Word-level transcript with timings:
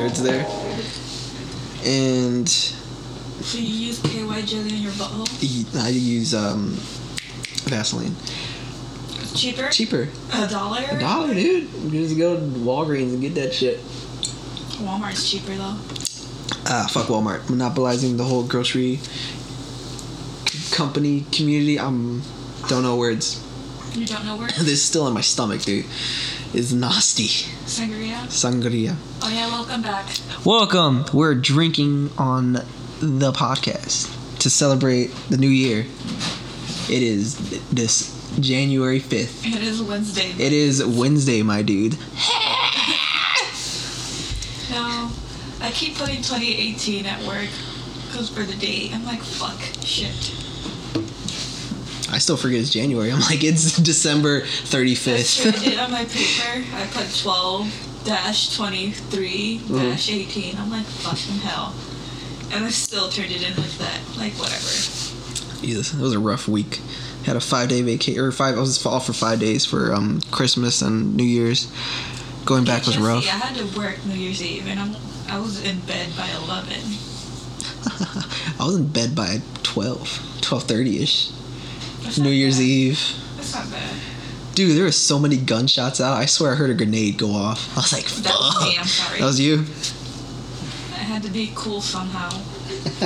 nerds 0.00 0.22
there. 0.22 0.46
And 1.84 2.48
So 2.48 3.58
you 3.58 3.64
use 3.64 4.00
KY 4.00 4.42
jelly 4.42 4.74
in 4.76 4.82
your 4.82 4.92
butthole? 4.92 5.28
I 5.82 5.88
use 5.88 6.34
um, 6.34 6.74
Vaseline. 7.68 8.14
It's 9.20 9.40
cheaper? 9.40 9.68
Cheaper. 9.68 10.08
A 10.34 10.48
dollar? 10.48 10.82
A 10.90 10.98
dollar, 10.98 11.34
dude. 11.34 11.68
Just 11.90 12.16
go 12.18 12.36
to 12.36 12.42
Walgreens 12.42 13.12
and 13.12 13.20
get 13.20 13.34
that 13.34 13.52
shit. 13.52 13.78
Walmart's 14.80 15.30
cheaper 15.30 15.54
though. 15.54 15.76
Ah, 16.66 16.86
fuck 16.90 17.06
Walmart. 17.06 17.48
Monopolizing 17.50 18.16
the 18.16 18.24
whole 18.24 18.44
grocery 18.44 19.00
company 20.72 21.26
community. 21.32 21.78
I'm 21.78 22.22
don't 22.68 22.82
know 22.82 22.96
words. 22.96 23.44
You 23.94 24.06
don't 24.06 24.24
know 24.24 24.36
where? 24.36 24.48
This 24.58 24.68
is 24.68 24.82
still 24.82 25.06
in 25.08 25.14
my 25.14 25.20
stomach, 25.20 25.62
dude. 25.62 25.84
It's 26.52 26.72
nasty. 26.72 27.26
Sangria? 27.66 28.26
Sangria. 28.28 28.96
Oh 29.22 29.28
yeah, 29.28 29.48
welcome 29.48 29.82
back. 29.82 30.06
Welcome. 30.44 31.04
We're 31.12 31.34
drinking 31.34 32.10
on 32.18 32.52
the 33.00 33.32
podcast 33.32 34.38
to 34.38 34.50
celebrate 34.50 35.08
the 35.28 35.36
new 35.38 35.48
year. 35.48 35.86
It 36.88 37.02
is 37.02 37.36
this 37.70 38.16
January 38.40 39.00
5th. 39.00 39.46
It 39.46 39.62
is 39.62 39.82
Wednesday. 39.82 40.30
It 40.38 40.52
is 40.52 40.84
Wednesday, 40.84 41.42
my 41.42 41.62
dude. 41.62 41.96
No, 44.70 45.10
I 45.60 45.72
keep 45.72 45.96
putting 45.96 46.18
2018 46.22 47.04
at 47.04 47.26
work 47.26 47.48
because 48.06 48.28
for 48.30 48.44
the 48.44 48.54
date. 48.54 48.94
I'm 48.94 49.04
like, 49.04 49.20
fuck, 49.20 49.58
shit. 49.84 50.32
I 52.20 52.22
still 52.22 52.36
forget 52.36 52.60
it's 52.60 52.68
January. 52.68 53.10
I'm 53.10 53.20
like, 53.20 53.42
it's 53.42 53.76
December 53.82 54.40
That's 54.40 54.70
true. 54.70 54.82
I 54.82 54.84
35th. 54.84 55.64
did 55.64 55.78
on 55.78 55.90
my 55.90 56.04
paper. 56.04 56.66
I 56.74 56.86
put 56.92 57.18
12 57.18 58.02
dash 58.04 58.54
23 58.58 59.60
dash 59.66 60.10
18. 60.12 60.58
I'm 60.58 60.70
like, 60.70 60.84
fucking 60.84 61.36
hell. 61.36 61.74
And 62.52 62.66
I 62.66 62.68
still 62.68 63.08
turned 63.08 63.30
it 63.30 63.40
in 63.40 63.56
with 63.56 63.78
that. 63.78 64.00
Like, 64.18 64.34
whatever. 64.34 65.62
Jesus, 65.62 65.94
it 65.94 65.98
was 65.98 66.12
a 66.12 66.18
rough 66.18 66.46
week. 66.46 66.80
Had 67.24 67.36
a 67.36 67.40
five 67.40 67.70
day 67.70 67.80
vacation, 67.80 68.20
or 68.20 68.30
five, 68.32 68.54
I 68.54 68.60
was 68.60 68.84
off 68.84 69.06
for 69.06 69.14
five 69.14 69.40
days 69.40 69.64
for 69.64 69.94
um, 69.94 70.20
Christmas 70.30 70.82
and 70.82 71.16
New 71.16 71.24
Year's. 71.24 71.72
Going 72.44 72.66
back 72.66 72.84
was 72.84 72.98
rough. 72.98 73.24
rough. 73.24 73.34
I 73.34 73.46
had 73.46 73.56
to 73.56 73.78
work 73.78 74.04
New 74.04 74.12
Year's 74.12 74.42
Eve, 74.42 74.66
and 74.66 74.78
I'm, 74.78 74.94
I 75.26 75.38
was 75.38 75.64
in 75.64 75.80
bed 75.80 76.10
by 76.18 76.28
11. 76.44 76.74
I 78.60 78.66
was 78.66 78.76
in 78.76 78.88
bed 78.88 79.16
by 79.16 79.40
12, 79.62 80.00
12.30 80.42 81.00
ish. 81.00 81.30
That's 81.30 81.39
New 82.18 82.30
Year's 82.30 82.56
bad. 82.58 82.64
Eve. 82.64 83.00
That's 83.36 83.54
not 83.54 83.70
bad. 83.70 83.94
Dude, 84.54 84.76
there 84.76 84.84
were 84.84 84.92
so 84.92 85.18
many 85.18 85.36
gunshots 85.36 86.00
out. 86.00 86.16
I 86.16 86.26
swear 86.26 86.52
I 86.52 86.54
heard 86.56 86.70
a 86.70 86.74
grenade 86.74 87.16
go 87.18 87.30
off. 87.32 87.72
I 87.76 87.80
was 87.80 87.92
like, 87.92 88.04
That 88.06 88.34
was 88.38 88.54
fuck. 88.54 88.62
me, 88.68 88.76
I'm 88.78 88.86
sorry. 88.86 89.18
That 89.20 89.26
was 89.26 89.40
you? 89.40 89.64
I 90.92 91.02
had 91.02 91.22
to 91.22 91.30
be 91.30 91.52
cool 91.54 91.80
somehow. 91.80 92.28
I 92.28 92.30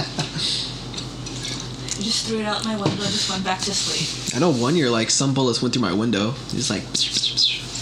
just 2.03 2.27
threw 2.27 2.41
it 2.41 2.47
out 2.47 2.65
my 2.65 2.75
window, 2.77 2.97
just 3.05 3.31
went 3.31 3.45
back 3.45 3.61
to 3.61 3.75
sleep. 3.75 4.35
I 4.37 4.41
know 4.41 4.51
one 4.53 4.77
year, 4.77 4.91
like, 4.91 5.11
some 5.11 5.35
bullets 5.35 5.63
went 5.63 5.75
through 5.75 5.83
my 5.83 5.93
window. 5.93 6.33
Just 6.51 6.71
like, 6.71 6.83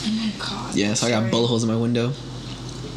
Oh 0.05 0.11
my 0.17 0.33
god. 0.45 0.75
yeah, 0.75 0.95
so 0.95 1.07
I 1.07 1.11
got 1.11 1.31
bullet 1.31 1.47
holes 1.47 1.63
in 1.63 1.69
my 1.71 1.77
window. 1.77 2.13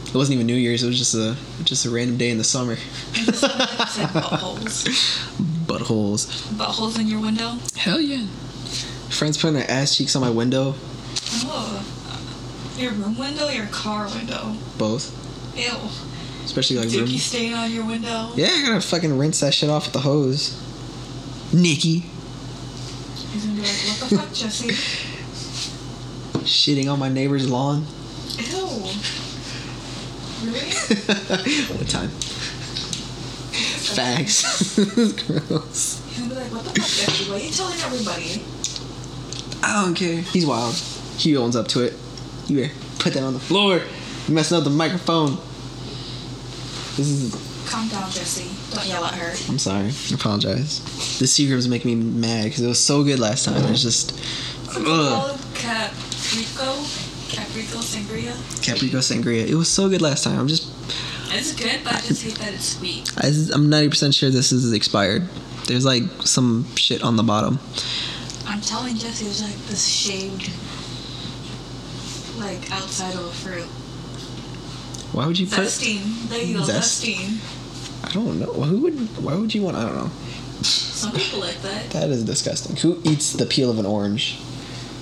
It 0.08 0.16
wasn't 0.18 0.36
even 0.36 0.48
New 0.48 0.56
Year's. 0.56 0.82
It 0.84 0.88
was 0.88 0.98
just 0.98 1.14
a 1.14 1.36
just 1.66 1.86
a 1.86 1.90
random 1.90 2.16
day 2.18 2.30
in 2.30 2.38
the 2.38 2.44
summer. 2.44 2.78
I 3.14 3.18
just 3.26 3.42
said 3.42 4.08
buttholes. 4.10 4.88
Buttholes. 5.66 6.28
Buttholes 6.54 7.00
in 7.00 7.08
your 7.08 7.22
window? 7.22 7.58
Hell 7.76 8.00
yeah. 8.00 8.26
Friends 9.10 9.38
putting 9.38 9.56
their 9.56 9.70
ass 9.70 9.96
cheeks 9.96 10.16
on 10.16 10.22
my 10.22 10.30
window. 10.30 10.76
Oh. 11.46 11.86
Your 12.78 12.92
room 12.92 13.18
window, 13.18 13.48
your 13.50 13.68
car 13.68 14.08
window. 14.10 14.56
Both. 14.78 15.12
Ew. 15.58 15.72
Especially 16.44 16.78
like 16.78 16.90
room. 16.90 17.06
Dookie 17.06 17.20
stain 17.20 17.54
on 17.54 17.72
your 17.72 17.86
window. 17.86 18.32
Yeah, 18.36 18.48
I 18.52 18.66
gotta 18.66 18.82
fucking 18.82 19.18
rinse 19.18 19.40
that 19.40 19.54
shit 19.54 19.70
off 19.70 19.86
with 19.86 19.94
the 19.94 20.02
hose. 20.02 20.62
Nikki. 21.54 22.00
He's 23.32 23.46
gonna 23.46 23.56
be 23.56 23.62
like, 23.62 23.70
what 23.70 24.10
the 24.10 24.18
fuck, 24.18 24.34
Jesse? 24.34 24.68
Shitting 26.46 26.92
on 26.92 27.00
my 27.00 27.10
neighbor's 27.10 27.50
lawn. 27.50 27.86
Ew. 28.38 28.84
Really? 30.44 30.60
what 30.60 31.88
time? 31.90 32.12
Facts. 33.94 34.76
Gross. 35.28 36.02
Gonna 36.18 36.30
be 36.30 36.36
like, 36.36 36.52
what 36.52 36.64
the 36.64 36.70
fuck, 36.70 36.76
Jesse? 36.76 37.30
Why 37.30 37.36
are 37.36 37.40
you 37.40 37.52
telling 37.52 37.80
everybody? 37.80 38.44
I 39.64 39.84
don't 39.84 39.96
care. 39.96 40.22
He's 40.22 40.46
wild. 40.46 40.76
He 41.18 41.36
owns 41.38 41.56
up 41.56 41.68
to 41.70 41.82
it. 41.82 41.94
You 42.48 42.62
better 42.62 42.74
put 43.00 43.14
that 43.14 43.24
on 43.24 43.34
the 43.34 43.40
floor. 43.40 43.82
You're 44.28 44.36
messing 44.36 44.58
up 44.58 44.64
the 44.64 44.70
microphone. 44.70 45.38
This 46.96 47.08
is. 47.08 47.66
Calm 47.70 47.88
down, 47.90 48.10
Jesse. 48.12 48.50
Don't 48.76 48.88
yell 48.88 49.04
at 49.06 49.16
her. 49.16 49.32
I'm 49.50 49.58
sorry. 49.60 49.88
I 49.88 50.14
apologize. 50.14 50.82
This 51.20 51.38
Seagram's 51.38 51.68
making 51.68 52.00
me 52.00 52.20
mad 52.20 52.46
because 52.46 52.62
it 52.62 52.68
was 52.68 52.80
so 52.80 53.04
good 53.04 53.20
last 53.20 53.46
time. 53.46 53.64
It's 53.72 53.82
just. 53.82 54.20
Ugh. 54.70 54.86
called? 54.86 55.38
Capriccio? 55.56 57.06
Capriccio 57.30 57.82
Sangria? 57.82 58.32
Capriccio 58.62 59.00
Sangria. 59.00 59.48
It 59.48 59.56
was 59.56 59.68
so 59.68 59.90
good 59.90 60.02
last 60.02 60.24
time. 60.24 60.40
I'm 60.40 60.48
just. 60.48 60.75
It's 61.38 61.54
good, 61.54 61.82
but 61.84 61.96
I 61.96 62.00
just 62.02 62.24
hate 62.24 62.36
that 62.36 62.54
it's 62.54 62.78
sweet. 62.78 63.12
I, 63.18 63.28
I'm 63.28 63.70
90% 63.70 64.16
sure 64.18 64.30
this 64.30 64.52
is 64.52 64.72
expired. 64.72 65.24
There's 65.68 65.86
like 65.86 66.04
some 66.22 66.66
shit 66.76 67.04
on 67.04 67.18
the 67.18 67.24
bottom. 67.24 67.60
I'm 68.48 68.62
telling 68.62 68.96
Jesse 68.96 69.26
it's 69.26 69.42
like 69.42 69.56
this 69.68 69.86
shaved, 69.86 70.50
like 72.40 72.72
outside 72.72 73.16
of 73.16 73.26
a 73.26 73.32
fruit. 73.32 73.66
Why 75.14 75.28
would 75.28 75.38
you 75.38 75.48
put? 75.48 75.66
Zesting. 75.66 76.30
There 76.30 76.42
you 76.42 76.58
go, 76.58 76.64
Zest? 76.64 77.04
zesting. 77.04 77.40
I 78.08 78.12
don't 78.12 78.40
know. 78.40 78.54
Who 78.54 78.82
would? 78.84 79.24
Why 79.24 79.36
would 79.36 79.54
you 79.54 79.64
want? 79.64 79.78
I 79.78 79.84
don't 79.84 79.96
know. 79.96 80.12
Some 80.62 81.12
people 81.12 81.40
like 81.40 81.62
that. 81.64 81.90
That 81.92 82.10
is 82.10 82.24
disgusting. 82.24 82.76
Who 82.78 83.02
eats 83.04 83.34
the 83.34 83.46
peel 83.46 83.70
of 83.70 83.80
an 83.80 83.86
orange 83.86 84.38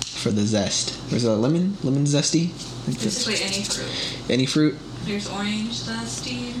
for 0.04 0.30
the 0.30 0.42
zest? 0.42 0.98
Or 1.12 1.16
is 1.16 1.24
it 1.24 1.30
a 1.30 1.34
lemon? 1.34 1.76
Lemon 1.84 2.04
zesty? 2.04 2.48
Basically 2.86 3.42
any 3.44 3.62
fruit. 3.62 4.30
Any 4.30 4.46
fruit? 4.46 4.76
There's 5.04 5.28
orange 5.30 5.70
zesting. 5.72 6.54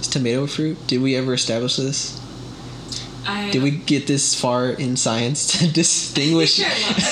Is 0.00 0.06
tomato 0.08 0.46
fruit? 0.46 0.78
Did 0.86 1.02
we 1.02 1.16
ever 1.16 1.34
establish 1.34 1.76
this? 1.76 2.18
I, 3.26 3.50
Did 3.50 3.62
we 3.62 3.70
get 3.72 4.06
this 4.06 4.34
far 4.34 4.70
in 4.70 4.96
science 4.96 5.58
to 5.58 5.70
distinguish 5.72 6.56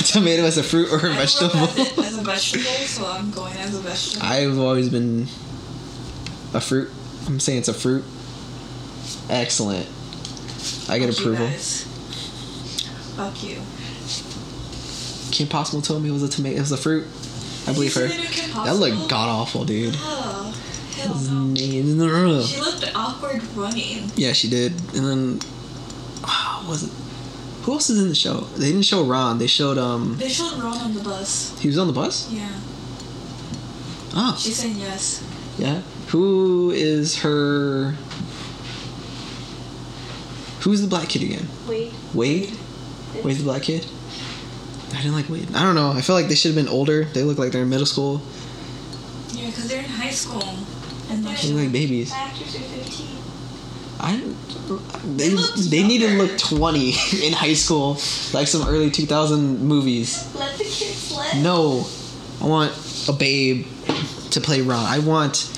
tomato 0.13 0.45
as 0.45 0.57
a 0.57 0.63
fruit 0.63 0.91
or 0.93 1.07
a 1.07 1.13
I 1.13 1.17
vegetable? 1.17 1.65
As, 1.65 1.99
as 1.99 2.19
a 2.19 2.23
vegetable, 2.23 2.65
so 2.65 3.07
I'm 3.07 3.31
going 3.31 3.55
as 3.59 3.75
a 3.77 3.81
vegetable. 3.81 4.27
I've 4.27 4.59
always 4.59 4.89
been 4.89 5.27
a 6.55 6.61
fruit. 6.61 6.91
I'm 7.27 7.41
saying 7.41 7.59
it's 7.59 7.69
a 7.69 7.75
fruit. 7.75 8.05
Excellent. 9.29 9.87
I 10.89 10.99
get 10.99 11.13
Fuck 11.13 11.19
you 11.19 11.33
approval. 11.33 11.47
guys. 11.49 11.85
Fuck 13.17 13.43
you. 13.43 13.61
Kim 15.31 15.47
Possible 15.49 15.83
told 15.83 16.03
me 16.03 16.09
it 16.09 16.13
was 16.13 16.23
a 16.23 16.29
tomato. 16.29 16.57
It 16.57 16.61
was 16.61 16.73
a 16.73 16.77
fruit. 16.79 17.07
I 17.67 17.73
believe 17.75 17.95
her. 17.95 18.07
You 18.07 18.09
That 18.65 18.77
looked 18.77 19.11
god 19.11 19.29
awful, 19.29 19.67
dude. 19.67 19.95
Oh, 19.99 20.01
hell 20.01 20.45
no. 20.45 20.55
Yeah, 20.55 20.68
She 22.43 22.61
looked 22.61 22.91
awkward 22.95 23.43
running. 23.55 24.11
Yeah, 24.17 24.33
she 24.33 24.49
did. 24.49 24.73
And 24.95 25.05
then, 25.07 25.41
ah, 26.25 26.65
was 26.69 26.85
it? 26.85 26.91
Who 27.63 27.73
else 27.75 27.91
is 27.91 28.01
in 28.01 28.09
the 28.09 28.15
show? 28.15 28.41
They 28.57 28.67
didn't 28.73 28.87
show 28.87 29.05
Ron. 29.05 29.39
They 29.39 29.47
showed 29.47 29.77
um. 29.79 30.17
They 30.19 30.29
showed 30.29 30.55
Ron 30.55 30.79
on 30.79 30.95
the 30.95 31.03
bus. 31.03 31.59
He 31.61 31.69
was 31.69 31.79
on 31.79 31.87
the 31.87 31.93
bus. 31.93 32.31
Yeah. 32.31 32.49
Oh, 34.15 34.37
She's 34.41 34.57
saying 34.57 34.79
yes. 34.79 35.23
yeah. 35.59 35.83
Who 36.09 36.71
is 36.71 37.19
her? 37.21 37.93
Who's 40.61 40.81
the 40.81 40.89
black 40.89 41.09
kid 41.11 41.23
again? 41.23 41.47
Wait. 41.69 41.93
Wade. 42.15 42.53
Wade's 43.23 43.39
the 43.39 43.45
black 43.45 43.63
kid. 43.63 43.87
I 44.93 44.97
didn't 44.97 45.13
like 45.13 45.29
Wade. 45.29 45.55
I 45.55 45.63
don't 45.63 45.75
know. 45.75 45.91
I 45.93 46.01
feel 46.01 46.17
like 46.17 46.29
they 46.29 46.35
should 46.35 46.55
have 46.55 46.65
been 46.65 46.73
older. 46.73 47.05
They 47.05 47.23
look 47.23 47.39
like 47.39 47.53
they're 47.53 47.63
in 47.63 47.69
middle 47.69 47.87
school. 47.87 48.23
Yeah, 49.33 49.47
because 49.47 49.69
they're 49.69 49.83
in 49.83 49.89
high 49.91 50.11
school. 50.11 50.43
Look 51.11 51.55
like 51.55 51.73
babies. 51.73 52.13
Actors 52.13 52.57
are 52.57 52.61
15. 52.61 53.19
I 54.01 54.17
they 55.17 55.31
They 55.31 55.37
they 55.69 55.83
need 55.83 56.01
to 56.01 56.09
look 56.19 56.39
20 56.39 56.89
in 57.27 57.33
high 57.33 57.55
school, 57.55 57.99
like 58.33 58.47
some 58.47 58.67
early 58.69 58.91
2000 58.91 59.61
movies. 59.61 60.33
Let 60.35 60.57
the 60.57 60.65
kids 60.65 61.13
let. 61.17 61.37
No, 61.39 61.87
I 62.41 62.47
want 62.47 62.73
a 63.09 63.13
babe 63.13 63.67
to 64.31 64.41
play 64.41 64.61
Ron. 64.61 64.85
I 64.85 65.01
want 65.01 65.51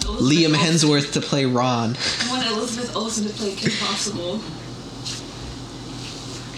Liam 0.00 0.50
Elizabeth 0.50 0.84
Olsen. 0.84 0.88
Hemsworth 0.90 1.12
to 1.12 1.20
play 1.20 1.46
Ron. 1.46 1.96
I 2.20 2.30
want 2.30 2.46
Elizabeth 2.46 2.96
Olsen 2.96 3.26
to 3.26 3.32
play 3.32 3.54
Kim 3.54 3.72
Possible. 3.78 4.40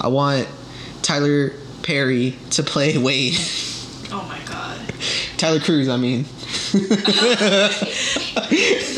I 0.00 0.08
want 0.08 0.48
Tyler 1.02 1.52
Perry 1.82 2.36
to 2.50 2.62
play 2.62 2.98
Wade. 2.98 3.36
Oh 4.10 4.26
my 4.28 4.40
god. 4.46 4.80
Tyler 5.36 5.60
Crews, 5.60 5.88
I 5.88 5.96
mean. 5.96 6.24
Is 6.74 6.90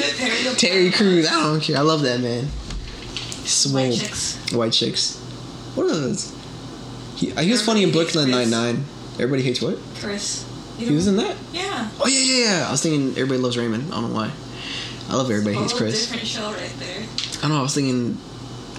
it 0.01 0.17
Perry 0.19 0.43
the 0.43 0.55
Terry? 0.57 0.91
Crews, 0.91 1.27
I 1.27 1.31
don't 1.43 1.61
care. 1.61 1.77
I 1.77 1.81
love 1.81 2.03
that 2.03 2.21
man. 2.21 2.49
Swole. 3.45 3.85
White 3.89 3.99
chicks. 3.99 4.53
White 4.53 4.73
chicks. 4.73 5.19
What 5.75 5.85
are 5.85 5.89
those? 5.91 6.33
He, 7.17 7.33
uh, 7.33 7.41
he 7.41 7.51
was 7.53 7.63
funny 7.65 7.83
in 7.83 7.93
Brooklyn. 7.93 8.31
Nine 8.31 8.51
Nine. 8.51 8.85
Everybody 9.15 9.43
hates 9.43 9.61
what? 9.63 9.79
Chris. 9.99 10.45
You 10.79 10.89
He 10.89 10.95
was 10.95 11.07
in 11.07 11.17
that. 11.17 11.37
Yeah. 11.53 11.89
Oh 12.01 12.07
yeah, 12.09 12.19
yeah, 12.21 12.45
yeah. 12.61 12.69
I 12.69 12.71
was 12.71 12.83
thinking 12.83 13.11
Everybody 13.11 13.39
Loves 13.39 13.57
Raymond. 13.57 13.93
I 13.93 14.01
don't 14.01 14.11
know 14.11 14.15
why. 14.17 14.31
I 15.09 15.15
love 15.17 15.31
Everybody 15.31 15.57
Hates 15.57 15.73
Chris. 15.73 16.07
different 16.09 16.27
show 16.27 16.51
right 16.53 16.73
there. 16.79 17.01
I 17.39 17.43
don't 17.43 17.51
know. 17.51 17.59
I 17.59 17.63
was 17.63 17.75
thinking 17.75 18.19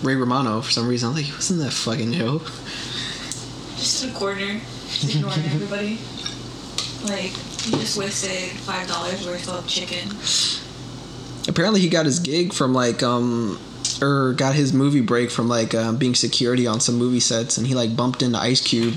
Ray 0.03 0.15
Romano 0.15 0.61
for 0.61 0.71
some 0.71 0.87
reason. 0.87 1.07
I 1.07 1.09
was 1.11 1.17
like, 1.17 1.25
he 1.25 1.35
was 1.35 1.49
in 1.51 1.59
that 1.59 1.71
fucking 1.73 2.13
show. 2.13 2.39
Just 3.77 4.03
in 4.03 4.09
a 4.09 4.13
corner, 4.13 4.59
ignoring 5.03 5.45
everybody. 5.45 5.99
Like, 7.03 7.31
you 7.67 7.77
just 7.77 7.97
wasted 7.97 8.51
five 8.61 8.87
dollars 8.87 9.25
worth 9.25 9.47
of 9.49 9.67
chicken. 9.67 10.09
Apparently, 11.47 11.79
he 11.79 11.89
got 11.89 12.05
his 12.05 12.19
gig 12.19 12.53
from 12.53 12.73
like 12.73 13.03
um. 13.03 13.59
Or 13.99 14.33
got 14.33 14.53
his 14.53 14.73
movie 14.73 15.01
break 15.01 15.31
from 15.31 15.47
like 15.47 15.73
um, 15.73 15.97
being 15.97 16.13
security 16.13 16.67
on 16.67 16.79
some 16.79 16.95
movie 16.95 17.19
sets, 17.19 17.57
and 17.57 17.65
he 17.65 17.73
like 17.73 17.95
bumped 17.95 18.21
into 18.21 18.37
Ice 18.37 18.61
Cube, 18.61 18.93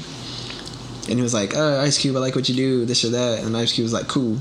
and 1.08 1.16
he 1.16 1.22
was 1.22 1.32
like, 1.32 1.56
uh, 1.56 1.78
"Ice 1.78 1.96
Cube, 1.96 2.16
I 2.16 2.18
like 2.18 2.34
what 2.34 2.50
you 2.50 2.54
do, 2.54 2.84
this 2.84 3.02
or 3.02 3.08
that," 3.10 3.42
and 3.42 3.56
Ice 3.56 3.72
Cube 3.72 3.84
was 3.84 3.94
like, 3.94 4.08
"Cool." 4.08 4.36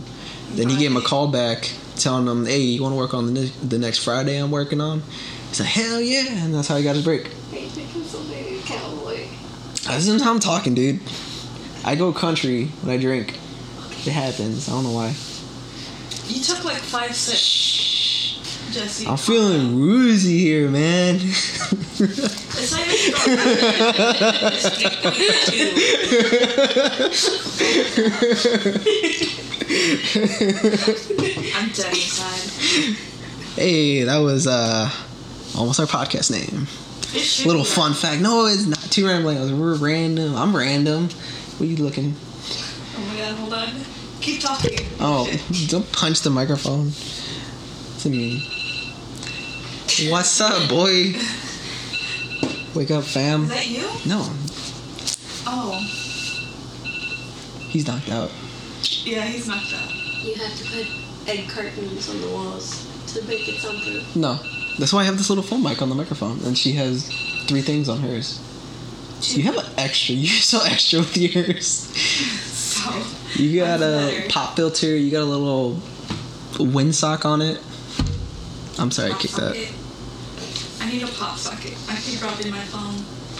Then 0.55 0.67
he 0.67 0.75
gave 0.75 0.91
him 0.91 0.97
a 0.97 1.01
call 1.01 1.27
back, 1.29 1.71
telling 1.95 2.27
him, 2.27 2.45
"Hey, 2.45 2.59
you 2.59 2.81
want 2.81 2.91
to 2.91 2.97
work 2.97 3.13
on 3.13 3.27
the 3.27 3.31
ne- 3.31 3.53
the 3.63 3.77
next 3.77 3.99
Friday 3.99 4.35
I'm 4.35 4.51
working 4.51 4.81
on?" 4.81 5.01
He's 5.47 5.61
like, 5.61 5.69
"Hell 5.69 6.01
yeah!" 6.01 6.25
And 6.43 6.53
that's 6.53 6.67
how 6.67 6.75
he 6.75 6.83
got 6.83 6.95
his 6.95 7.05
break. 7.05 7.27
Hey, 7.51 7.69
Pennsylvania 7.69 8.59
cowboy. 8.63 9.27
This 9.87 10.07
is 10.09 10.21
how 10.21 10.33
I'm 10.33 10.41
talking, 10.41 10.73
dude. 10.73 10.99
I 11.85 11.95
go 11.95 12.11
country 12.11 12.65
when 12.81 12.93
I 12.93 12.97
drink. 12.97 13.38
It 14.09 14.13
happens. 14.13 14.67
I 14.67 14.71
don't 14.71 14.85
know 14.85 14.91
why. 14.93 15.13
You 16.25 16.41
took 16.41 16.65
like 16.65 16.81
five 16.81 17.13
sips, 17.15 18.39
Jesse. 18.73 19.05
I'm 19.05 19.17
feeling 19.17 19.79
woozy 19.79 20.39
here, 20.39 20.67
man. 20.67 21.19
It's 22.01 22.71
not 22.71 22.87
even 22.87 22.97
strong. 22.97 24.39
I'm 30.39 31.69
dead 31.69 31.93
inside. 31.93 32.95
hey, 33.55 34.03
that 34.03 34.17
was 34.19 34.47
uh 34.47 34.89
almost 35.57 35.79
our 35.79 35.85
podcast 35.85 36.31
name. 36.31 36.67
Little 37.45 37.63
fun 37.63 37.93
fact. 37.93 38.21
No, 38.21 38.45
it's 38.45 38.65
not 38.65 38.79
too 38.91 39.07
rambling. 39.07 39.59
We're 39.59 39.75
random. 39.75 40.35
I'm 40.35 40.55
random. 40.55 41.09
What 41.09 41.61
are 41.61 41.65
you 41.65 41.77
looking? 41.77 42.15
Oh 42.97 43.01
my 43.01 43.17
god, 43.17 43.35
hold 43.35 43.53
on. 43.53 43.69
Keep 44.21 44.41
talking. 44.41 44.79
Oh, 44.99 45.27
don't 45.67 45.89
punch 45.91 46.21
the 46.21 46.29
microphone. 46.29 46.91
To 47.99 48.09
me. 48.09 48.39
What's 50.09 50.39
up, 50.41 50.69
boy? 50.69 51.13
Wake 52.75 52.91
up, 52.91 53.03
fam. 53.03 53.43
Is 53.43 53.49
that 53.49 53.67
you? 53.67 53.81
No, 54.05 54.29
Oh. 55.47 55.79
he's 57.69 57.87
knocked 57.87 58.09
out. 58.09 58.31
Yeah, 59.03 59.25
he's 59.25 59.47
knocked 59.47 59.73
out. 59.73 59.93
You 60.23 60.35
have 60.35 60.55
to 60.57 60.63
put 60.65 60.85
egg 61.27 61.49
cartons 61.49 62.09
on 62.09 62.21
the 62.21 62.27
walls 62.29 62.85
to 63.13 63.21
make 63.23 63.47
it 63.49 63.59
soundproof. 63.59 64.15
No, 64.15 64.39
that's 64.77 64.93
why 64.93 65.01
I 65.01 65.03
have 65.05 65.17
this 65.17 65.29
little 65.29 65.43
phone 65.43 65.63
mic 65.63 65.81
on 65.81 65.89
the 65.89 65.95
microphone, 65.95 66.39
and 66.45 66.57
she 66.57 66.73
has 66.73 67.07
three 67.47 67.61
things 67.61 67.89
on 67.89 67.99
hers. 67.99 68.39
So 69.21 69.37
you 69.37 69.43
have 69.43 69.57
an 69.57 69.65
extra. 69.77 70.15
You're 70.15 70.41
so 70.41 70.61
extra 70.63 70.99
with 70.99 71.17
yours. 71.17 71.87
So. 72.79 73.41
You 73.41 73.59
got 73.59 73.81
a 73.81 74.25
pop 74.29 74.55
filter. 74.55 74.95
You 74.95 75.11
got 75.11 75.21
a 75.21 75.25
little 75.25 75.75
windsock 76.53 77.25
on 77.25 77.41
it. 77.41 77.59
I'm 78.79 78.91
sorry, 78.91 79.09
I 79.09 79.11
Pop 79.13 79.21
kicked 79.21 79.35
that. 79.35 79.71
I 80.81 80.89
need 80.91 81.03
a 81.03 81.07
pop 81.07 81.37
socket. 81.37 81.77
I 81.89 81.95
keep 81.97 82.19
dropping 82.19 82.51
my 82.51 82.59
phone. 82.59 82.95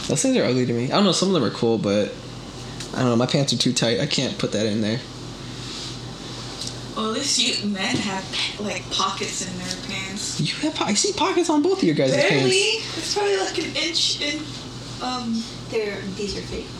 Those 0.08 0.22
things 0.22 0.36
are 0.38 0.44
ugly 0.44 0.66
to 0.66 0.74
me. 0.74 0.86
I 0.86 0.96
don't 0.96 1.06
know. 1.06 1.12
Some 1.14 1.30
of 1.30 1.34
them 1.34 1.44
are 1.44 1.50
cool, 1.56 1.78
but 1.78 2.14
I 2.94 3.00
don't 3.00 3.10
know. 3.10 3.16
My 3.16 3.26
pants 3.26 3.54
are 3.54 3.58
too 3.58 3.74
tight. 3.74 4.00
I 4.00 4.06
can't 4.06 4.38
put 4.38 4.52
that 4.52 4.66
in 4.66 4.82
there. 4.82 5.00
Well, 6.96 7.12
at 7.12 7.14
least 7.14 7.40
you 7.40 7.70
men 7.70 7.96
have 7.96 8.26
like 8.60 8.90
pockets 8.92 9.42
in 9.50 9.58
their 9.58 9.76
pants. 9.88 10.40
You 10.42 10.54
have. 10.70 10.76
po- 10.76 10.86
I 10.86 10.94
see 10.96 11.14
pockets 11.14 11.50
on 11.50 11.62
both 11.62 11.78
of 11.78 11.84
your 11.84 11.96
guys' 11.96 12.12
Barely. 12.12 12.40
pants. 12.52 12.98
It's 12.98 13.14
probably 13.14 13.38
like 13.38 13.58
an 13.58 13.76
inch 13.78 14.22
in. 14.22 14.42
Um. 15.02 15.42
They're 15.70 16.02
these 16.18 16.36
are 16.38 16.42
fake 16.42 16.66
pockets. 16.74 16.79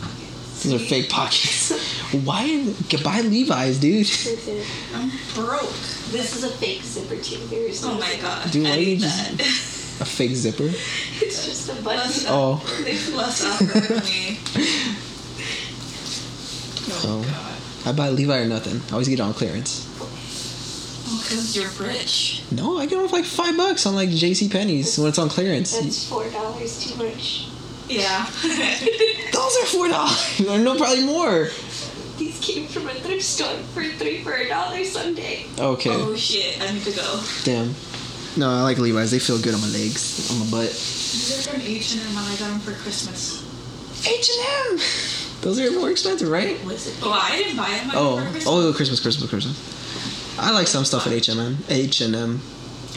These 0.62 0.74
are 0.74 0.78
fake 0.78 1.08
pockets. 1.08 1.72
Why? 2.24 2.64
Get 2.88 3.02
buy 3.02 3.20
Levi's, 3.22 3.78
dude. 3.78 4.06
I'm 4.94 5.10
broke. 5.34 5.70
This 6.10 6.36
is 6.36 6.44
a 6.44 6.50
fake 6.50 6.82
zipper 6.82 7.16
too. 7.16 7.38
There's 7.46 7.84
Oh 7.84 7.94
my 7.94 8.14
god. 8.20 8.50
Dude, 8.50 8.66
I 8.66 8.70
why 8.70 8.76
you 8.76 8.96
just- 8.98 10.00
A 10.00 10.04
fake 10.04 10.32
zipper. 10.34 10.64
It's 11.22 11.44
just 11.44 11.68
a 11.70 11.74
button. 11.82 11.98
Less, 11.98 12.26
Oh. 12.28 12.62
There's 12.84 13.14
less 13.14 13.44
awkward 13.44 13.84
for 13.84 13.94
me. 14.06 14.38
Oh, 16.92 17.02
Oh. 17.04 17.22
god. 17.22 17.88
I 17.88 17.92
buy 17.96 18.10
Levi 18.10 18.36
or 18.38 18.46
nothing. 18.48 18.80
I 18.88 18.92
always 18.92 19.08
get 19.08 19.20
it 19.20 19.22
on 19.22 19.32
clearance. 19.34 19.86
Oh, 20.00 21.20
because 21.22 21.56
you're 21.56 21.70
rich. 21.88 22.42
No, 22.50 22.78
I 22.78 22.86
get 22.86 22.98
them 22.98 23.08
for 23.08 23.16
like 23.16 23.24
five 23.24 23.56
bucks 23.56 23.86
on 23.86 23.94
like 23.94 24.10
J.C. 24.10 24.48
Penney's 24.48 24.98
when 24.98 25.08
it's 25.08 25.18
on 25.18 25.28
clearance. 25.28 25.78
That's 25.78 26.08
four 26.08 26.28
dollars 26.30 26.84
too 26.84 26.96
much. 27.02 27.46
Yeah. 27.90 28.24
Those 29.32 29.56
are 29.58 29.66
four 29.66 29.88
dollars. 29.88 30.40
no, 30.40 30.76
probably 30.76 31.04
more. 31.04 31.48
These 32.18 32.38
came 32.40 32.66
from 32.68 32.88
a 32.88 32.94
thrift 32.94 33.22
store 33.22 33.56
for 33.74 33.82
three 33.82 34.22
for 34.22 34.34
a 34.34 34.48
dollar 34.48 34.84
Sunday. 34.84 35.46
Okay. 35.58 35.90
oh 35.90 36.14
shit, 36.14 36.60
I 36.60 36.72
need 36.72 36.82
to 36.84 36.92
go. 36.92 37.22
Damn. 37.44 37.74
No, 38.36 38.48
I 38.50 38.62
like 38.62 38.78
Levi's. 38.78 39.10
They 39.10 39.18
feel 39.18 39.40
good 39.40 39.54
on 39.54 39.60
my 39.60 39.66
legs, 39.68 40.30
on 40.30 40.38
my 40.38 40.50
butt. 40.50 40.68
These 40.70 41.46
are 41.48 41.50
from 41.50 41.60
H&M 41.62 42.06
and 42.06 42.18
I 42.18 42.30
got 42.36 42.50
them 42.50 42.60
for 42.60 42.72
Christmas. 42.74 43.42
H 44.06 44.30
and 44.30 44.78
M. 44.80 44.86
Those 45.40 45.58
are 45.58 45.70
more 45.72 45.90
expensive, 45.90 46.28
right? 46.28 46.62
Was 46.64 46.86
it? 46.86 46.94
Oh, 47.02 47.10
I 47.10 47.36
didn't 47.36 47.56
buy 47.56 47.70
them. 47.70 47.90
I 47.90 47.94
oh. 47.96 48.16
got 48.16 48.24
them 48.24 48.24
for 48.24 48.28
Oh, 48.28 48.32
Christmas. 48.32 48.46
oh, 48.46 48.72
Christmas, 48.74 49.00
Christmas, 49.00 49.30
Christmas. 49.30 50.36
I 50.38 50.52
like 50.52 50.68
some 50.68 50.84
stuff 50.84 51.06
at 51.06 51.12
H 51.12 51.28
and 51.28 51.40
M. 51.40 51.58
H 51.68 52.00
and 52.02 52.14
M. 52.14 52.40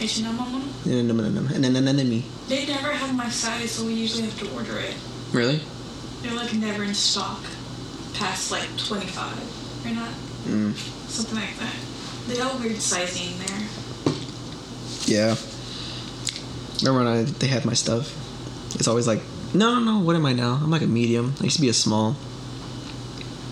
H&M 0.03 0.37
on 0.37 0.51
them. 0.51 0.63
And 0.85 1.63
then 1.63 1.75
and 1.75 1.87
then 1.87 2.09
me. 2.09 2.25
They 2.49 2.65
never 2.65 2.91
have 2.91 3.15
my 3.15 3.29
size, 3.29 3.71
so 3.71 3.85
we 3.85 3.93
usually 3.93 4.23
have 4.23 4.37
to 4.39 4.53
order 4.53 4.77
it. 4.77 4.95
Really? 5.31 5.61
They're 6.21 6.35
like 6.35 6.53
never 6.53 6.83
in 6.83 6.93
stock 6.93 7.41
past 8.13 8.51
like 8.51 8.67
25. 8.77 9.85
Or 9.85 9.89
not? 9.91 10.09
Mm. 10.43 10.75
Something 11.07 11.39
like 11.39 11.57
that. 11.57 11.75
They 12.27 12.35
got 12.35 12.59
weird 12.59 12.81
sizing 12.81 13.37
there. 13.47 13.67
Yeah. 15.05 15.35
Remember 16.81 17.05
when 17.05 17.07
I, 17.07 17.23
they 17.23 17.47
had 17.47 17.63
my 17.63 17.73
stuff? 17.73 18.13
It's 18.75 18.89
always 18.89 19.07
like, 19.07 19.21
no, 19.53 19.79
no, 19.79 19.79
no. 19.79 19.99
What 19.99 20.17
am 20.17 20.25
I 20.25 20.33
now? 20.33 20.59
I'm 20.61 20.69
like 20.69 20.81
a 20.81 20.87
medium. 20.87 21.33
I 21.39 21.45
used 21.45 21.55
to 21.55 21.61
be 21.61 21.69
a 21.69 21.73
small. 21.73 22.17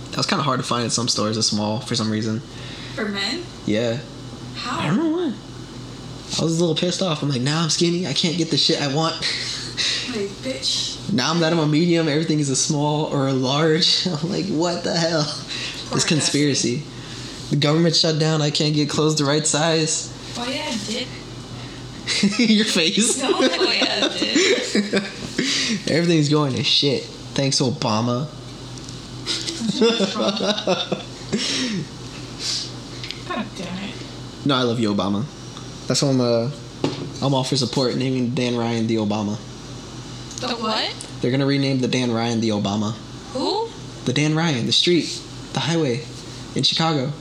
That 0.09 0.17
was 0.17 0.25
kind 0.25 0.41
of 0.41 0.45
hard 0.45 0.59
to 0.59 0.65
find 0.65 0.83
at 0.83 0.91
some 0.91 1.07
stores. 1.07 1.37
A 1.37 1.43
small 1.43 1.79
for 1.79 1.95
some 1.95 2.11
reason. 2.11 2.41
For 2.95 3.05
men? 3.05 3.43
Yeah. 3.65 3.99
How? 4.55 4.79
I 4.81 4.87
don't 4.87 4.97
know 4.97 5.09
why. 5.11 5.33
I 6.39 6.43
was 6.43 6.57
a 6.57 6.59
little 6.59 6.75
pissed 6.75 7.01
off. 7.01 7.23
I'm 7.23 7.29
like, 7.29 7.41
now 7.41 7.63
I'm 7.63 7.69
skinny. 7.69 8.07
I 8.07 8.13
can't 8.13 8.37
get 8.37 8.49
the 8.49 8.57
shit 8.57 8.81
I 8.81 8.93
want. 8.93 9.15
Like, 10.09 10.29
bitch. 10.43 11.11
now 11.13 11.31
I'm 11.31 11.39
that 11.39 11.51
I'm 11.53 11.59
a 11.59 11.67
medium, 11.67 12.07
everything 12.07 12.39
is 12.39 12.49
a 12.49 12.55
small 12.55 13.05
or 13.05 13.27
a 13.27 13.33
large. 13.33 14.07
I'm 14.07 14.29
like, 14.29 14.45
what 14.47 14.83
the 14.83 14.95
hell? 14.95 15.23
Poor 15.87 15.95
This 15.95 16.05
conspiracy. 16.05 16.83
The 17.49 17.55
government 17.57 17.95
shut 17.95 18.19
down. 18.19 18.41
I 18.41 18.49
can't 18.49 18.73
get 18.73 18.89
clothes 18.89 19.17
the 19.17 19.25
right 19.25 19.45
size. 19.45 20.13
Oh, 20.37 20.49
yeah, 20.49 20.65
I 20.67 20.77
did. 20.87 21.07
Your 22.49 22.65
face. 22.65 23.21
No, 23.21 23.31
oh, 23.33 23.41
yeah, 23.41 24.09
I 24.09 24.17
did. 24.17 24.93
Everything's 25.91 26.29
going 26.29 26.53
to 26.55 26.63
shit. 26.63 27.03
Thanks, 27.33 27.59
Obama. 27.59 28.27
God 33.27 33.45
damn 33.57 33.83
it. 33.83 33.95
No, 34.45 34.55
I 34.55 34.63
love 34.63 34.79
you, 34.79 34.93
Obama. 34.93 35.25
That's 35.91 36.03
why 36.03 36.07
I'm 36.07 36.21
uh, 36.21 36.49
I'm 37.21 37.33
all 37.33 37.43
for 37.43 37.57
support 37.57 37.97
naming 37.97 38.29
Dan 38.29 38.55
Ryan 38.55 38.87
the 38.87 38.95
Obama. 38.95 39.35
The 40.39 40.55
what? 40.55 40.89
They're 41.19 41.31
gonna 41.31 41.45
rename 41.45 41.81
the 41.81 41.89
Dan 41.89 42.13
Ryan 42.13 42.39
the 42.39 42.47
Obama. 42.47 42.93
Who? 43.33 43.67
The 44.05 44.13
Dan 44.13 44.33
Ryan, 44.33 44.67
the 44.67 44.71
street, 44.71 45.21
the 45.51 45.59
highway, 45.59 46.05
in 46.55 46.63
Chicago. 46.63 47.11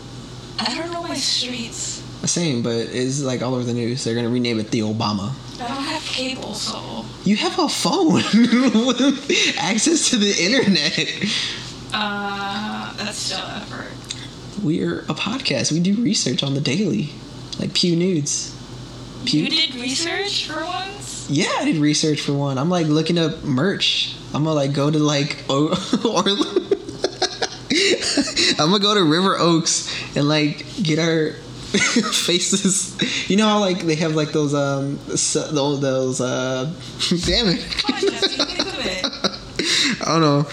I 0.60 0.72
don't 0.76 0.92
know 0.92 1.02
my 1.02 1.16
streets. 1.16 2.00
The 2.20 2.28
same, 2.28 2.62
but 2.62 2.76
it's 2.76 3.20
like 3.20 3.42
all 3.42 3.56
over 3.56 3.64
the 3.64 3.74
news. 3.74 4.04
They're 4.04 4.14
gonna 4.14 4.28
rename 4.28 4.60
it 4.60 4.70
the 4.70 4.82
Obama. 4.82 5.32
I 5.60 5.66
don't 5.66 5.82
have 5.82 6.04
cable, 6.04 6.54
so. 6.54 7.04
You 7.24 7.34
have 7.38 7.58
a 7.58 7.68
phone 7.68 8.12
with 8.86 9.58
access 9.58 10.10
to 10.10 10.16
the 10.16 10.32
internet. 10.40 11.24
Uh, 11.92 12.94
that's 12.98 13.18
still 13.18 13.40
effort. 13.40 13.90
We're 14.62 15.00
a 15.00 15.14
podcast. 15.14 15.72
We 15.72 15.80
do 15.80 15.96
research 16.00 16.44
on 16.44 16.54
the 16.54 16.60
daily, 16.60 17.10
like 17.58 17.74
Pew 17.74 17.96
Nudes. 17.96 18.54
Pew. 19.24 19.42
You 19.44 19.50
did 19.50 19.74
research 19.76 20.46
for 20.46 20.64
once? 20.64 21.28
Yeah, 21.30 21.50
I 21.58 21.64
did 21.64 21.76
research 21.76 22.20
for 22.22 22.32
one. 22.32 22.58
I'm 22.58 22.70
like 22.70 22.86
looking 22.86 23.18
up 23.18 23.44
merch. 23.44 24.16
I'm 24.34 24.44
gonna 24.44 24.54
like 24.54 24.72
go 24.72 24.90
to 24.90 24.98
like 24.98 25.44
o- 25.48 25.68
or 26.04 26.24
I'm 28.58 28.70
gonna 28.70 28.78
go 28.80 28.94
to 28.94 29.04
River 29.04 29.36
Oaks 29.38 29.88
and 30.16 30.28
like 30.28 30.64
get 30.82 30.98
our 30.98 31.32
faces. 31.72 32.96
You 33.30 33.36
know 33.36 33.46
how 33.46 33.60
like 33.60 33.80
they 33.82 33.94
have 33.96 34.14
like 34.14 34.32
those 34.32 34.54
um 34.54 34.98
those 35.06 35.80
those 35.80 36.20
uh 36.20 36.64
damn 37.26 37.48
it. 37.48 37.84
On, 37.92 38.00
Jesse, 38.00 38.44
think 38.44 38.58
of 38.60 38.78
it. 38.86 40.00
I 40.06 40.12
don't 40.12 40.20
know. 40.20 40.48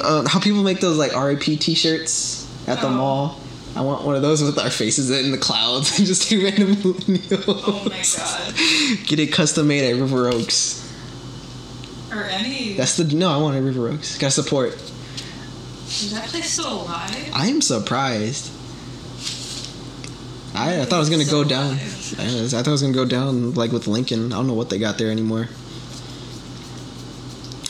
Uh, 0.00 0.28
how 0.28 0.40
people 0.40 0.62
make 0.62 0.80
those 0.80 0.96
like 0.96 1.14
RIP 1.14 1.42
T-shirts 1.60 2.46
at 2.68 2.80
the 2.80 2.86
Oh. 2.86 2.90
mall. 2.90 3.40
I 3.76 3.82
want 3.82 4.04
one 4.04 4.16
of 4.16 4.22
those 4.22 4.42
with 4.42 4.58
our 4.58 4.70
faces 4.70 5.10
in 5.10 5.30
the 5.30 5.38
clouds 5.38 5.96
and 5.98 6.06
just 6.06 6.28
do 6.28 6.44
random 6.44 6.74
meals. 7.08 7.44
Oh 7.46 7.82
my 7.88 8.02
god. 8.16 9.06
Get 9.06 9.18
it 9.18 9.32
custom 9.32 9.68
made 9.68 9.88
at 9.88 10.00
River 10.00 10.28
Oaks. 10.28 10.86
Or 12.12 12.24
any. 12.24 12.74
That's 12.74 12.96
the 12.96 13.04
no. 13.04 13.30
I 13.30 13.36
want 13.36 13.54
it 13.54 13.58
at 13.58 13.64
River 13.64 13.88
Oaks. 13.88 14.18
Gotta 14.18 14.32
support. 14.32 14.72
Is 14.72 16.12
that 16.12 16.28
place 16.28 16.50
still 16.50 16.82
alive? 16.82 17.30
I 17.34 17.46
am 17.46 17.60
surprised. 17.60 18.52
I, 20.54 20.80
I 20.80 20.84
thought 20.84 20.96
it 20.96 21.00
was 21.00 21.10
gonna 21.10 21.24
go 21.24 21.44
down. 21.44 21.74
I 22.18 22.44
I 22.44 22.48
thought 22.48 22.66
it 22.66 22.70
was 22.70 22.82
gonna 22.82 22.94
go 22.94 23.04
down 23.04 23.54
like 23.54 23.70
with 23.70 23.86
Lincoln. 23.86 24.32
I 24.32 24.36
don't 24.36 24.48
know 24.48 24.54
what 24.54 24.70
they 24.70 24.78
got 24.78 24.98
there 24.98 25.10
anymore. 25.10 25.48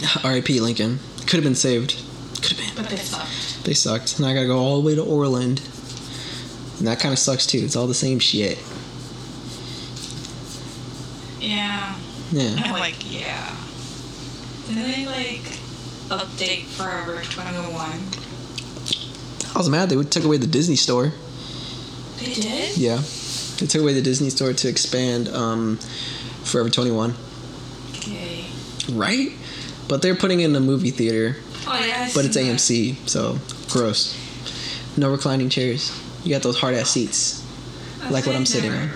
R.I.P. 0.25 0.61
Lincoln. 0.61 0.99
Could 1.21 1.35
have 1.35 1.45
been 1.45 1.55
saved. 1.55 2.03
Could 2.43 2.57
have 2.57 2.59
been. 2.59 2.83
But 2.83 2.91
they 2.91 2.97
sucked. 2.97 3.65
They 3.65 3.75
sucked. 3.75 4.19
Now 4.19 4.29
I 4.29 4.35
gotta 4.35 4.47
go 4.47 4.59
all 4.59 4.81
the 4.81 4.87
way 4.87 4.95
to 4.95 5.03
Orland. 5.05 5.61
And 6.81 6.89
that 6.89 6.99
kind 6.99 7.13
of 7.13 7.19
sucks 7.19 7.47
too. 7.47 7.59
It's 7.59 7.77
all 7.77 7.87
the 7.87 7.93
same 7.95 8.19
shit. 8.19 8.57
Yeah. 11.39 11.95
Yeah. 12.33 12.55
I'm 12.57 12.73
like, 12.73 12.97
yeah. 13.13 13.55
Did 14.67 14.77
they 14.79 15.05
like 15.05 15.43
update 16.09 16.65
Forever 16.65 17.21
21? 17.23 17.77
I 19.55 19.59
was 19.59 19.69
mad 19.69 19.91
they 19.91 20.03
took 20.05 20.25
away 20.25 20.39
the 20.39 20.47
Disney 20.47 20.77
store. 20.77 21.13
They 22.19 22.33
did? 22.33 22.79
Yeah. 22.79 23.03
They 23.59 23.67
took 23.67 23.83
away 23.83 23.93
the 23.93 24.01
Disney 24.01 24.31
store 24.31 24.55
to 24.55 24.69
expand 24.69 25.29
um, 25.29 25.77
Forever 26.45 26.71
21. 26.71 27.15
Okay. 27.97 28.47
Right? 28.91 29.33
But 29.87 30.01
they're 30.01 30.17
putting 30.17 30.41
it 30.41 30.47
in 30.47 30.57
a 30.57 30.61
movie 30.61 30.91
theater. 30.93 31.37
Oh 31.67 31.79
yeah. 31.87 32.09
I 32.09 32.13
But 32.15 32.25
it's 32.25 32.35
seen 32.37 32.47
that. 32.47 32.57
AMC, 32.57 33.07
so 33.07 33.39
gross. 33.71 34.17
No 34.97 35.11
reclining 35.11 35.51
chairs. 35.51 35.93
You 36.25 36.31
got 36.31 36.43
those 36.43 36.59
hard 36.59 36.75
ass 36.75 36.91
seats. 36.91 37.45
I've 38.03 38.11
like 38.11 38.27
what 38.27 38.37
I'm 38.37 38.47
sitting 38.47 38.73
in. 38.73 38.91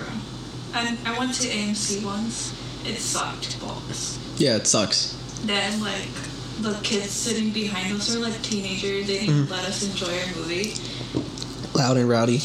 I, 0.75 0.97
I 1.07 1.19
went 1.19 1.35
to 1.35 1.49
AMC 1.49 2.05
once. 2.05 2.53
It 2.87 2.97
sucked 2.99 3.61
balls. 3.61 4.19
Yeah, 4.39 4.57
it 4.57 4.67
sucks. 4.67 5.13
Then 5.45 5.81
like 5.81 6.09
the 6.61 6.79
kids 6.83 7.11
sitting 7.11 7.51
behind 7.51 7.95
us 7.95 8.15
were 8.15 8.23
like 8.23 8.41
teenagers. 8.43 9.07
They 9.07 9.21
didn't 9.21 9.47
Mhm. 9.47 9.51
let 9.51 9.65
us 9.65 9.83
enjoy 9.83 10.19
our 10.19 10.35
movie. 10.37 10.75
Loud 11.75 11.97
and 11.97 12.09
rowdy. 12.09 12.41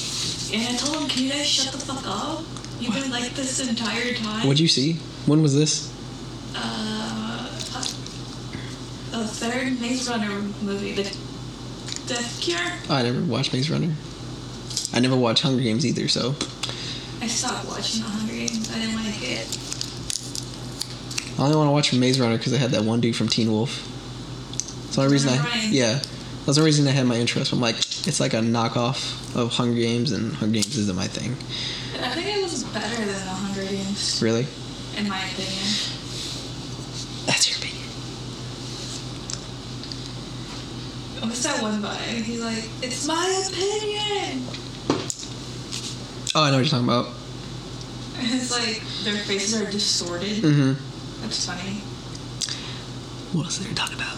And 0.53 0.67
I 0.67 0.75
told 0.77 0.95
them, 0.95 1.07
"Can 1.09 1.23
you 1.25 1.29
guys 1.31 1.45
shut 1.47 1.71
the 1.73 1.77
fuck 1.79 2.05
up? 2.07 2.43
You've 2.79 2.93
been 2.95 3.11
like 3.11 3.35
this 3.35 3.59
entire 3.59 4.13
time." 4.15 4.47
What'd 4.47 4.59
you 4.59 4.67
see? 4.67 4.93
When 5.25 5.41
was 5.41 5.53
this? 5.55 5.91
Uh, 6.55 7.49
the 9.11 9.27
third 9.27 9.79
Maze 9.81 10.09
Runner 10.09 10.41
movie, 10.61 10.93
the 10.93 11.03
Death 12.07 12.39
Cure. 12.41 12.59
Oh, 12.89 12.95
I 12.95 13.03
never 13.03 13.21
watched 13.21 13.53
Maze 13.53 13.69
Runner. 13.69 13.93
I 14.93 14.99
never 14.99 15.15
watched 15.15 15.43
Hunger 15.43 15.61
Games 15.61 15.85
either, 15.85 16.07
so 16.07 16.35
I 17.21 17.27
stopped 17.27 17.67
watching 17.67 18.01
the 18.01 18.09
Hunger 18.09 18.33
Games. 18.33 18.71
I 18.71 18.79
didn't 18.79 18.95
like 18.95 19.21
it. 19.21 19.57
I 21.37 21.43
only 21.43 21.55
want 21.55 21.67
to 21.67 21.71
watch 21.71 21.93
Maze 21.93 22.19
Runner 22.19 22.37
because 22.37 22.53
I 22.53 22.57
had 22.57 22.71
that 22.71 22.83
one 22.83 22.99
dude 22.99 23.15
from 23.15 23.27
Teen 23.27 23.51
Wolf. 23.51 23.85
That's 24.83 24.95
the 24.95 25.01
only 25.03 25.13
reason 25.13 25.29
I 25.39 25.67
yeah. 25.71 25.93
That's 26.45 26.55
the 26.57 26.61
only 26.61 26.69
reason 26.69 26.87
I 26.87 26.91
had 26.91 27.05
my 27.05 27.15
interest. 27.15 27.53
I'm 27.53 27.61
like, 27.61 27.75
it's 27.77 28.19
like 28.19 28.33
a 28.33 28.37
knockoff 28.37 29.35
of 29.35 29.51
Hunger 29.53 29.79
Games, 29.79 30.11
and 30.11 30.33
Hunger 30.33 30.53
Games 30.55 30.75
isn't 30.75 30.95
my 30.95 31.07
thing. 31.07 31.33
I 32.03 32.09
think 32.15 32.27
it 32.37 32.41
was 32.41 32.63
better 32.65 32.95
than 32.95 33.07
the 33.07 33.13
Hunger 33.13 33.65
Games, 33.69 34.19
Really? 34.21 34.47
in 34.97 35.07
my 35.07 35.19
opinion. 35.19 35.63
That's 37.27 37.47
your 37.47 37.57
opinion. 37.59 37.85
What's 41.21 41.43
that 41.43 41.61
one 41.61 41.81
by? 41.81 41.95
He's 41.95 42.41
like, 42.41 42.67
"It's 42.81 43.05
my 43.05 43.43
opinion." 43.47 44.43
Oh, 46.35 46.43
I 46.43 46.51
know 46.51 46.57
what 46.57 46.65
you're 46.65 46.69
talking 46.69 46.85
about. 46.87 47.07
And 48.19 48.27
it's 48.33 48.51
like 48.51 48.81
their 49.03 49.15
faces 49.23 49.59
are 49.61 49.69
distorted. 49.71 50.43
Mm-hmm. 50.43 51.21
That's 51.21 51.45
funny. 51.45 51.81
What 53.35 53.45
else 53.45 53.57
did 53.57 53.67
they 53.67 53.73
talk 53.73 53.93
about? 53.93 54.17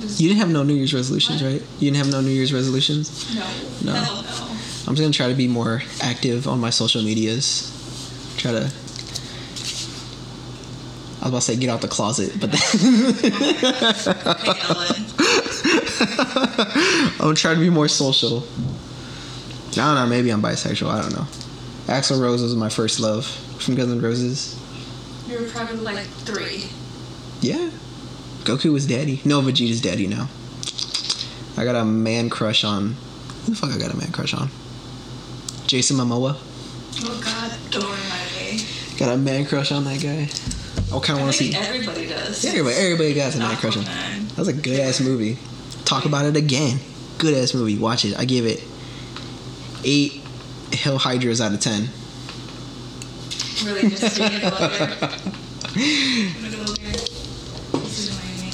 Just- 0.00 0.20
You 0.20 0.28
didn't 0.28 0.40
have 0.40 0.50
no 0.50 0.62
New 0.62 0.74
Year's 0.74 0.94
resolutions, 0.94 1.42
What? 1.42 1.52
right? 1.52 1.62
You 1.78 1.90
didn't 1.90 1.96
have 2.04 2.12
no 2.12 2.20
New 2.20 2.30
Year's 2.30 2.52
resolutions. 2.52 3.34
no, 3.34 3.42
No. 3.84 3.92
hell 3.92 4.22
no. 4.22 4.28
I'm 4.88 4.94
just 4.94 5.00
gonna 5.00 5.12
try 5.12 5.28
to 5.28 5.34
be 5.34 5.48
more 5.48 5.82
active 6.00 6.46
on 6.46 6.60
my 6.60 6.70
social 6.70 7.02
medias. 7.02 7.72
Try 8.36 8.52
to. 8.52 8.70
I 11.20 11.28
was 11.28 11.28
about 11.28 11.38
to 11.38 11.40
say 11.40 11.56
get 11.56 11.70
out 11.70 11.80
the 11.80 11.88
closet, 11.88 12.32
but 12.38 12.54
Ellen. 14.70 15.04
I'm 17.20 17.34
trying 17.34 17.56
to 17.56 17.60
be 17.60 17.70
more 17.70 17.88
social. 17.88 18.44
I 19.78 19.94
don't 19.94 19.94
know. 19.94 20.06
Maybe 20.06 20.30
I'm 20.30 20.42
bisexual. 20.42 20.88
I 20.88 21.02
don't 21.02 21.12
know. 21.12 21.26
Axl 21.86 22.20
Rose 22.20 22.42
was 22.42 22.56
my 22.56 22.68
first 22.68 22.98
love 22.98 23.26
from 23.26 23.74
Guns 23.74 23.92
N' 23.92 24.00
Roses. 24.00 24.58
You 25.28 25.38
were 25.38 25.48
probably 25.48 25.76
like 25.76 26.06
three. 26.24 26.70
Yeah, 27.40 27.70
Goku 28.44 28.72
was 28.72 28.86
daddy. 28.86 29.20
No, 29.24 29.40
Vegeta's 29.40 29.80
daddy 29.80 30.06
now. 30.06 30.28
I 31.56 31.64
got 31.64 31.76
a 31.76 31.84
man 31.84 32.30
crush 32.30 32.64
on. 32.64 32.96
Who 33.44 33.52
the 33.52 33.56
fuck 33.56 33.70
I 33.70 33.78
got 33.78 33.92
a 33.92 33.96
man 33.96 34.12
crush 34.12 34.34
on? 34.34 34.48
Jason 35.66 35.96
Momoa. 35.96 36.36
Oh 37.02 37.20
God, 37.22 37.52
don't 37.70 37.84
remind 37.84 38.30
eh? 38.40 38.52
me. 38.56 38.98
Got 38.98 39.14
a 39.14 39.16
man 39.16 39.46
crush 39.46 39.72
on 39.72 39.84
that 39.84 40.00
guy. 40.00 40.28
I 40.94 41.00
kind 41.00 41.18
of 41.18 41.24
want 41.24 41.34
to 41.34 41.38
see. 41.38 41.54
everybody 41.54 42.06
does. 42.06 42.44
Yeah, 42.44 42.52
everybody, 42.52 42.76
everybody 42.76 43.14
got 43.14 43.34
a 43.34 43.38
man 43.38 43.56
crush 43.56 43.76
on. 43.76 43.84
That 43.84 44.38
was 44.38 44.48
a 44.48 44.52
good 44.52 44.80
ass 44.80 45.00
movie. 45.00 45.38
Talk 45.84 46.04
about 46.04 46.24
it 46.24 46.36
again. 46.36 46.78
Good 47.18 47.34
ass 47.34 47.54
movie. 47.54 47.78
Watch 47.78 48.04
it. 48.04 48.18
I 48.18 48.24
give 48.24 48.46
it 48.46 48.62
eight 49.86 50.20
Hill 50.72 50.98
Hydras 50.98 51.40
out 51.40 51.54
of 51.54 51.60
ten. 51.60 51.88
Really, 53.64 53.88
just 53.88 54.18
being 54.18 54.42
a 54.42 54.50
lawyer. 54.50 54.98
I'm 55.78 56.42
gonna 56.42 56.56
go 56.56 56.74
there. 56.74 56.92
This 57.72 57.96
is 57.98 58.08
annoying 58.10 58.40
me. 58.42 58.50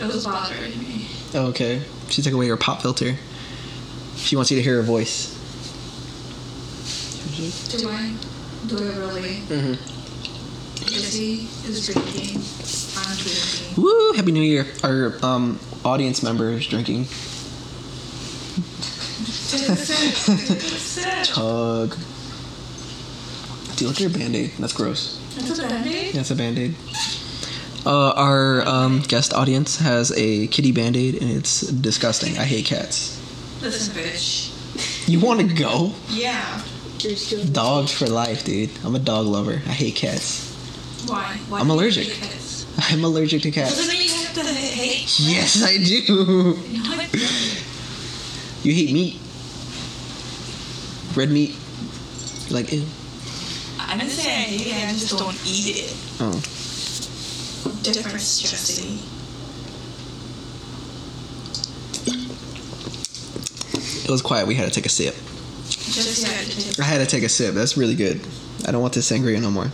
It 0.00 0.06
was 0.14 0.24
bothering 0.24 0.78
me. 0.78 1.06
Oh, 1.34 1.46
okay. 1.48 1.82
She 2.10 2.22
took 2.22 2.32
away 2.34 2.46
her 2.48 2.56
pop 2.56 2.80
filter. 2.82 3.16
She 4.16 4.36
wants 4.36 4.50
you 4.50 4.56
to 4.56 4.62
hear 4.62 4.76
her 4.76 4.82
voice. 4.82 5.34
Do 7.70 7.88
I? 7.88 8.14
Do 8.66 8.76
I 8.76 8.96
really? 8.98 9.42
Mm-hmm. 9.48 9.76
Jesse 10.86 11.48
is 11.66 11.86
drinking. 11.86 12.42
I'm 12.96 13.16
drinking. 13.16 13.82
Woo! 13.82 14.12
Happy 14.12 14.32
New 14.32 14.42
Year. 14.42 14.66
Our 14.82 15.18
um, 15.22 15.58
audience 15.84 16.22
member 16.22 16.50
is 16.50 16.66
drinking. 16.66 17.06
Take 19.48 19.68
a 19.68 19.76
sip. 19.76 20.36
Take 20.36 20.58
a 20.58 20.60
sip. 20.62 21.24
Tug. 21.24 21.96
Dude, 23.76 23.88
look 23.88 23.96
at 23.96 24.00
your 24.00 24.10
band 24.10 24.36
aid. 24.36 24.50
That's 24.58 24.74
gross. 24.74 25.18
That's 25.36 25.58
a 25.58 25.68
band-aid? 25.68 26.14
Yeah, 26.14 26.20
it's 26.20 26.30
a 26.30 26.34
band 26.36 26.58
aid. 26.58 26.74
Uh, 27.86 28.10
our 28.10 28.66
um, 28.68 29.00
guest 29.00 29.32
audience 29.32 29.78
has 29.78 30.12
a 30.18 30.48
kitty 30.48 30.72
band 30.72 30.96
aid, 30.96 31.14
and 31.22 31.30
it's 31.30 31.62
disgusting. 31.62 32.36
I 32.36 32.44
hate 32.44 32.66
cats. 32.66 33.18
Listen, 33.62 33.94
bitch. 33.94 35.08
You 35.08 35.20
want 35.20 35.40
to 35.40 35.46
go? 35.46 35.92
Yeah. 36.08 36.62
Dogs 37.52 37.92
for 37.92 38.06
life, 38.06 38.44
dude. 38.44 38.70
I'm 38.84 38.96
a 38.96 38.98
dog 38.98 39.26
lover. 39.26 39.62
I 39.64 39.72
hate 39.72 39.94
cats. 39.94 40.52
Why? 41.06 41.38
Why 41.48 41.60
I'm 41.60 41.70
allergic. 41.70 42.08
hate 42.08 42.30
cats? 42.30 42.66
I'm 42.90 43.04
allergic 43.04 43.42
to 43.42 43.50
cats. 43.50 43.76
Doesn't 43.76 43.86
cats. 43.86 43.98
mean 43.98 44.08
you 44.08 44.26
have 44.26 44.34
to 44.34 44.52
hate. 44.52 45.20
Yes, 45.20 45.62
I 45.64 45.78
do. 45.78 46.54
No, 46.84 47.00
it 47.00 47.12
doesn't. 47.12 47.64
You 48.64 48.74
hate 48.74 48.92
meat. 48.92 49.20
Red 51.18 51.30
meat. 51.30 51.56
Like, 52.48 52.70
ew. 52.72 52.84
I 53.80 53.98
didn't 53.98 54.10
say 54.10 54.30
I 54.30 54.42
hate 54.42 54.66
it. 54.68 54.88
I 54.88 54.92
just 54.92 55.18
don't 55.18 55.34
eat 55.44 55.76
it. 55.76 55.96
Oh. 56.20 56.30
Difference, 57.82 58.40
Jesse. 58.40 59.00
It 64.04 64.08
was 64.08 64.22
quiet. 64.22 64.46
We 64.46 64.54
had 64.54 64.68
to 64.68 64.70
take 64.70 64.86
a 64.86 64.88
sip. 64.88 65.12
Jesse 65.66 66.24
had 66.32 66.46
to 66.46 66.74
take 66.76 66.78
I 66.78 66.84
had 66.84 66.98
to 66.98 67.06
take 67.06 67.24
a 67.24 67.28
sip. 67.28 67.52
That's 67.52 67.76
really 67.76 67.96
good. 67.96 68.20
I 68.68 68.70
don't 68.70 68.80
want 68.80 68.94
this 68.94 69.10
sangria 69.10 69.42
no 69.42 69.50
more. 69.50 69.72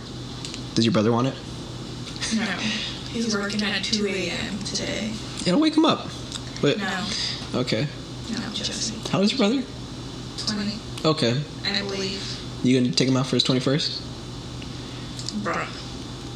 Does 0.73 0.83
your 0.83 0.93
brother 0.93 1.11
want 1.11 1.27
it? 1.27 1.35
No. 2.35 2.41
He's 3.13 3.35
working 3.35 3.61
at 3.61 3.83
2 3.83 4.07
a.m. 4.07 4.57
today. 4.63 5.13
It'll 5.45 5.61
wake 5.61 5.77
him 5.77 5.85
up. 5.85 6.07
But 6.59 6.79
No. 6.79 7.05
okay. 7.53 7.87
No, 8.31 8.39
Jesse. 8.51 8.95
How 9.11 9.19
old 9.19 9.25
is 9.25 9.31
your 9.31 9.37
brother? 9.37 9.63
20, 10.47 10.79
Okay. 11.05 11.39
I 11.65 11.81
believe. 11.81 12.21
You 12.63 12.79
gonna 12.81 12.93
take 12.93 13.07
him 13.07 13.15
out 13.15 13.27
for 13.27 13.35
his 13.35 13.43
twenty 13.43 13.61
first? 13.61 14.01
Bruh. 15.43 15.67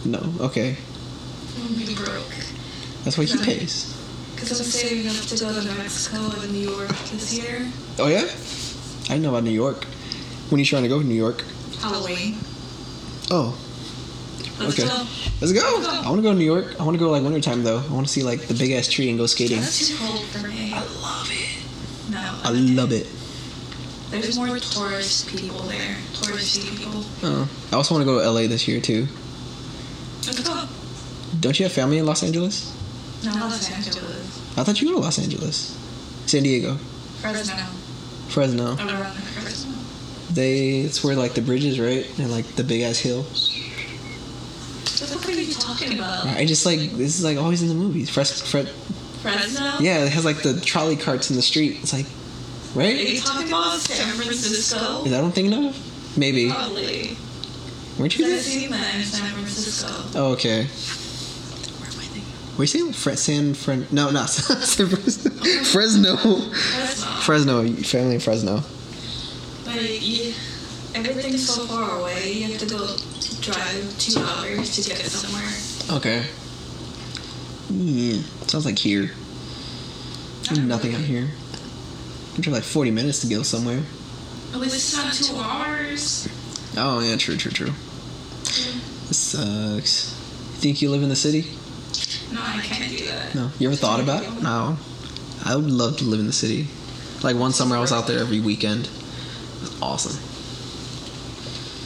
No. 0.06 0.20
Okay. 0.46 0.78
I'm 1.58 1.74
gonna 1.74 1.86
be 1.86 1.96
broke. 1.96 2.36
That's 3.04 3.18
what 3.18 3.28
he 3.28 3.38
pays. 3.44 3.96
Because 4.36 4.60
I'm 4.60 4.66
saving 4.68 5.08
up 5.10 5.16
to 5.16 5.38
go 5.40 5.62
to 5.62 5.78
Mexico 5.78 6.18
and 6.42 6.52
New 6.54 6.70
York 6.70 6.88
this 7.12 7.34
year. 7.38 7.68
Oh 7.98 8.08
yeah. 8.08 8.24
I 9.06 9.14
didn't 9.16 9.24
know 9.24 9.30
about 9.30 9.44
New 9.44 9.50
York. 9.50 9.86
When 10.50 10.60
are 10.60 10.62
you 10.62 10.66
trying 10.66 10.84
to 10.84 10.90
go 10.90 11.00
to 11.02 11.06
New 11.06 11.16
York? 11.16 11.44
Halloween. 11.82 12.38
Oh, 13.32 13.58
Let's 14.60 14.78
Okay. 14.80 14.88
go. 14.88 14.96
let's 15.42 15.52
go. 15.54 15.60
Let's 15.62 15.88
go. 15.88 16.02
I 16.04 16.10
want 16.10 16.18
to 16.18 16.22
go 16.22 16.32
to 16.32 16.38
New 16.38 16.46
York. 16.46 16.80
I 16.80 16.84
want 16.84 16.96
to 16.96 17.00
go 17.00 17.10
like 17.10 17.24
wintertime 17.24 17.64
though. 17.64 17.80
I 17.90 17.94
want 17.94 18.06
to 18.08 18.12
see 18.14 18.24
like 18.24 18.42
the 18.48 18.54
big 18.54 18.72
ass 18.72 18.88
tree 18.88 19.10
and 19.10 19.18
go 19.18 19.26
skating. 19.26 19.60
That's 19.62 19.88
too 19.88 19.96
cold 19.98 20.26
for 20.26 20.48
me. 20.48 20.74
I 20.74 20.80
love 21.02 21.30
it. 21.32 22.12
No. 22.12 22.40
I 22.44 22.52
love 22.52 22.92
it. 22.92 23.08
There's 24.10 24.38
more 24.38 24.58
tourist 24.58 25.30
people 25.30 25.60
there. 25.64 25.96
Touristy 26.14 26.76
people. 26.78 27.04
Oh, 27.24 27.50
I 27.72 27.76
also 27.76 27.94
want 27.94 28.02
to 28.02 28.06
go 28.06 28.20
to 28.20 28.30
LA 28.30 28.48
this 28.48 28.68
year 28.68 28.82
too. 28.82 29.08
Let's 30.26 30.40
go. 30.48 30.66
Don't 31.40 31.60
you 31.60 31.66
have 31.66 31.72
family 31.72 32.00
in 32.00 32.06
Los 32.06 32.24
Angeles? 32.24 32.76
No, 33.24 33.32
Los 33.32 33.70
Angeles. 33.72 34.58
I 34.58 34.64
thought 34.64 34.82
you 34.82 34.90
were 34.90 34.96
to 34.96 35.00
Los 35.02 35.20
Angeles, 35.20 35.78
San 36.26 36.44
Diego, 36.44 36.76
Fresno. 37.22 37.56
Fresno. 38.30 38.76
Around 38.76 39.14
Fresno. 39.16 39.76
They 40.34 40.80
it's 40.80 41.04
where 41.04 41.16
like 41.16 41.34
the 41.34 41.42
bridges, 41.42 41.80
right? 41.80 42.08
And 42.20 42.32
like 42.32 42.46
the 42.56 42.64
big 42.64 42.82
ass 42.82 42.98
hill. 43.00 43.24
What 43.24 45.10
the 45.10 45.18
fuck 45.18 45.30
are 45.30 45.32
you 45.32 45.54
talking 45.54 45.94
about? 45.94 46.26
I 46.26 46.46
just 46.46 46.66
like 46.66 46.80
this 46.80 47.18
is 47.18 47.24
like 47.24 47.38
always 47.38 47.62
in 47.62 47.68
the 47.68 47.76
movies. 47.76 48.10
Fres, 48.10 48.42
Fred, 48.42 48.68
Fresno? 49.22 49.78
yeah, 49.80 50.04
it 50.04 50.12
has 50.12 50.26
like 50.26 50.42
the 50.42 50.60
trolley 50.62 50.96
carts 50.96 51.30
in 51.30 51.36
the 51.36 51.42
street. 51.42 51.78
It's 51.82 51.94
like, 51.94 52.06
Are 52.76 52.80
right? 52.80 52.96
you 52.96 53.20
talking 53.20 53.48
about 53.48 53.80
San 53.80 54.14
Francisco? 54.16 55.04
Is 55.04 55.12
that 55.12 55.22
what 55.22 55.28
I'm 55.28 55.32
thinking 55.32 55.66
of? 55.68 56.18
Maybe. 56.18 56.50
Probably. 56.52 57.18
Weren't 57.98 58.18
you 58.18 58.26
I've 58.28 58.42
seen 58.42 58.70
that 58.72 58.96
in 58.96 59.04
San 59.04 59.30
Francisco. 59.32 59.88
Oh, 60.16 60.32
okay. 60.34 60.66
Where 60.66 61.90
am 61.90 61.98
I 61.98 62.04
thinking? 62.04 62.58
Were 62.58 62.64
you 62.64 62.68
saying 62.68 62.94
Fre- 62.94 63.12
San 63.16 63.54
Fren? 63.56 63.88
No, 63.92 64.12
not 64.12 64.30
San 64.30 64.88
Fresno. 64.88 65.32
Fresno. 65.66 66.16
Fresno. 66.18 67.08
Fresno. 67.22 67.64
Family 67.84 68.16
in 68.16 68.20
Fresno. 68.22 68.62
But 69.66 69.82
you, 70.02 70.34
everything's 70.96 71.48
so 71.50 71.66
far 71.66 72.00
away, 72.00 72.32
you 72.34 72.48
have 72.50 72.60
to 72.60 72.68
go 72.68 72.86
drive 73.42 73.98
two 73.98 74.20
hours 74.22 74.76
to 74.76 74.90
get 74.90 74.98
somewhere. 75.00 75.98
Okay. 75.98 76.24
Yeah, 77.72 78.22
sounds 78.48 78.66
like 78.66 78.78
here. 78.80 79.12
Nothing 80.56 80.96
out 80.96 81.02
here. 81.02 81.30
It 82.40 82.44
took 82.44 82.54
like 82.54 82.64
40 82.64 82.92
minutes 82.92 83.20
to 83.20 83.28
go 83.28 83.44
somewhere. 83.44 83.84
At 84.54 84.62
least 84.62 84.76
it's 84.76 84.96
not 84.96 85.12
two 85.12 85.36
hours. 85.44 86.30
Oh, 86.78 87.02
yeah, 87.02 87.18
true, 87.18 87.36
true, 87.36 87.52
true. 87.52 87.74
This 89.10 89.18
sucks. 89.18 90.14
You 90.54 90.62
think 90.62 90.82
you 90.82 90.90
live 90.90 91.04
in 91.04 91.10
the 91.10 91.18
city? 91.18 91.42
No, 92.34 92.40
I 92.42 92.62
can't 92.64 92.90
do 92.90 93.06
that. 93.08 93.36
No. 93.36 93.52
You 93.60 93.68
ever 93.68 93.76
thought 93.76 94.00
about 94.00 94.24
it? 94.24 94.42
No. 94.42 94.78
I 95.44 95.58
would 95.58 95.70
love 95.70 95.98
to 95.98 96.06
live 96.06 96.22
in 96.22 96.28
the 96.28 96.32
city. 96.32 96.68
Like 97.24 97.36
one 97.36 97.52
summer 97.52 97.76
I 97.76 97.82
was 97.82 97.92
out 97.92 98.08
there 98.08 98.20
every 98.20 98.40
weekend. 98.40 98.86
It 98.86 99.62
was 99.62 99.82
awesome. 99.82 100.16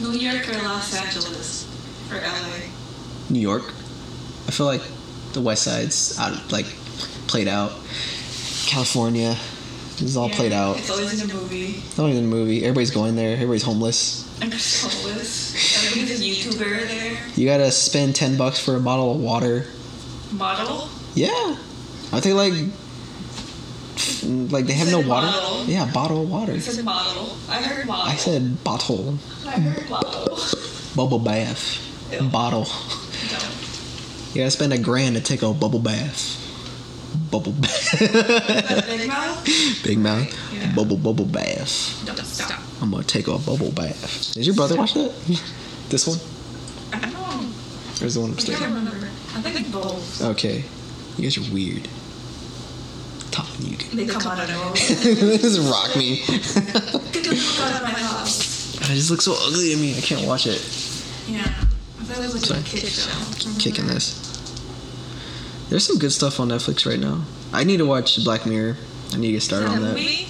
New 0.08 0.16
York 0.16 0.48
or 0.48 0.62
Los 0.62 0.94
Angeles? 0.94 1.66
Or 2.12 2.18
LA? 2.18 2.70
New 3.28 3.40
York. 3.40 3.64
I 4.46 4.52
feel 4.52 4.66
like 4.66 4.82
the 5.32 5.40
West 5.40 5.64
Side's 5.64 6.16
out, 6.16 6.52
like 6.52 6.66
played 7.26 7.48
out. 7.48 7.72
California 8.66 9.36
is 10.00 10.16
all 10.16 10.28
played 10.28 10.52
out. 10.52 10.78
It's 10.78 10.90
always 10.90 11.22
in 11.22 11.30
a 11.30 11.34
movie. 11.34 11.82
Not 11.96 12.08
even 12.10 12.24
in 12.24 12.30
the 12.30 12.36
movie. 12.36 12.62
Everybody's 12.64 12.90
going 12.90 13.16
there. 13.16 13.32
Everybody's 13.34 13.62
homeless. 13.62 14.24
I'm 14.42 14.50
just 14.50 14.82
homeless. 14.82 15.86
Everybody's 15.86 16.20
a 16.20 16.24
YouTuber 16.50 16.88
there. 16.88 17.18
You 17.36 17.46
gotta 17.46 17.70
spend 17.70 18.14
ten 18.16 18.36
bucks 18.36 18.58
for 18.58 18.76
a 18.76 18.80
bottle 18.80 19.12
of 19.14 19.20
water. 19.20 19.66
Bottle? 20.32 20.88
Yeah, 21.14 21.28
I 22.12 22.20
think 22.20 22.36
like 22.36 22.52
like 24.50 24.66
they 24.66 24.72
have 24.72 24.90
no 24.90 24.98
water. 25.00 25.26
bottle. 25.26 25.64
Yeah, 25.66 25.90
bottle 25.92 26.22
of 26.22 26.30
water. 26.30 26.52
I 26.52 26.58
said 26.58 26.84
model. 26.84 27.36
I 27.48 27.56
heard 27.62 27.86
model. 27.86 28.10
I 28.12 28.16
said 28.16 28.64
bottle, 28.64 29.18
I 29.46 29.50
heard 29.52 29.88
model. 29.90 30.38
bubble 30.96 31.18
bath, 31.20 31.78
Ew. 32.12 32.28
bottle. 32.28 32.64
Don't. 32.64 34.34
You 34.34 34.40
gotta 34.40 34.50
spend 34.50 34.72
a 34.72 34.78
grand 34.78 35.14
to 35.16 35.22
take 35.22 35.42
a 35.42 35.52
bubble 35.52 35.78
bath. 35.78 36.40
Bubble 37.30 37.52
bath. 37.52 37.98
Big 38.86 39.08
mouth? 39.08 39.44
Big 39.84 39.98
mouth. 39.98 40.52
Yeah. 40.54 40.72
Bubble 40.74 40.96
bubble 40.96 41.24
bath. 41.24 42.02
Don't 42.06 42.18
stop. 42.18 42.60
I'm 42.82 42.90
gonna 42.90 43.04
take 43.04 43.26
a 43.28 43.38
bubble 43.38 43.70
bath. 43.72 44.34
Did 44.34 44.46
your 44.46 44.54
brother 44.54 44.76
watch 44.76 44.94
that? 44.94 45.12
this 45.88 46.06
one? 46.06 46.18
I 46.92 47.00
don't 47.00 47.12
know. 47.12 47.48
Or 48.00 48.06
is 48.06 48.14
the 48.14 48.20
one 48.20 48.30
I 48.30 48.32
upstairs? 48.34 48.58
can't 48.58 48.74
remember. 48.74 49.06
I 49.34 49.40
think 49.42 49.72
both. 49.72 50.22
Okay. 50.22 50.64
You 51.16 51.22
guys 51.24 51.38
are 51.38 51.52
weird. 51.52 51.88
Talking 53.30 53.76
to 53.76 53.84
you. 53.96 54.06
They 54.06 54.12
come 54.12 54.22
out 54.26 54.38
of 54.40 54.48
nowhere. 54.48 54.72
this 54.74 55.58
rock 55.58 55.96
me. 55.96 56.16
Get 56.26 57.24
the 57.24 57.36
fuck 57.36 57.72
out 57.74 57.82
of 57.82 57.88
my 57.92 57.98
house. 57.98 58.74
it 58.80 58.94
just 58.94 59.10
look 59.10 59.22
so 59.22 59.34
ugly 59.46 59.70
to 59.70 59.76
me. 59.76 59.96
I 59.96 60.00
can't 60.00 60.26
watch 60.26 60.46
it. 60.46 60.60
Yeah. 61.28 61.40
I 61.40 62.04
thought 62.06 62.24
it 62.24 62.32
was 62.32 62.42
Sorry. 62.46 62.60
like 62.60 62.74
a 62.74 62.76
kid 62.76 62.88
show. 62.90 63.58
Kicking 63.58 63.86
this. 63.86 64.33
There's 65.70 65.86
some 65.86 65.98
good 65.98 66.12
stuff 66.12 66.40
on 66.40 66.48
Netflix 66.48 66.86
right 66.86 66.98
now. 67.00 67.22
I 67.52 67.64
need 67.64 67.78
to 67.78 67.86
watch 67.86 68.22
Black 68.24 68.46
Mirror. 68.46 68.76
I 69.12 69.16
need 69.16 69.28
to 69.28 69.32
get 69.34 69.42
started 69.42 69.68
on 69.70 69.82
that. 69.82 69.94
movie? 69.94 70.28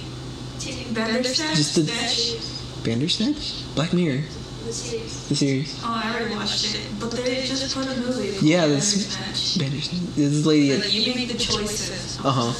Bandersnatch? 0.93 1.55
Just 1.55 1.75
the- 1.75 1.83
Snatch? 1.85 2.83
Bandersnatch? 2.83 3.63
Black 3.75 3.93
Mirror, 3.93 4.21
The 4.65 4.71
series. 4.73 5.27
the 5.27 5.35
series. 5.35 5.79
Oh, 5.83 6.01
I 6.03 6.13
already 6.15 6.35
watched 6.35 6.75
it. 6.75 6.81
But 6.99 7.11
they 7.11 7.45
just 7.45 7.75
put 7.75 7.85
a 7.87 7.99
movie. 7.99 8.37
Yeah, 8.45 8.67
this 8.67 8.93
Bandersnatch. 9.17 9.57
Bandersnatch. 9.59 10.15
This 10.15 10.45
lady. 10.45 10.77
Like, 10.77 10.93
you 10.93 11.13
make 11.13 11.27
the 11.27 11.37
choices. 11.37 12.19
Uh 12.23 12.31
huh. 12.31 12.53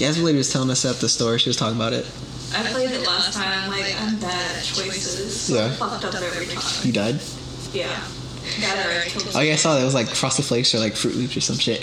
Yeah, 0.00 0.08
this 0.08 0.18
lady 0.18 0.38
was 0.38 0.52
telling 0.52 0.70
us 0.70 0.84
at 0.84 0.96
the 0.96 1.08
store. 1.08 1.38
She 1.38 1.48
was 1.48 1.56
talking 1.56 1.76
about 1.76 1.92
it. 1.92 2.06
I 2.54 2.62
played 2.72 2.90
it 2.90 3.06
last 3.06 3.32
time. 3.34 3.48
I'm 3.64 3.70
like, 3.70 3.94
I'm 4.00 4.16
bad 4.20 4.56
at 4.56 4.62
choices. 4.62 5.40
So 5.40 5.54
Yeah. 5.56 5.66
I 5.66 5.70
fucked 5.70 6.04
up 6.04 6.14
every 6.14 6.46
time. 6.46 6.86
You 6.86 6.92
died? 6.92 7.20
Yeah. 7.72 8.00
That 8.60 8.86
or 8.86 9.00
I 9.00 9.08
killed 9.08 9.30
Oh 9.34 9.40
yeah, 9.40 9.52
I 9.54 9.56
saw 9.56 9.74
that. 9.74 9.82
It 9.82 9.84
was 9.84 9.94
like 9.94 10.08
Frosted 10.08 10.44
Flakes 10.44 10.74
or 10.74 10.78
like 10.78 10.92
Froot 10.94 11.16
Loops 11.16 11.36
or 11.36 11.40
some 11.40 11.56
shit. 11.58 11.80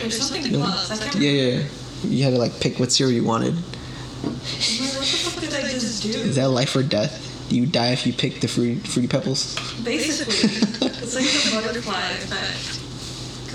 There's 0.00 0.20
something 0.28 0.52
plus. 0.52 1.14
Yeah, 1.16 1.30
yeah. 1.30 1.58
yeah. 1.58 1.64
You 2.04 2.24
had 2.24 2.30
to 2.34 2.38
like 2.38 2.58
pick 2.60 2.78
what 2.80 2.90
cereal 2.92 3.14
you 3.14 3.24
wanted. 3.24 3.54
I'm 3.54 4.30
like, 4.32 4.34
what 4.34 5.00
the 5.00 5.30
fuck 5.30 5.40
did 5.40 5.54
I 5.54 5.62
just 5.72 6.02
do? 6.02 6.10
Is 6.10 6.36
that 6.36 6.48
life 6.50 6.74
or 6.76 6.82
death? 6.82 7.28
Do 7.48 7.56
you 7.56 7.66
die 7.66 7.88
if 7.92 8.06
you 8.06 8.12
pick 8.12 8.40
the 8.40 8.48
fruity, 8.48 8.76
fruity 8.80 9.08
pebbles? 9.08 9.54
Basically, 9.84 10.34
it's 10.88 11.14
like 11.14 11.24
the 11.24 11.60
butterfly 11.66 12.00
effect. 12.10 12.80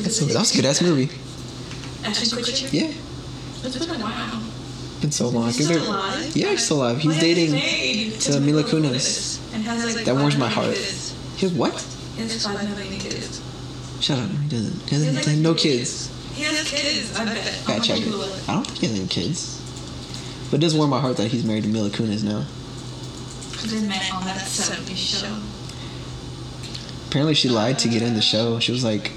That's, 0.03 0.19
that 0.19 0.35
was 0.37 0.53
a 0.53 0.55
good 0.55 0.65
ass 0.65 0.81
movie. 0.81 1.09
Yeah, 2.71 2.91
It's 3.63 3.77
been 3.85 3.89
a 3.89 4.03
while. 4.03 4.41
been 5.01 5.11
so 5.11 5.27
long. 5.29 5.45
He's 5.45 5.65
still 5.65 5.89
alive? 5.89 6.35
Yeah, 6.35 6.49
he's 6.51 6.63
still 6.65 6.77
alive. 6.83 6.99
He's 6.99 7.19
dating. 7.19 7.53
is 7.55 7.63
he 7.63 8.09
married 8.09 8.19
to 8.21 8.39
Mila 8.39 8.63
Kunis. 8.63 9.39
And 9.53 9.63
has 9.63 9.95
like 9.95 10.05
That 10.05 10.15
warms 10.15 10.37
my 10.37 10.47
heart. 10.47 10.75
kids. 10.75 11.15
He 11.37 11.47
has 11.47 11.53
what? 11.53 11.73
He 12.17 12.23
has 12.23 12.43
five 12.45 12.67
million 12.69 12.99
kids. 12.99 13.41
Shut 14.01 14.17
up. 14.19 14.29
He 14.29 14.49
doesn't. 14.49 14.73
He 14.89 14.95
He 14.95 15.01
doesn't 15.05 15.15
has, 15.15 15.25
have 15.25 15.33
like, 15.35 15.37
no 15.43 15.53
kids. 15.53 16.09
He 16.33 16.43
has 16.43 16.69
kids, 16.69 17.17
I 17.17 17.25
bet. 17.25 17.63
Yeah, 17.67 17.75
I'm 17.75 17.81
check 17.81 17.99
it. 17.99 18.07
I 18.49 18.53
don't 18.53 18.65
think 18.65 18.79
he 18.79 18.87
has 18.87 18.99
any 18.99 19.07
kids. 19.07 19.61
But 20.51 20.57
it 20.57 20.61
does 20.61 20.75
warm 20.75 20.89
my 20.89 20.99
heart 20.99 21.17
that 21.17 21.27
he's 21.31 21.43
married 21.45 21.63
to 21.63 21.69
Mila 21.69 21.89
Kunis 21.89 22.23
now. 22.23 22.45
They 23.65 23.87
met 23.87 24.13
on 24.13 24.23
that 24.25 24.41
70s 24.41 24.95
show. 24.97 25.35
Apparently, 27.07 27.33
she 27.33 27.49
lied 27.49 27.79
to 27.79 27.89
get 27.89 28.01
in 28.01 28.13
the 28.13 28.21
show. 28.21 28.59
She 28.59 28.71
was 28.71 28.83
like 28.83 29.11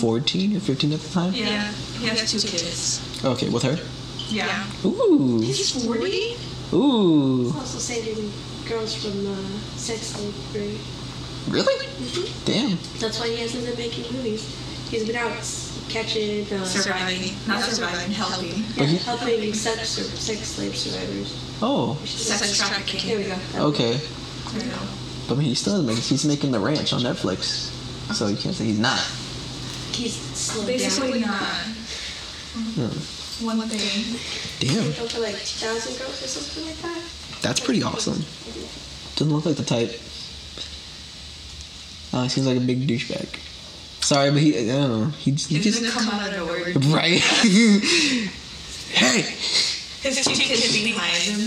14 0.00 0.56
or 0.56 0.60
15 0.60 0.92
at 0.92 1.00
the 1.00 1.08
time. 1.12 1.32
Yeah, 1.34 1.70
he 1.98 2.06
has 2.08 2.30
two 2.30 2.38
kids. 2.46 3.24
Okay, 3.24 3.48
with 3.48 3.62
her. 3.62 3.78
Yeah. 4.28 4.66
Ooh. 4.84 5.40
He's 5.40 5.84
40? 5.84 6.36
Ooh. 6.72 7.52
Also 7.54 7.78
saving 7.78 8.32
girls 8.68 8.94
from 8.94 9.26
uh, 9.26 9.36
sex 9.76 10.08
slavery. 10.08 10.78
Really? 11.48 11.86
hmm 11.86 12.44
Damn. 12.44 12.78
That's 12.98 13.20
why 13.20 13.28
he 13.28 13.36
hasn't 13.40 13.64
been 13.66 13.76
making 13.78 14.12
movies. 14.16 14.44
He's 14.90 15.06
been 15.06 15.16
out 15.16 15.32
catching, 15.88 16.46
uh, 16.52 16.64
Surviving. 16.64 17.34
Not 17.46 17.62
surviving, 17.62 18.12
helping. 18.12 18.48
yeah, 18.58 18.64
But 18.78 18.86
he- 18.88 18.96
helping 18.98 19.54
sex, 19.54 19.88
sex 19.88 20.40
slave 20.48 20.76
survivors. 20.76 21.34
Oh. 21.62 21.96
Sex 22.04 22.40
There 22.58 22.66
trafficking. 22.68 23.16
we 23.18 23.24
go. 23.24 23.36
Okay. 23.68 23.96
There 24.52 24.64
you 24.64 24.70
go. 24.70 24.78
But 25.28 25.34
I 25.34 25.38
mean, 25.38 25.48
he 25.48 25.54
still 25.54 25.82
doesn't. 25.82 26.02
He's 26.04 26.24
making 26.24 26.52
the 26.52 26.58
ranch 26.60 26.92
on 26.92 27.00
Netflix, 27.00 27.70
so 28.14 28.26
you 28.28 28.36
can't 28.36 28.54
say 28.54 28.64
he's 28.64 28.78
not. 28.78 29.00
He's 29.92 30.16
Basically 30.66 31.20
down. 31.20 31.30
not. 31.30 31.40
Hmm. 32.76 33.46
One 33.46 33.60
thing. 33.68 34.18
Damn, 34.60 34.84
Go 34.92 35.08
for 35.08 35.20
like 35.20 35.34
2,000 35.34 35.98
girls 35.98 36.22
or 36.22 36.26
something 36.28 36.66
like 36.66 36.78
that. 36.82 37.02
that's 37.42 37.60
pretty 37.60 37.82
awesome. 37.82 38.24
Doesn't 39.16 39.32
look 39.34 39.46
like 39.46 39.56
the 39.56 39.64
type. 39.64 39.90
Uh, 42.14 42.28
seems 42.28 42.46
like 42.46 42.56
a 42.56 42.60
big 42.60 42.86
douchebag. 42.86 43.26
Sorry, 44.04 44.30
but 44.30 44.40
he. 44.40 44.70
I 44.70 44.76
don't 44.76 45.00
know. 45.00 45.06
He, 45.18 45.32
he 45.32 45.56
He 45.56 45.60
just. 45.60 45.84
come 45.90 46.08
out 46.08 46.28
of 46.28 46.36
nowhere. 46.36 46.72
Right. 46.94 47.18
hey. 48.94 49.22
His 49.22 50.24
two 50.24 50.34
kids 50.34 50.72
behind 50.72 51.16
him. 51.16 51.40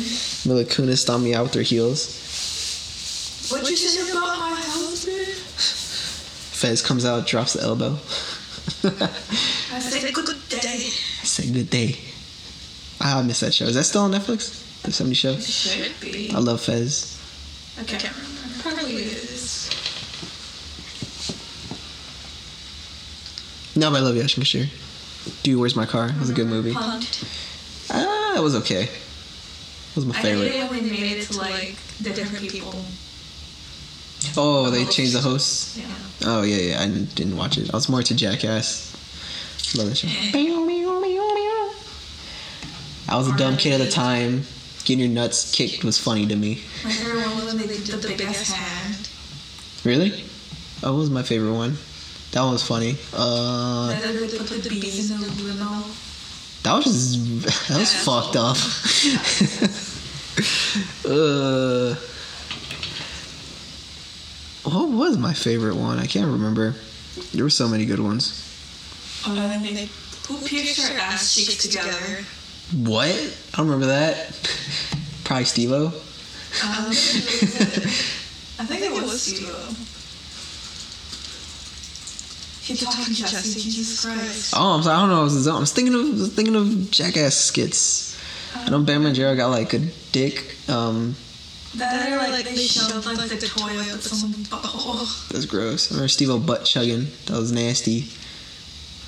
Mila 0.46 0.66
Kunis 0.66 0.98
stomped 0.98 1.24
me 1.24 1.34
out 1.34 1.44
with 1.44 1.54
her 1.54 1.62
heels. 1.62 3.48
What 3.50 3.70
you 3.70 3.78
say 3.78 4.12
about 4.12 4.40
my 4.40 4.60
husband? 4.60 5.28
Fez 6.58 6.82
comes 6.82 7.06
out, 7.06 7.28
drops 7.28 7.54
the 7.54 7.62
elbow. 7.62 7.94
I 8.84 9.80
said 9.80 10.14
good 10.14 10.26
day. 10.50 10.60
I 10.60 11.24
say 11.24 11.50
good 11.50 11.70
day. 11.70 11.98
Ah, 13.00 13.20
I 13.20 13.24
miss 13.24 13.40
that 13.40 13.54
show. 13.54 13.66
Is 13.66 13.76
that 13.76 13.86
still 13.86 14.02
on 14.02 14.12
Netflix? 14.12 14.82
The 14.82 14.92
70 14.92 15.14
show? 15.16 15.32
It 15.32 15.44
should 15.44 16.00
be. 16.02 16.32
I 16.34 16.40
love 16.40 16.60
Fez. 16.60 17.16
I 17.80 17.84
can't 17.84 18.04
remember. 18.04 18.62
Probably 18.64 18.96
is. 18.96 19.37
No, 23.78 23.92
but 23.92 23.98
I 23.98 24.00
love 24.00 24.16
you, 24.16 24.24
Ashton 24.24 24.42
Kutcher. 24.42 24.68
Dude, 25.44 25.60
Where's 25.60 25.76
My 25.76 25.86
Car? 25.86 26.10
It 26.10 26.20
was 26.20 26.32
a 26.32 26.34
good 26.34 26.48
movie. 26.48 26.74
Punt. 26.74 27.24
Ah, 27.92 28.36
it 28.36 28.42
was 28.42 28.56
okay. 28.56 28.84
It 28.86 29.96
was 29.96 30.04
my 30.04 30.18
I 30.18 30.22
favorite. 30.22 30.52
hated 30.52 30.72
when 30.72 30.84
they 30.84 30.90
made 30.90 31.18
it 31.18 31.28
to 31.28 31.38
like 31.38 31.76
the 32.02 32.10
different 32.10 32.50
people. 32.50 32.74
Oh, 34.36 34.72
they 34.72 34.84
changed 34.86 35.14
the 35.14 35.22
hosts. 35.22 35.78
Yeah. 35.78 35.86
Oh 36.26 36.42
yeah, 36.42 36.58
yeah. 36.58 36.82
I 36.82 36.88
didn't, 36.88 37.38
watch 37.38 37.60
it. 37.60 37.70
I 37.72 37.76
was 37.78 37.88
more 37.88 38.02
to 38.02 38.16
Jackass. 38.16 38.96
Love 39.78 39.90
that 39.90 39.96
show. 39.96 40.08
I 43.10 43.16
was 43.16 43.28
a 43.30 43.38
dumb 43.38 43.58
kid 43.58 43.80
at 43.80 43.86
the 43.86 43.92
time. 43.92 44.42
Getting 44.86 45.00
your 45.00 45.10
nuts 45.10 45.52
kicked 45.52 45.84
was 45.84 46.00
funny 46.00 46.26
to 46.26 46.36
me. 46.36 46.64
My 46.84 46.90
favorite 46.90 47.28
one 47.28 47.36
was 47.46 47.54
when 47.54 47.68
they 47.68 47.68
did 47.68 47.86
the 47.86 48.08
big 48.08 48.22
ass 48.22 48.52
hand. 48.52 49.08
Really? 49.84 50.24
That 50.82 50.94
was 50.94 51.12
my 51.12 51.22
favorite 51.22 51.54
one. 51.54 51.78
That 52.32 52.42
one 52.42 52.54
was 52.54 52.64
funny. 52.64 52.98
Uh, 53.14 53.88
that 56.64 56.74
was 56.76 56.86
just, 56.86 57.68
that 57.70 57.80
was 57.80 57.94
Yeah. 57.94 58.04
fucked 58.04 58.36
up. 58.36 58.58
uh, 61.06 61.96
what 64.70 64.90
was 64.90 65.18
my 65.18 65.34
favorite 65.34 65.76
one? 65.76 66.00
I 66.00 66.06
can't 66.06 66.32
remember. 66.32 66.76
There 67.34 67.44
were 67.44 67.50
so 67.50 67.68
many 67.68 67.86
good 67.86 68.00
ones. 68.00 68.44
Then 69.26 69.64
they 69.64 69.90
who 70.28 70.38
pierced 70.46 70.88
their 70.90 71.00
ass 71.00 71.34
cheeks 71.34 71.58
together. 71.58 72.24
What? 72.76 73.10
I 73.54 73.58
don't 73.58 73.68
remember 73.68 73.88
that. 73.88 74.34
Probably 75.24 75.46
Steve-O. 75.46 75.86
Um, 75.88 75.94
I 78.60 78.66
think 78.66 78.82
it 78.84 78.92
was 78.92 79.22
Steve. 79.22 79.48
He 82.68 82.76
talking 82.76 83.14
Jesse, 83.14 83.60
Jesus 83.60 84.04
Christ. 84.06 84.54
Oh, 84.56 84.76
I'm 84.76 84.84
sorry. 84.84 84.96
I 84.98 85.00
don't 85.02 85.10
know. 85.10 85.22
I 85.22 85.24
was, 85.24 85.48
I 85.48 85.60
was 85.60 85.72
thinking 85.72 85.94
of 85.94 86.02
I 86.02 86.20
was 86.20 86.34
thinking 86.36 86.56
of 86.56 86.92
Jackass 86.92 87.36
skits. 87.36 88.18
I 88.56 88.70
know 88.70 88.82
Bam 88.82 89.04
Margera 89.04 89.36
got 89.38 89.48
like 89.52 89.74
a 89.74 89.80
dick. 90.12 90.56
Um, 90.68 91.16
That 91.76 92.12
are 92.12 92.18
like, 92.30 92.46
they 92.46 92.56
shoved 92.56 93.06
like 93.06 93.30
the 93.30 93.48
toy 93.48 93.70
up 93.94 94.02
someone's 94.02 94.50
butthole. 94.50 95.30
that's 95.30 95.46
gross. 95.46 95.92
I 95.92 95.96
remember 95.96 96.08
Steve 96.10 96.30
O 96.30 96.40
butt 96.40 96.66
chugging. 96.66 97.08
That 97.28 97.38
was 97.38 97.52
nasty. 97.52 98.08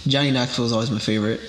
Johnny 0.07 0.31
Knoxville 0.31 0.63
was 0.65 0.71
always 0.73 0.91
my 0.91 0.99
favorite. 0.99 1.41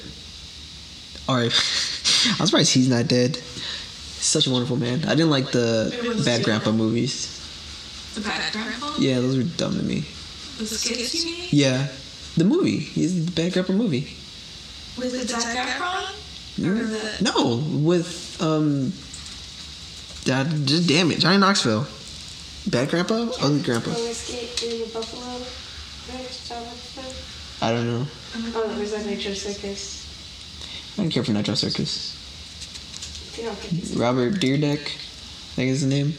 Alright. 1.29 1.53
I'm 2.41 2.47
surprised 2.47 2.73
he's 2.75 2.89
not 2.89 3.07
dead. 3.07 3.37
He's 3.37 4.25
such 4.27 4.47
a 4.47 4.51
wonderful 4.51 4.77
man. 4.77 5.05
I 5.05 5.11
didn't 5.15 5.31
like 5.31 5.53
the 5.53 6.23
Bad. 6.25 6.43
Grandpa 6.45 6.73
movies. 6.73 7.37
The 8.15 8.23
bad 8.23 8.53
grandpa? 8.53 8.95
Yeah, 8.99 9.21
those 9.21 9.37
were 9.37 9.45
dumb 9.45 9.77
to 9.77 9.83
me. 9.85 10.01
The 10.59 10.67
skits 10.67 11.15
you 11.15 11.31
mean? 11.31 11.49
Yeah. 11.51 11.87
The 12.37 12.45
movie. 12.45 12.79
He's 12.79 13.27
the 13.27 13.33
Bad 13.33 13.53
Grandpa 13.53 13.73
movie. 13.73 14.17
With 14.97 15.13
the 15.13 15.27
Zac 15.27 15.67
Efron? 15.67 16.21
Or 16.59 16.85
the... 16.85 17.23
No, 17.23 17.63
with 17.79 18.41
um, 18.43 18.93
Dad, 20.25 20.67
just 20.67 20.89
damn 20.89 21.11
it, 21.11 21.19
Johnny 21.19 21.39
Knoxville, 21.39 21.87
Bad 22.67 22.91
Grandpa, 22.91 23.31
Ugly 23.41 23.63
Grandpa. 23.63 23.91
Roller 23.91 24.13
skate 24.13 24.63
in 24.63 24.81
the 24.81 24.87
Buffalo. 24.93 25.23
Right? 25.23 26.29
Is 26.29 26.49
that 26.49 26.63
what 26.63 26.75
it's 26.75 26.95
called? 26.95 27.15
I 27.63 27.73
don't 27.73 27.87
know. 27.87 28.07
Oh, 28.55 28.79
was 28.79 28.93
that 28.93 29.07
Nitro 29.07 29.33
Circus? 29.33 30.07
I 30.99 31.03
don't 31.03 31.11
care 31.11 31.25
for 31.25 31.33
Nitro 31.33 31.55
Circus. 31.55 32.17
I 33.39 33.43
don't 33.43 33.97
Robert 33.97 34.35
Dyrdek, 34.35 34.81
I 34.81 35.55
think 35.57 35.71
is 35.71 35.83
the 35.83 35.89
name. 35.89 36.15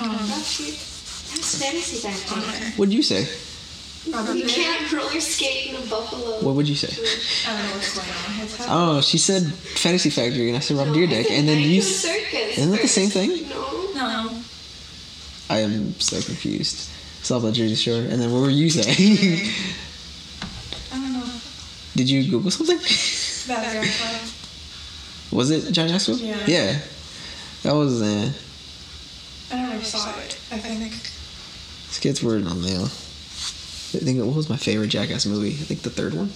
Um, 0.00 0.16
That's 0.28 1.58
fantasy 1.58 2.06
back 2.06 2.74
What'd 2.74 2.92
you 2.92 3.02
say? 3.02 3.26
Robert 4.08 4.34
You 4.34 4.46
can't 4.46 4.90
roller 4.92 5.20
skate 5.20 5.68
in 5.70 5.76
a 5.76 5.80
buffalo. 5.86 6.40
What 6.40 6.54
would 6.54 6.66
you 6.68 6.74
say? 6.74 6.88
I 6.88 7.52
don't 7.56 7.66
know 7.68 7.74
what's 7.74 7.94
going 7.94 8.08
on. 8.08 8.14
Heads 8.32 8.60
I 8.60 8.96
up. 8.98 9.04
She 9.04 9.18
said 9.18 9.42
Fantasy 9.52 10.08
Factory, 10.10 10.48
and 10.48 10.56
I 10.56 10.60
said 10.60 10.76
Robert 10.78 10.94
Dyrdek, 10.94 11.30
and 11.30 11.46
then 11.48 11.58
you. 11.58 11.80
s- 11.80 11.86
Circus. 11.96 12.56
Isn't 12.58 12.70
that 12.72 12.80
the 12.80 12.88
same 12.88 13.10
thing? 13.10 13.48
No. 13.50 13.92
No. 13.94 14.30
I 15.50 15.58
am 15.58 15.94
so 16.00 16.20
confused. 16.22 16.88
South 17.22 17.42
by 17.42 17.50
Jersey 17.50 17.74
Shore, 17.74 18.00
and 18.00 18.20
then 18.22 18.32
what 18.32 18.40
were 18.40 18.48
you 18.50 18.70
saying? 18.70 18.86
I 20.92 20.94
don't 20.96 21.12
know. 21.12 21.24
Did 21.94 22.08
you 22.08 22.22
Google 22.30 22.50
something? 22.50 22.78
Was 25.32 25.50
it 25.50 25.70
Johnny 25.72 25.92
Knoxville? 25.92 26.16
Yeah. 26.18 26.36
Yeah. 26.46 26.78
That 27.62 27.74
was 27.74 28.00
uh, 28.00 28.32
I 29.52 29.56
never 29.62 29.84
saw 29.84 30.08
it. 30.20 30.38
I 30.50 30.58
think. 30.58 30.94
skits 31.90 32.22
were 32.22 32.36
on 32.36 32.62
there. 32.62 32.86
I 33.92 33.98
think 33.98 34.24
what 34.24 34.36
was 34.36 34.48
my 34.48 34.56
favorite 34.56 34.88
Jackass 34.88 35.26
movie? 35.26 35.50
I 35.50 35.64
think 35.66 35.82
the 35.82 35.90
third 35.90 36.14
one. 36.14 36.30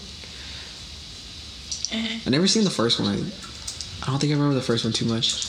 Eh. 1.93 2.21
I 2.27 2.31
never 2.31 2.49
seen 2.49 2.65
the 2.65 2.71
first 2.71 2.99
one. 2.99 3.09
I, 3.09 3.15
I 4.03 4.11
don't 4.11 4.19
think 4.19 4.33
I 4.33 4.35
remember 4.35 4.55
the 4.57 4.61
first 4.61 4.85
one 4.85 4.93
too 4.93 5.05
much. 5.05 5.47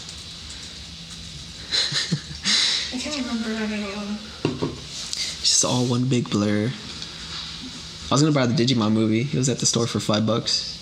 I 2.93 2.97
can't 2.97 3.17
remember 3.17 3.49
any 3.49 3.83
of 3.83 3.95
them. 3.95 4.69
It's 4.69 5.41
just 5.41 5.65
all 5.65 5.85
one 5.85 6.07
big 6.07 6.29
blur. 6.29 6.67
I 6.67 8.13
was 8.13 8.21
gonna 8.21 8.31
buy 8.33 8.45
the 8.45 8.53
Digimon 8.53 8.91
movie. 8.93 9.21
It 9.21 9.33
was 9.33 9.49
at 9.49 9.57
the 9.57 9.65
store 9.65 9.87
for 9.87 9.99
five 9.99 10.27
bucks. 10.27 10.77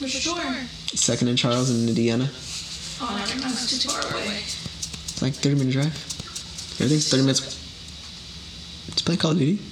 For 0.00 0.08
sure. 0.08 0.54
Second 0.94 1.28
in 1.28 1.36
Charles 1.36 1.70
in 1.70 1.88
Indiana. 1.88 2.28
Oh. 3.00 3.24
It's 3.24 3.82
too 3.82 3.88
far 3.88 4.02
away. 4.12 4.38
It's 4.38 5.22
like 5.22 5.34
thirty 5.34 5.54
minute 5.54 5.72
drive. 5.72 5.94
Everything's 6.80 7.08
thirty 7.08 7.22
minutes. 7.22 7.40
Just 8.90 9.06
play 9.06 9.16
Call 9.16 9.30
of 9.30 9.38
Duty. 9.38 9.62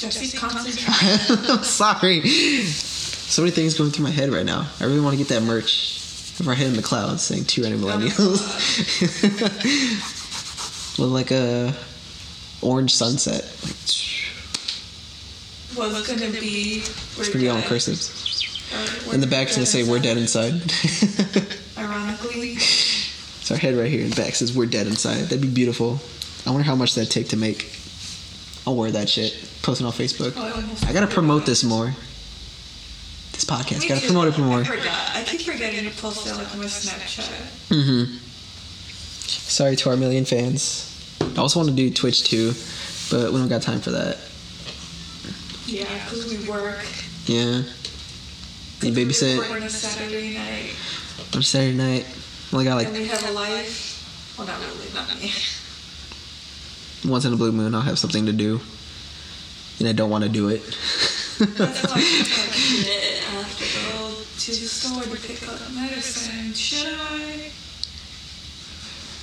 Jesse's 0.00 0.38
concentrating. 0.38 1.50
I'm 1.50 1.62
sorry. 1.62 2.22
So 2.22 3.42
many 3.42 3.52
things 3.52 3.76
going 3.76 3.90
through 3.90 4.04
my 4.04 4.10
head 4.10 4.30
right 4.30 4.46
now. 4.46 4.66
I 4.80 4.84
really 4.84 5.00
want 5.00 5.12
to 5.12 5.18
get 5.18 5.28
that 5.28 5.42
merch. 5.42 5.98
With 6.38 6.48
our 6.48 6.54
head 6.54 6.68
in 6.68 6.74
the 6.74 6.82
clouds 6.82 7.22
saying 7.22 7.44
two 7.44 7.62
random 7.62 7.82
millennials. 7.82 8.40
With 10.98 11.08
like 11.10 11.30
a 11.30 11.74
orange 12.62 12.94
sunset. 12.94 13.42
Like, 15.76 15.92
Was 15.92 16.08
gonna 16.08 16.30
be. 16.30 16.78
it's 16.78 17.28
pretty 17.28 17.48
all 17.48 17.58
in 17.58 17.62
cursive. 17.64 18.00
In 19.12 19.20
the 19.20 19.26
back 19.26 19.48
it's 19.48 19.56
gonna 19.56 19.66
say 19.66 19.82
we're 19.82 19.98
dead 19.98 20.16
inside. 20.16 20.54
Ironically. 21.78 22.56
so 22.56 23.54
our 23.54 23.60
head 23.60 23.74
right 23.74 23.90
here 23.90 24.02
in 24.02 24.10
the 24.10 24.16
back 24.16 24.34
says 24.34 24.56
we're 24.56 24.64
dead 24.66 24.86
inside. 24.86 25.24
That'd 25.24 25.42
be 25.42 25.48
beautiful. 25.48 26.00
I 26.46 26.50
wonder 26.50 26.64
how 26.64 26.74
much 26.74 26.94
that'd 26.94 27.10
take 27.10 27.28
to 27.28 27.36
make. 27.36 27.70
I'll 28.70 28.76
wear 28.76 28.92
that 28.92 29.08
shit. 29.08 29.32
Posting 29.62 29.84
on 29.84 29.92
Facebook. 29.92 30.36
I 30.86 30.92
gotta 30.92 31.08
promote 31.08 31.44
this 31.44 31.64
more. 31.64 31.86
This 33.32 33.44
podcast. 33.44 33.88
Gotta 33.88 34.06
promote 34.06 34.28
it 34.28 34.38
more. 34.38 34.60
I 34.60 34.64
forgot. 34.64 35.10
I 35.16 35.24
keep 35.24 35.40
forgetting 35.40 35.90
to 35.90 35.96
post 36.00 36.24
it 36.28 36.36
like 36.36 36.52
on 36.52 36.60
my 36.60 36.66
Snapchat. 36.66 37.24
Mm-hmm. 37.68 38.16
Sorry 39.26 39.74
to 39.74 39.90
our 39.90 39.96
million 39.96 40.24
fans. 40.24 40.86
I 41.36 41.40
also 41.40 41.58
want 41.58 41.68
to 41.70 41.74
do 41.74 41.90
Twitch 41.90 42.22
too, 42.22 42.52
but 43.10 43.32
we 43.32 43.40
don't 43.40 43.48
got 43.48 43.62
time 43.62 43.80
for 43.80 43.90
that. 43.90 44.18
Yeah, 45.66 45.92
because 46.04 46.30
we 46.30 46.48
work. 46.48 46.86
Yeah. 47.26 47.62
You 48.82 48.92
babysit 48.92 49.50
on 49.50 49.62
a 49.64 49.68
Saturday 49.68 50.38
night, 50.38 50.76
on 51.34 51.42
Saturday 51.42 51.76
night. 51.76 52.06
Only 52.52 52.66
got 52.66 52.78
and 52.78 52.88
like 52.88 52.96
we 52.96 53.08
have 53.08 53.28
a 53.28 53.32
life. 53.32 54.36
Well, 54.38 54.46
not 54.46 54.60
really, 54.60 54.94
not 54.94 55.20
me. 55.20 55.32
Once 57.04 57.24
in 57.24 57.32
a 57.32 57.36
blue 57.36 57.52
moon. 57.52 57.74
I'll 57.74 57.80
have 57.80 57.98
something 57.98 58.26
to 58.26 58.32
do, 58.32 58.60
and 59.78 59.88
I 59.88 59.92
don't 59.92 60.10
want 60.10 60.24
to 60.24 60.30
do 60.30 60.48
it. 60.48 60.62
That's 61.38 61.82
why 61.84 61.92
I'm 61.92 62.00
like, 62.00 62.04
have 63.30 63.58
to 63.58 63.64
go 63.92 64.08
to 64.38 64.50
the 64.50 64.66
store 64.66 65.02
to 65.02 65.26
pick 65.26 65.48
up 65.48 65.58
medicine. 65.72 66.52
Should 66.52 66.86
I? 66.88 67.50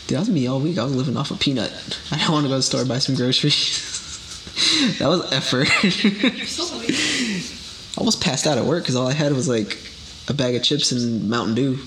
Dude, 0.08 0.16
that 0.16 0.20
was 0.20 0.30
me 0.30 0.48
all 0.48 0.60
week. 0.60 0.78
I 0.78 0.84
was 0.84 0.96
living 0.96 1.18
off 1.18 1.32
a 1.32 1.36
peanut. 1.36 1.72
I 2.12 2.18
don't 2.18 2.32
want 2.32 2.46
to 2.46 2.50
go 2.50 2.54
to 2.54 2.60
the 2.60 2.63
store 2.63 2.80
and 2.80 2.90
buy 2.90 3.00
some 3.00 3.16
groceries. 3.16 4.96
that 5.00 5.08
was 5.08 5.32
effort. 5.32 5.68
I 7.98 8.00
almost 8.00 8.22
passed 8.22 8.48
out 8.48 8.58
at 8.58 8.66
work 8.66 8.84
because 8.84 8.96
all 8.96 9.08
I 9.08 9.13
had 9.13 9.34
was 9.34 9.48
like 9.48 9.78
a 10.28 10.34
bag 10.34 10.56
of 10.56 10.63
chips 10.63 10.92
and 10.92 11.30
Mountain 11.30 11.56
Dew. 11.56 11.80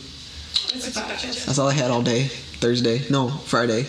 It's 0.72 0.90
about 0.92 1.18
just. 1.18 1.46
That's 1.46 1.58
all 1.58 1.68
I 1.68 1.72
had 1.72 1.90
all 1.90 2.02
day. 2.02 2.24
Thursday. 2.24 3.02
No, 3.10 3.30
Friday. 3.30 3.86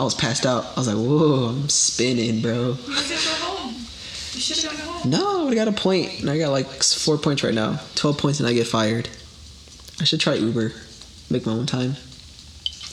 I 0.00 0.02
was 0.02 0.14
passed 0.14 0.46
out. 0.46 0.64
I 0.64 0.80
was 0.80 0.88
like, 0.88 0.96
whoa, 0.96 1.48
I'm 1.50 1.68
spinning, 1.68 2.40
bro. 2.40 2.74
You 2.86 2.94
should 2.94 3.18
go 3.18 3.46
home. 3.46 3.74
You 3.74 4.40
should 4.40 4.70
have 4.70 4.78
gone 4.78 5.02
home. 5.02 5.10
No, 5.10 5.48
I 5.48 5.54
got 5.54 5.68
a 5.68 5.72
point, 5.72 6.20
and 6.20 6.30
I 6.30 6.38
got 6.38 6.52
like 6.52 6.82
four 6.82 7.18
points 7.18 7.44
right 7.44 7.52
now. 7.52 7.78
12 7.96 8.16
points, 8.16 8.40
and 8.40 8.48
I 8.48 8.54
get 8.54 8.66
fired. 8.66 9.10
I 10.00 10.04
should 10.04 10.18
try 10.18 10.36
Uber. 10.36 10.72
Make 11.28 11.44
my 11.44 11.52
own 11.52 11.66
time. 11.66 11.96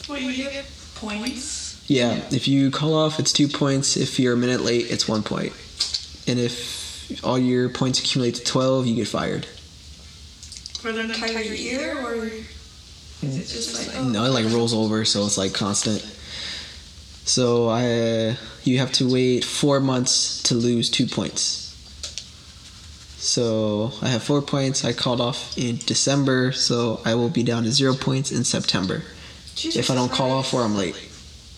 Wait, 0.10 0.22
you 0.24 0.50
get 0.50 0.66
points? 0.96 1.82
Yeah, 1.88 2.26
if 2.30 2.46
you 2.46 2.72
call 2.72 2.94
off, 2.94 3.20
it's 3.20 3.32
two 3.32 3.48
points. 3.48 3.96
If 3.96 4.20
you're 4.20 4.34
a 4.34 4.38
minute 4.38 4.60
late, 4.60 4.92
it's 4.92 5.08
one 5.08 5.24
point. 5.24 5.54
And 6.28 6.38
if 6.38 7.24
all 7.24 7.40
your 7.40 7.70
points 7.70 8.00
accumulate 8.00 8.36
to 8.36 8.44
12, 8.44 8.86
you 8.86 8.96
get 8.96 9.08
fired. 9.08 9.46
For 9.46 10.92
the 10.92 11.00
entire 11.00 11.40
year, 11.40 12.06
or 12.06 12.26
is 12.26 12.44
it 13.22 13.48
just 13.48 13.88
like, 13.88 13.98
oh, 13.98 14.10
No, 14.10 14.26
it 14.26 14.32
like 14.32 14.48
oh. 14.48 14.50
rolls 14.50 14.74
over, 14.74 15.06
so 15.06 15.26
it's 15.26 15.38
like 15.38 15.54
constant. 15.54 16.04
So 17.28 17.68
I, 17.68 18.38
you 18.64 18.80
have 18.80 18.92
to 18.94 19.12
wait 19.12 19.44
four 19.44 19.80
months 19.82 20.42
to 20.44 20.56
lose 20.56 20.90
two 20.90 21.06
points. 21.08 21.66
So 23.18 23.92
I 24.02 24.08
have 24.08 24.24
four 24.24 24.42
points. 24.42 24.86
I 24.86 24.94
called 24.94 25.20
off 25.20 25.58
in 25.58 25.76
December, 25.86 26.54
so 26.54 27.02
I 27.04 27.16
will 27.16 27.30
be 27.30 27.44
down 27.44 27.64
to 27.64 27.72
zero 27.72 27.94
points 27.96 28.32
in 28.32 28.46
September. 28.46 29.04
If 29.58 29.90
I 29.92 29.96
don't 29.96 30.12
call 30.12 30.32
off 30.32 30.54
or 30.54 30.62
I'm 30.62 30.78
late. 30.78 30.96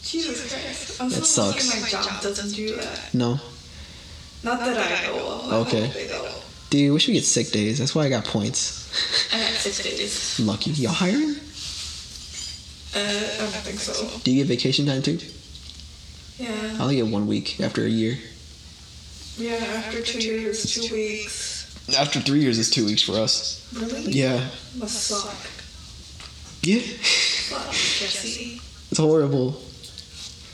Jesus 0.02 0.52
Christ. 0.52 1.00
I'm 1.02 1.10
That 1.10 1.24
so 1.26 1.52
sucks. 1.52 1.84
my 1.84 1.88
job 1.90 2.22
doesn't 2.24 2.56
do 2.56 2.76
that. 2.78 3.14
No, 3.14 3.40
Not 4.44 4.60
that 4.62 4.78
I 4.78 5.08
know 5.08 5.20
of. 5.52 5.68
Okay. 5.68 6.10
dude, 6.72 6.94
we 6.94 7.00
should 7.00 7.12
get 7.14 7.26
sick 7.26 7.52
days. 7.52 7.78
That's 7.78 7.94
why 7.94 8.06
I 8.06 8.10
got 8.10 8.26
points. 8.26 8.90
I 9.34 9.38
had 9.38 9.54
six 9.54 9.84
days. 9.84 10.40
Lucky. 10.40 10.72
Y'all 10.72 10.94
hiring? 10.94 11.36
Uh, 12.96 12.98
I 12.98 13.38
don't 13.38 13.52
think 13.64 13.80
so. 13.80 14.20
Do 14.24 14.32
you 14.32 14.44
get 14.44 14.48
vacation 14.48 14.88
time 14.88 15.04
too? 15.04 15.20
Yeah. 16.40 16.78
I 16.80 16.82
only 16.82 16.96
get 16.96 17.08
one 17.08 17.28
week 17.28 17.60
after 17.60 17.84
a 17.86 17.90
year. 17.90 18.18
Yeah, 19.38 19.56
after 19.56 20.02
two 20.02 20.20
years, 20.20 20.74
two 20.74 20.94
weeks. 20.94 21.96
After 21.98 22.20
three 22.20 22.40
years 22.40 22.58
is 22.58 22.70
two 22.70 22.86
weeks 22.86 23.02
for 23.02 23.14
us. 23.14 23.68
Really? 23.74 24.12
Yeah. 24.12 24.48
Must 24.78 25.04
suck. 25.04 25.36
Yeah. 26.62 26.80
Fuck, 26.80 27.72
Jesse. 27.72 28.62
It's 28.90 29.00
horrible. 29.00 29.54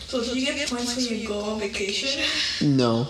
So 0.07 0.23
do 0.23 0.39
you 0.39 0.53
get 0.53 0.69
points 0.69 0.95
when 0.95 1.19
you 1.19 1.27
go 1.27 1.39
on 1.41 1.59
vacation? 1.59 2.23
No. 2.61 3.07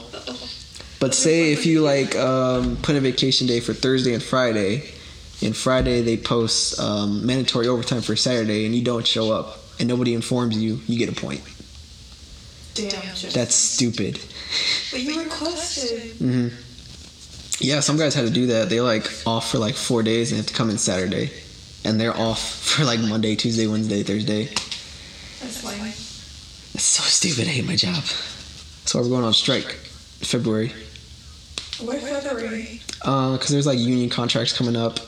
But 0.99 1.13
say 1.13 1.51
if 1.51 1.65
you 1.65 1.81
like 1.81 2.15
um, 2.15 2.77
put 2.77 2.95
a 2.95 2.99
vacation 2.99 3.47
day 3.47 3.59
for 3.59 3.73
Thursday 3.73 4.13
and 4.13 4.23
Friday, 4.23 4.89
and 5.41 5.55
Friday 5.55 6.01
they 6.01 6.17
post 6.17 6.79
um, 6.79 7.25
mandatory 7.25 7.67
overtime 7.67 8.01
for 8.01 8.15
Saturday, 8.15 8.65
and 8.65 8.73
you 8.73 8.83
don't 8.83 9.05
show 9.05 9.31
up, 9.31 9.59
and 9.79 9.87
nobody 9.87 10.13
informs 10.13 10.57
you, 10.57 10.79
you 10.87 10.97
get 10.97 11.09
a 11.09 11.21
point. 11.21 11.41
Damn, 12.75 12.91
That's 13.33 13.55
stupid. 13.55 14.19
But 14.91 15.01
you 15.01 15.19
requested. 15.23 16.11
hmm 16.17 16.47
Yeah, 17.59 17.79
some 17.79 17.97
guys 17.97 18.13
had 18.13 18.25
to 18.27 18.31
do 18.33 18.47
that. 18.47 18.69
They're 18.69 18.83
like 18.83 19.09
off 19.25 19.49
for 19.51 19.57
like 19.57 19.75
four 19.75 20.03
days 20.03 20.31
and 20.31 20.37
have 20.37 20.47
to 20.47 20.53
come 20.53 20.69
in 20.69 20.77
Saturday, 20.77 21.31
and 21.85 21.99
they're 21.99 22.15
off 22.15 22.41
for 22.75 22.83
like 22.83 22.99
Monday, 22.99 23.35
Tuesday, 23.35 23.65
Wednesday, 23.67 24.03
Thursday. 24.03 24.45
That's 25.39 25.63
lame. 25.63 25.79
That's 26.73 26.83
so 26.83 27.03
stupid. 27.03 27.47
I 27.47 27.51
hate 27.51 27.65
my 27.65 27.75
job. 27.77 28.03
So 28.85 29.01
we're 29.01 29.09
going 29.09 29.23
on 29.23 29.33
strike 29.33 29.71
February. 30.21 30.73
Why 31.81 31.97
February? 31.97 32.81
Uh, 33.01 33.37
cause 33.37 33.49
there's 33.49 33.65
like 33.67 33.79
union 33.79 34.09
contracts 34.09 34.55
coming 34.57 34.75
up. 34.75 34.99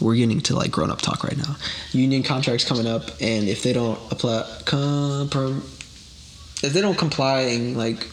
We're 0.00 0.14
getting 0.14 0.40
to 0.42 0.54
like 0.56 0.70
grown 0.70 0.90
up 0.90 1.00
talk 1.02 1.24
right 1.24 1.36
now. 1.36 1.56
Union 1.92 2.22
contracts 2.22 2.64
coming 2.64 2.86
up, 2.86 3.10
and 3.20 3.48
if 3.48 3.62
they 3.62 3.72
don't 3.72 3.98
apply, 4.10 4.42
comprom, 4.64 5.60
if 6.62 6.72
they 6.72 6.80
don't 6.80 6.98
comply 6.98 7.40
and 7.40 7.76
like 7.76 8.08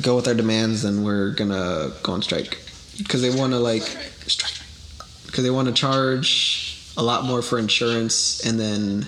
go 0.00 0.16
with 0.16 0.28
our 0.28 0.34
demands, 0.34 0.82
then 0.82 1.02
we're 1.02 1.30
gonna 1.30 1.92
go 2.02 2.12
on 2.12 2.22
strike. 2.22 2.58
Cause 3.08 3.22
they 3.22 3.30
want 3.30 3.52
to 3.52 3.58
like 3.58 3.82
strike. 3.82 4.52
Cause 5.32 5.44
they 5.44 5.50
want 5.50 5.68
to 5.68 5.74
charge 5.74 6.92
a 6.96 7.02
lot 7.02 7.24
more 7.24 7.42
for 7.42 7.58
insurance, 7.58 8.44
and 8.46 8.58
then 8.58 9.06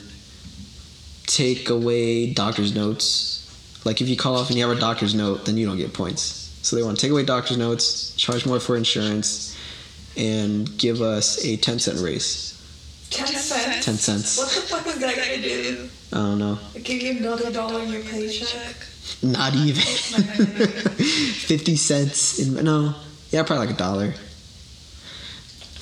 take 1.26 1.70
away 1.70 2.32
doctor's 2.32 2.74
notes. 2.74 3.80
Like 3.84 4.00
if 4.00 4.08
you 4.08 4.16
call 4.16 4.36
off 4.36 4.48
and 4.48 4.58
you 4.58 4.68
have 4.68 4.76
a 4.76 4.80
doctor's 4.80 5.14
note, 5.14 5.46
then 5.46 5.56
you 5.56 5.66
don't 5.66 5.78
get 5.78 5.94
points. 5.94 6.54
So 6.62 6.76
they 6.76 6.82
want 6.82 6.98
to 6.98 7.00
take 7.00 7.12
away 7.12 7.24
doctor's 7.24 7.56
notes, 7.56 8.14
charge 8.16 8.44
more 8.44 8.60
for 8.60 8.76
insurance, 8.76 9.56
and 10.16 10.76
give 10.76 11.00
us 11.00 11.42
a 11.44 11.56
10 11.56 11.78
cent 11.78 12.00
raise. 12.00 12.54
Ten 13.10 13.26
cents. 13.26 13.84
10 13.84 13.94
cents. 13.94 14.36
What 14.36 14.48
the 14.48 14.60
fuck 14.60 14.86
is 14.86 14.98
that 14.98 15.16
gonna 15.16 15.40
do? 15.40 15.88
I 16.12 16.16
don't 16.16 16.38
know. 16.38 16.58
Give 16.82 17.02
you 17.02 17.18
another 17.18 17.52
dollar 17.52 17.82
in 17.82 17.90
your 17.90 18.02
paycheck? 18.02 18.76
Not 19.22 19.54
even. 19.54 19.82
50 19.82 21.76
cents 21.76 22.38
in, 22.38 22.64
no. 22.64 22.94
Yeah, 23.30 23.42
probably 23.42 23.66
like 23.66 23.74
a 23.74 23.78
dollar. 23.78 24.14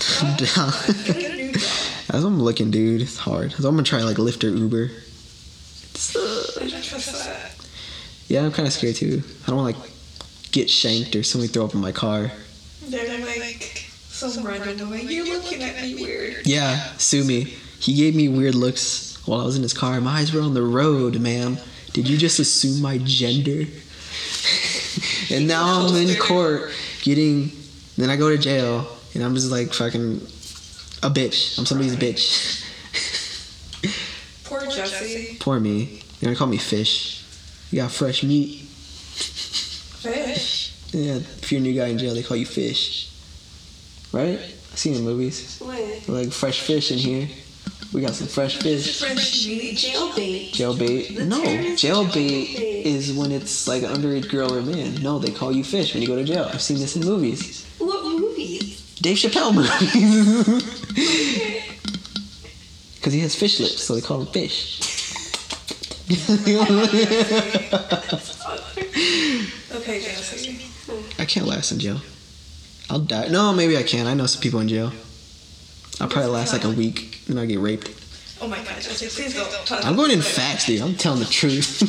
Get 0.36 1.30
a 1.32 1.36
new 1.36 1.52
job. 1.52 1.60
That's 2.08 2.22
what 2.22 2.26
I'm 2.26 2.42
looking, 2.42 2.70
dude. 2.70 3.02
It's 3.02 3.18
hard. 3.18 3.52
So 3.52 3.68
I'm 3.68 3.74
gonna 3.74 3.84
try 3.84 4.02
like 4.02 4.16
Lyft 4.16 4.44
or 4.44 4.48
Uber. 4.48 4.90
I 6.56 6.68
don't 6.68 6.82
trust 6.84 7.24
that. 7.24 7.54
Yeah, 8.28 8.44
I'm 8.44 8.52
kind 8.52 8.66
of 8.66 8.72
scared 8.72 8.96
too. 8.96 9.22
I 9.44 9.46
don't 9.46 9.56
want 9.56 9.76
like 9.78 9.90
get 10.50 10.68
shanked 10.70 11.14
or 11.16 11.22
somebody 11.22 11.52
throw 11.52 11.64
up 11.64 11.74
in 11.74 11.80
my 11.80 11.92
car. 11.92 12.32
They're 12.88 13.18
like 13.40 13.86
some 14.08 14.44
random 14.44 14.90
way. 14.90 15.02
You're 15.02 15.26
looking 15.26 15.62
at 15.62 15.80
me 15.82 15.94
weird. 15.94 16.46
Yeah, 16.46 16.76
sue 16.96 17.24
me. 17.24 17.54
He 17.80 17.94
gave 17.94 18.14
me 18.16 18.28
weird 18.28 18.54
looks 18.54 19.05
while 19.26 19.40
I 19.40 19.44
was 19.44 19.56
in 19.56 19.62
his 19.62 19.74
car. 19.74 20.00
My 20.00 20.20
eyes 20.20 20.32
were 20.32 20.40
on 20.40 20.54
the 20.54 20.62
road, 20.62 21.20
ma'am. 21.20 21.58
Did 21.92 22.08
you 22.08 22.16
just 22.16 22.38
assume 22.38 22.80
my 22.80 22.98
gender? 22.98 23.64
and 25.30 25.46
now 25.46 25.86
I'm 25.86 25.94
in 25.96 26.16
court 26.18 26.70
getting. 27.02 27.50
Then 27.96 28.10
I 28.10 28.16
go 28.16 28.28
to 28.30 28.38
jail, 28.38 28.86
and 29.14 29.22
I'm 29.24 29.34
just 29.34 29.50
like 29.50 29.72
fucking 29.72 30.16
a 31.02 31.10
bitch. 31.10 31.58
I'm 31.58 31.66
somebody's 31.66 31.96
bitch. 31.96 32.62
Poor 34.44 34.60
Jesse. 34.66 35.36
Poor 35.40 35.58
me. 35.58 36.02
They're 36.20 36.28
gonna 36.28 36.36
call 36.36 36.46
me 36.46 36.58
fish. 36.58 37.24
You 37.70 37.80
got 37.82 37.90
fresh 37.90 38.22
meat. 38.22 38.60
Fish. 40.00 40.74
Yeah, 40.92 41.16
if 41.16 41.50
you're 41.50 41.60
a 41.60 41.62
new 41.62 41.74
guy 41.74 41.88
in 41.88 41.98
jail, 41.98 42.14
they 42.14 42.22
call 42.22 42.36
you 42.36 42.46
fish. 42.46 43.10
Right? 44.12 44.38
I 44.38 44.76
seen 44.76 44.94
it 44.94 44.98
in 44.98 45.04
movies. 45.04 45.60
Wait. 45.64 46.08
Like 46.08 46.30
fresh 46.32 46.60
fish 46.60 46.92
in 46.92 46.98
here. 46.98 47.28
We 47.92 48.00
got 48.00 48.14
some 48.14 48.26
fresh 48.26 48.56
fish. 48.56 49.00
French 49.00 49.46
meat. 49.46 49.76
Jailbait. 49.78 50.50
Jailbait? 50.52 51.26
No, 51.26 51.42
term 51.42 51.64
is 51.64 51.80
jailbait 51.80 52.46
jailbait. 52.54 52.84
is 52.84 53.12
when 53.12 53.32
it's 53.32 53.66
like 53.68 53.82
an 53.82 53.90
underage 53.90 54.28
girl 54.28 54.52
or 54.52 54.62
man. 54.62 55.02
No, 55.02 55.18
they 55.18 55.30
call 55.30 55.52
you 55.52 55.64
fish 55.64 55.94
when 55.94 56.02
you 56.02 56.08
go 56.08 56.16
to 56.16 56.24
jail. 56.24 56.50
I've 56.52 56.62
seen 56.62 56.78
this 56.78 56.96
in 56.96 57.04
movies. 57.04 57.64
What 57.78 58.04
movies? 58.04 58.96
Dave 59.00 59.16
Chappelle 59.16 59.54
movies. 59.54 60.82
Because 63.06 63.12
he 63.14 63.20
has 63.20 63.36
fish 63.36 63.60
lips, 63.60 63.84
so 63.84 63.94
they 63.94 64.00
call 64.00 64.20
him 64.20 64.26
fish. 64.26 64.80
Okay, 69.76 70.04
I 71.18 71.24
can't 71.24 71.46
last 71.46 71.70
in 71.70 71.78
jail. 71.78 72.00
I'll 72.90 72.98
die. 72.98 73.28
No, 73.28 73.52
maybe 73.52 73.76
I 73.76 73.84
can. 73.84 74.08
I 74.08 74.14
know 74.14 74.26
some 74.26 74.42
people 74.42 74.58
in 74.58 74.66
jail. 74.66 74.90
I'll 76.00 76.08
probably 76.08 76.30
last 76.30 76.52
like 76.52 76.64
a 76.64 76.70
week, 76.70 77.20
then 77.26 77.38
I 77.38 77.46
get 77.46 77.58
raped. 77.58 77.90
Oh 78.40 78.46
my 78.46 78.58
gosh! 78.64 78.86
Jesse, 78.86 79.08
please 79.08 79.34
don't 79.34 79.50
touch 79.66 79.82
I'm 79.84 79.96
going 79.96 80.10
in 80.10 80.20
fast, 80.20 80.66
dude. 80.66 80.82
I'm 80.82 80.94
telling 80.94 81.20
the 81.20 81.24
truth. 81.26 81.80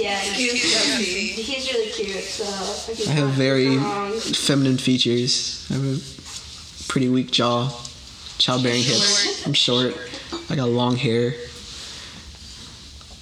Yeah, 0.00 0.16
Excuse 0.16 0.52
he's, 0.96 1.46
he's 1.46 1.72
really 1.72 1.90
cute, 1.90 2.22
so 2.22 3.10
I 3.10 3.14
have 3.14 3.30
very 3.30 3.76
wrong. 3.76 4.12
feminine 4.12 4.78
features. 4.78 5.66
I 5.70 5.74
have 5.74 5.84
a 5.84 5.98
pretty 6.86 7.08
weak 7.08 7.32
jaw, 7.32 7.68
childbearing 8.38 8.80
hips. 8.82 9.44
I'm 9.44 9.54
short. 9.54 9.96
I 10.48 10.54
got 10.54 10.68
long 10.68 10.94
hair. 10.96 11.34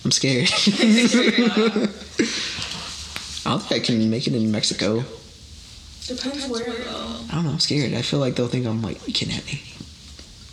I'm 0.05 0.11
scared. 0.13 0.51
I 3.47 3.51
don't 3.51 3.63
think 3.63 3.83
I 3.83 3.87
can 3.87 4.11
make 4.11 4.27
it 4.27 4.35
in 4.35 4.51
Mexico. 4.53 5.03
Depends 6.07 6.47
where. 6.47 6.63
I 6.69 7.35
don't 7.35 7.45
know. 7.45 7.51
I'm 7.53 7.59
scared. 7.59 7.95
I 7.95 8.03
feel 8.03 8.21
like 8.21 8.35
they'll 8.35 8.49
think 8.49 8.67
I'm 8.67 8.83
like 8.83 9.03
kidnap 9.07 9.47
me, 9.47 9.63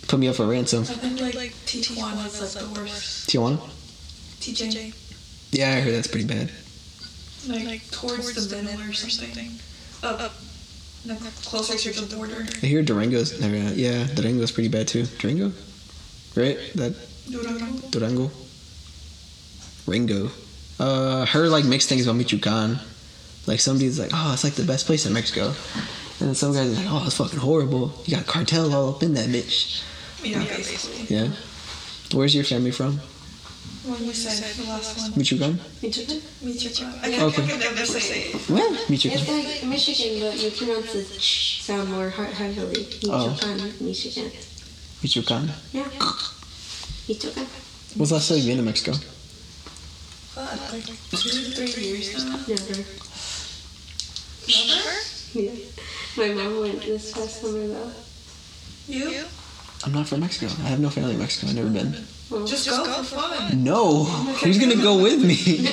put 0.08 0.20
me 0.20 0.28
up 0.28 0.36
for 0.36 0.46
ransom. 0.48 0.82
I 0.82 0.86
think 0.86 1.20
like 1.36 1.52
Tijuana 1.66 2.26
is 2.28 2.56
like 2.56 2.66
the 2.66 2.80
worst. 2.82 3.30
Tijuana? 3.30 3.60
TJ. 4.39 4.94
Yeah, 5.52 5.70
I 5.78 5.82
heard 5.82 5.94
that's 5.94 6.08
pretty 6.08 6.26
bad. 6.28 6.50
Like, 7.48 7.89
towards, 7.92 8.48
the 8.50 8.62
middle 8.63 8.82
or 8.89 8.94
something. 8.94 9.50
Up. 10.02 10.22
Up. 10.22 10.34
No, 11.06 11.16
closer 11.44 11.92
to 11.92 12.02
the 12.06 12.16
border. 12.16 12.46
I 12.62 12.66
hear 12.66 12.82
Durango's. 12.82 13.34
uh, 13.42 13.74
Yeah, 13.76 14.06
Durango's 14.16 14.52
pretty 14.52 14.70
bad 14.70 14.88
too. 14.88 15.04
Durango, 15.20 15.52
right? 16.36 16.58
That 16.76 16.96
Durango. 17.30 17.88
Durango. 17.89 18.32
Ringo. 19.86 20.30
Uh, 20.80 21.22
I 21.22 21.26
heard 21.26 21.50
like 21.50 21.66
mixed 21.66 21.89
things 21.89 22.06
about 22.08 22.16
Michoacan. 22.16 22.80
Like 23.46 23.60
some 23.60 23.78
dude's 23.78 24.00
like, 24.00 24.12
oh, 24.13 24.32
it's 24.34 24.44
like 24.46 24.54
the 24.54 24.63
best 24.63 24.86
place 24.86 25.06
in 25.06 25.12
Mexico. 25.13 25.48
And 26.20 26.30
then 26.30 26.36
some 26.36 26.54
guys 26.54 26.72
are 26.72 26.82
like, 26.82 26.88
oh, 26.89 27.04
it's 27.06 27.18
fucking 27.18 27.39
horrible. 27.39 27.92
You 28.06 28.16
got 28.16 28.26
cartel 28.26 28.74
all 28.74 28.96
up 28.96 29.04
in 29.04 29.13
that 29.16 29.28
bitch. 29.28 29.84
Yeah, 30.24 30.40
basically. 30.44 31.16
Yeah. 31.16 31.28
Where's 32.14 32.34
your 32.36 32.44
family 32.44 32.72
from? 32.72 33.00
When 33.86 34.04
you 34.06 34.14
said 34.14 34.40
the 34.56 34.70
last 34.72 34.98
one. 34.98 35.12
Michoacan? 35.18 35.60
Michigan? 35.82 36.22
Michoacan. 36.42 36.94
I 37.02 37.10
can't 37.10 37.22
Okay. 37.24 37.42
fucking 37.42 37.60
never 37.60 37.86
say 37.86 38.32
it. 38.32 38.50
Well, 38.50 38.74
It's 38.90 39.28
like 39.28 39.64
Michigan, 39.68 40.20
but 40.22 40.40
you 40.40 40.52
pronounce 40.52 40.94
the 40.94 41.04
ch 41.20 41.62
sound 41.64 41.90
more 41.90 42.10
hard 42.10 42.30
heavily. 42.30 42.88
Oh. 43.10 43.30
Michoacan, 43.32 43.74
Michigan. 43.86 44.32
Michoacan. 45.04 45.52
Yeah. 45.74 45.84
Michoacan. 47.10 47.48
When's 47.96 48.10
the 48.10 48.16
last 48.16 48.30
time 48.30 48.38
you 48.38 48.46
been 48.48 48.58
to 48.58 48.64
Mexico? 48.64 48.94
Fuck, 50.34 50.74
like 50.74 50.86
two, 50.86 51.66
three 51.68 51.84
years 51.84 52.24
now. 52.26 52.40
Never. 52.48 52.86
Never? 54.48 54.96
Yeah. 55.34 55.52
My 56.16 56.34
mom 56.34 56.60
went 56.62 56.82
this 56.82 57.12
past 57.12 57.42
summer 57.42 57.68
though. 57.68 57.92
You? 58.88 59.26
I'm 59.86 59.91
not 59.91 60.08
from 60.08 60.22
Mexico. 60.22 60.48
I 60.63 60.67
have 60.67 60.80
no 60.80 60.89
family 60.89 61.13
in 61.13 61.19
Mexico. 61.19 61.48
I've 61.48 61.56
never 61.56 61.69
been. 61.69 61.96
Well, 62.30 62.46
Just 62.48 62.69
go 62.69 62.84
for 62.86 63.04
fun. 63.04 63.63
No. 63.63 64.04
Who's 64.06 64.58
gonna 64.58 64.76
go 64.82 65.02
with 65.02 65.24
me? 65.24 65.69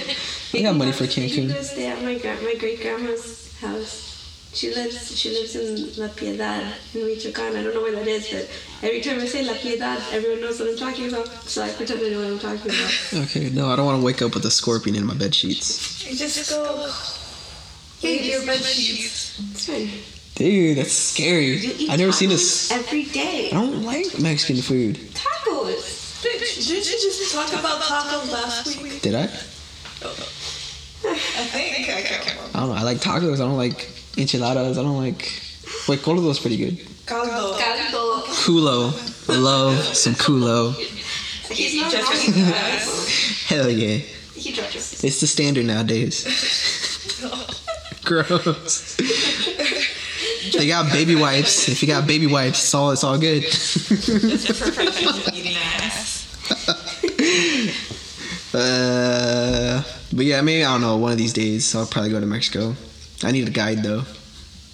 I 0.53 0.63
got 0.65 0.77
money 0.77 0.93
for 0.93 1.05
You 1.05 1.11
Cancun. 1.11 1.55
go 1.55 1.63
stay 1.63 1.87
at 1.87 2.03
my 2.03 2.19
gra- 2.19 2.41
my 2.43 2.55
great 2.59 2.81
grandma's 2.83 3.53
house. 3.61 4.09
She 4.53 4.75
lives 4.75 5.17
she 5.17 5.31
lives 5.31 5.55
in 5.55 5.77
La 6.03 6.09
Piedad 6.09 6.73
in 6.95 7.07
Michoacan. 7.07 7.55
I 7.57 7.63
don't 7.63 7.73
know 7.73 7.83
where 7.83 7.93
that 7.95 8.07
is, 8.09 8.29
but 8.31 8.51
every 8.83 9.01
time 9.01 9.21
I 9.21 9.27
say 9.27 9.45
La 9.45 9.53
Piedad, 9.55 10.01
everyone 10.13 10.41
knows 10.41 10.59
what 10.59 10.69
I'm 10.71 10.77
talking 10.77 11.07
about. 11.09 11.29
So 11.49 11.63
I 11.63 11.71
pretend 11.71 12.01
I 12.01 12.09
know 12.11 12.19
what 12.19 12.33
I'm 12.33 12.39
talking 12.59 12.73
about. 12.73 13.25
Okay, 13.29 13.49
no, 13.51 13.69
I 13.71 13.77
don't 13.77 13.87
want 13.87 14.01
to 14.01 14.05
wake 14.05 14.23
up 14.23 14.35
with 14.35 14.45
a 14.45 14.51
scorpion 14.51 14.97
in 14.97 15.07
my 15.07 15.15
bed 15.15 15.35
sheets. 15.37 16.05
You 16.05 16.17
just 16.17 16.51
go. 16.51 16.91
Eat 18.03 18.25
your 18.33 18.45
bed 18.45 18.61
sheets. 18.61 19.39
It's 19.53 19.67
fine. 19.67 19.89
Dude, 20.41 20.79
that's 20.79 20.95
scary. 20.95 21.57
You 21.57 21.75
eat 21.77 21.91
I 21.91 21.97
never 21.97 22.13
seen 22.13 22.31
this. 22.31 22.71
every 22.71 23.05
day. 23.05 23.51
I 23.51 23.61
don't 23.61 23.83
like 23.83 24.19
Mexican 24.19 24.63
food. 24.63 24.97
Tacos. 24.97 26.25
Bitch, 26.25 26.67
did 26.67 26.87
you 26.87 26.95
just 26.97 27.35
talk 27.35 27.53
about 27.53 27.83
tacos 27.83 28.33
last 28.33 28.83
week? 28.83 29.03
Did 29.03 29.17
I? 29.17 29.25
I 29.25 29.27
think. 31.45 31.91
I 31.91 32.01
can't 32.01 32.25
remember. 32.25 32.57
I 32.57 32.61
don't 32.61 32.69
know. 32.71 32.75
I 32.75 32.83
like 32.85 32.97
tacos. 32.97 33.35
I 33.35 33.45
don't 33.45 33.59
like 33.59 33.91
enchiladas. 34.17 34.79
I 34.79 34.83
don't 34.83 34.97
like. 34.97 35.31
Wait, 35.87 36.01
Colodo's 36.01 36.41
pretty 36.41 36.57
good. 36.57 36.79
Caldo. 37.05 37.59
Caldo. 37.59 38.23
Culo. 38.41 39.39
Love 39.43 39.77
some 39.95 40.15
culo. 40.15 40.73
He's 41.53 41.83
not 41.83 41.93
Just 41.93 42.29
wrong. 42.29 43.59
Hell 43.59 43.71
yeah. 43.71 43.99
He 44.35 44.53
judges. 44.53 45.05
It's 45.05 45.21
the 45.21 45.27
standard 45.27 45.67
nowadays. 45.67 46.25
Gross. 48.07 48.97
they 50.53 50.67
got 50.67 50.91
baby 50.93 51.15
wipes. 51.15 51.69
If 51.69 51.83
you 51.83 51.89
got 51.89 52.07
baby 52.07 52.27
wipes, 52.27 52.63
it's 52.63 52.75
all 52.75 52.91
it's 52.91 53.05
all 53.05 53.19
good. 53.19 53.45
It's 53.45 54.49
a 54.51 54.55
perfection 54.55 55.35
eating 55.35 55.57
ass. 55.57 56.27
uh, 58.55 59.83
but 60.15 60.25
yeah, 60.25 60.41
maybe 60.43 60.65
I 60.65 60.73
don't 60.73 60.81
know. 60.81 60.97
One 60.97 61.13
of 61.13 61.19
these 61.19 61.33
days, 61.33 61.75
I'll 61.75 61.87
probably 61.87 62.11
go 62.11 62.21
to 62.21 62.27
Mexico. 62.27 62.75
I 63.23 63.31
need 63.33 63.47
a 63.49 63.51
guide 63.51 63.83
though. 63.83 64.03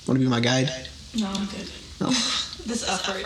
Want 0.06 0.14
to 0.14 0.18
be 0.18 0.26
my 0.28 0.40
guide? 0.40 0.70
No, 1.18 1.26
I'm 1.28 1.46
good. 1.46 1.70
No. 2.00 2.10
This 2.66 2.82
effort. 2.88 3.22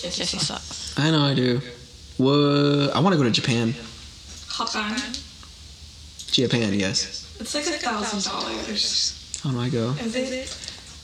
Jesse 0.00 0.38
sucks. 0.38 0.96
I 0.96 1.10
know 1.10 1.24
I 1.24 1.34
do. 1.34 1.60
What? 2.18 2.94
I 2.94 3.00
want 3.00 3.14
to 3.14 3.16
go 3.16 3.24
to 3.24 3.32
Japan. 3.32 3.74
Japan. 4.56 5.00
Japan, 6.30 6.72
yes. 6.78 7.36
It's 7.40 7.52
like 7.54 7.66
a 7.66 7.70
thousand 7.70 8.22
dollars. 8.32 9.19
Oh 9.44 9.48
How 9.48 9.52
do 9.52 9.60
I 9.60 9.68
go? 9.70 9.90
Is 10.02 10.14
it? 10.14 10.48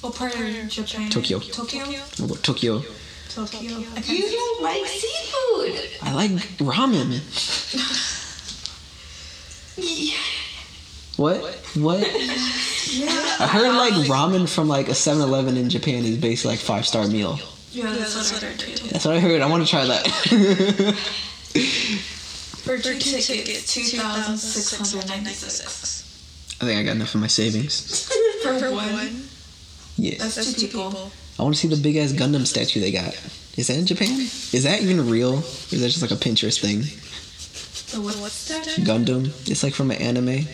What 0.03 0.15
part 0.15 0.35
of 0.35 0.69
Japan? 0.69 1.11
Tokyo. 1.11 1.39
Tokyo. 1.39 1.83
I'll 2.21 2.29
go 2.29 2.35
Tokyo. 2.35 2.83
Tokyo. 3.31 3.83
I 3.97 4.01
You 4.07 4.31
don't 4.31 4.63
like 4.63 4.87
seafood. 4.87 6.01
I 6.03 6.13
like 6.13 6.31
ramen. 6.59 7.21
Yeah. 9.77 10.17
What? 11.17 11.41
What? 11.77 12.05
I 12.05 13.49
heard 13.51 13.73
like 13.75 13.95
ramen 14.07 14.47
from 14.47 14.69
like 14.69 14.89
a 14.89 14.93
7-Eleven 14.93 15.57
in 15.57 15.71
Japan 15.71 16.05
is 16.05 16.19
basically 16.19 16.51
like 16.53 16.61
five 16.61 16.87
star 16.87 17.07
meal. 17.09 17.39
Yeah, 17.73 17.91
that's 17.91 18.15
what 18.33 18.43
I 18.43 18.47
heard 18.49 18.59
too. 18.59 18.89
That's 18.89 19.07
what 19.07 19.15
I 19.17 19.21
heard. 19.21 19.41
I 19.41 19.47
want 19.47 19.65
to 19.65 19.71
try 19.71 19.87
that. 19.87 20.07
For 22.65 22.77
two 22.77 22.99
tickets, 22.99 23.73
two 23.73 23.97
thousand 23.97 24.37
six 24.37 24.77
hundred 24.93 25.09
ninety-six. 25.09 26.59
I 26.61 26.65
think 26.65 26.81
I 26.81 26.83
got 26.83 26.97
enough 26.97 27.15
of 27.15 27.21
my 27.23 27.27
savings. 27.29 28.11
For 28.59 28.71
one. 28.71 29.23
Yes. 29.97 30.35
That's 30.35 30.53
two 30.55 30.67
people. 30.67 31.11
I 31.39 31.43
want 31.43 31.55
to 31.55 31.61
see 31.61 31.69
the 31.69 31.77
big 31.77 31.97
ass 31.97 32.13
Gundam 32.13 32.47
statue 32.47 32.81
they 32.81 32.93
got. 32.93 33.15
Is 33.57 33.67
that 33.69 33.79
in 33.79 33.87
Japan? 33.87 34.21
Is 34.21 34.65
that 34.65 34.83
even 34.83 35.09
real? 35.09 35.35
Or 35.37 35.39
is 35.39 35.81
that 35.81 35.89
just 35.89 36.03
like 36.03 36.11
a 36.11 36.15
Pinterest 36.15 36.61
thing? 36.61 36.81
The 37.93 38.01
what 38.03 38.31
statue? 38.31 38.83
Gundam. 38.83 39.27
It's 39.51 39.63
like 39.63 39.75
from 39.75 39.91
an 39.91 39.99
anime. 40.01 40.47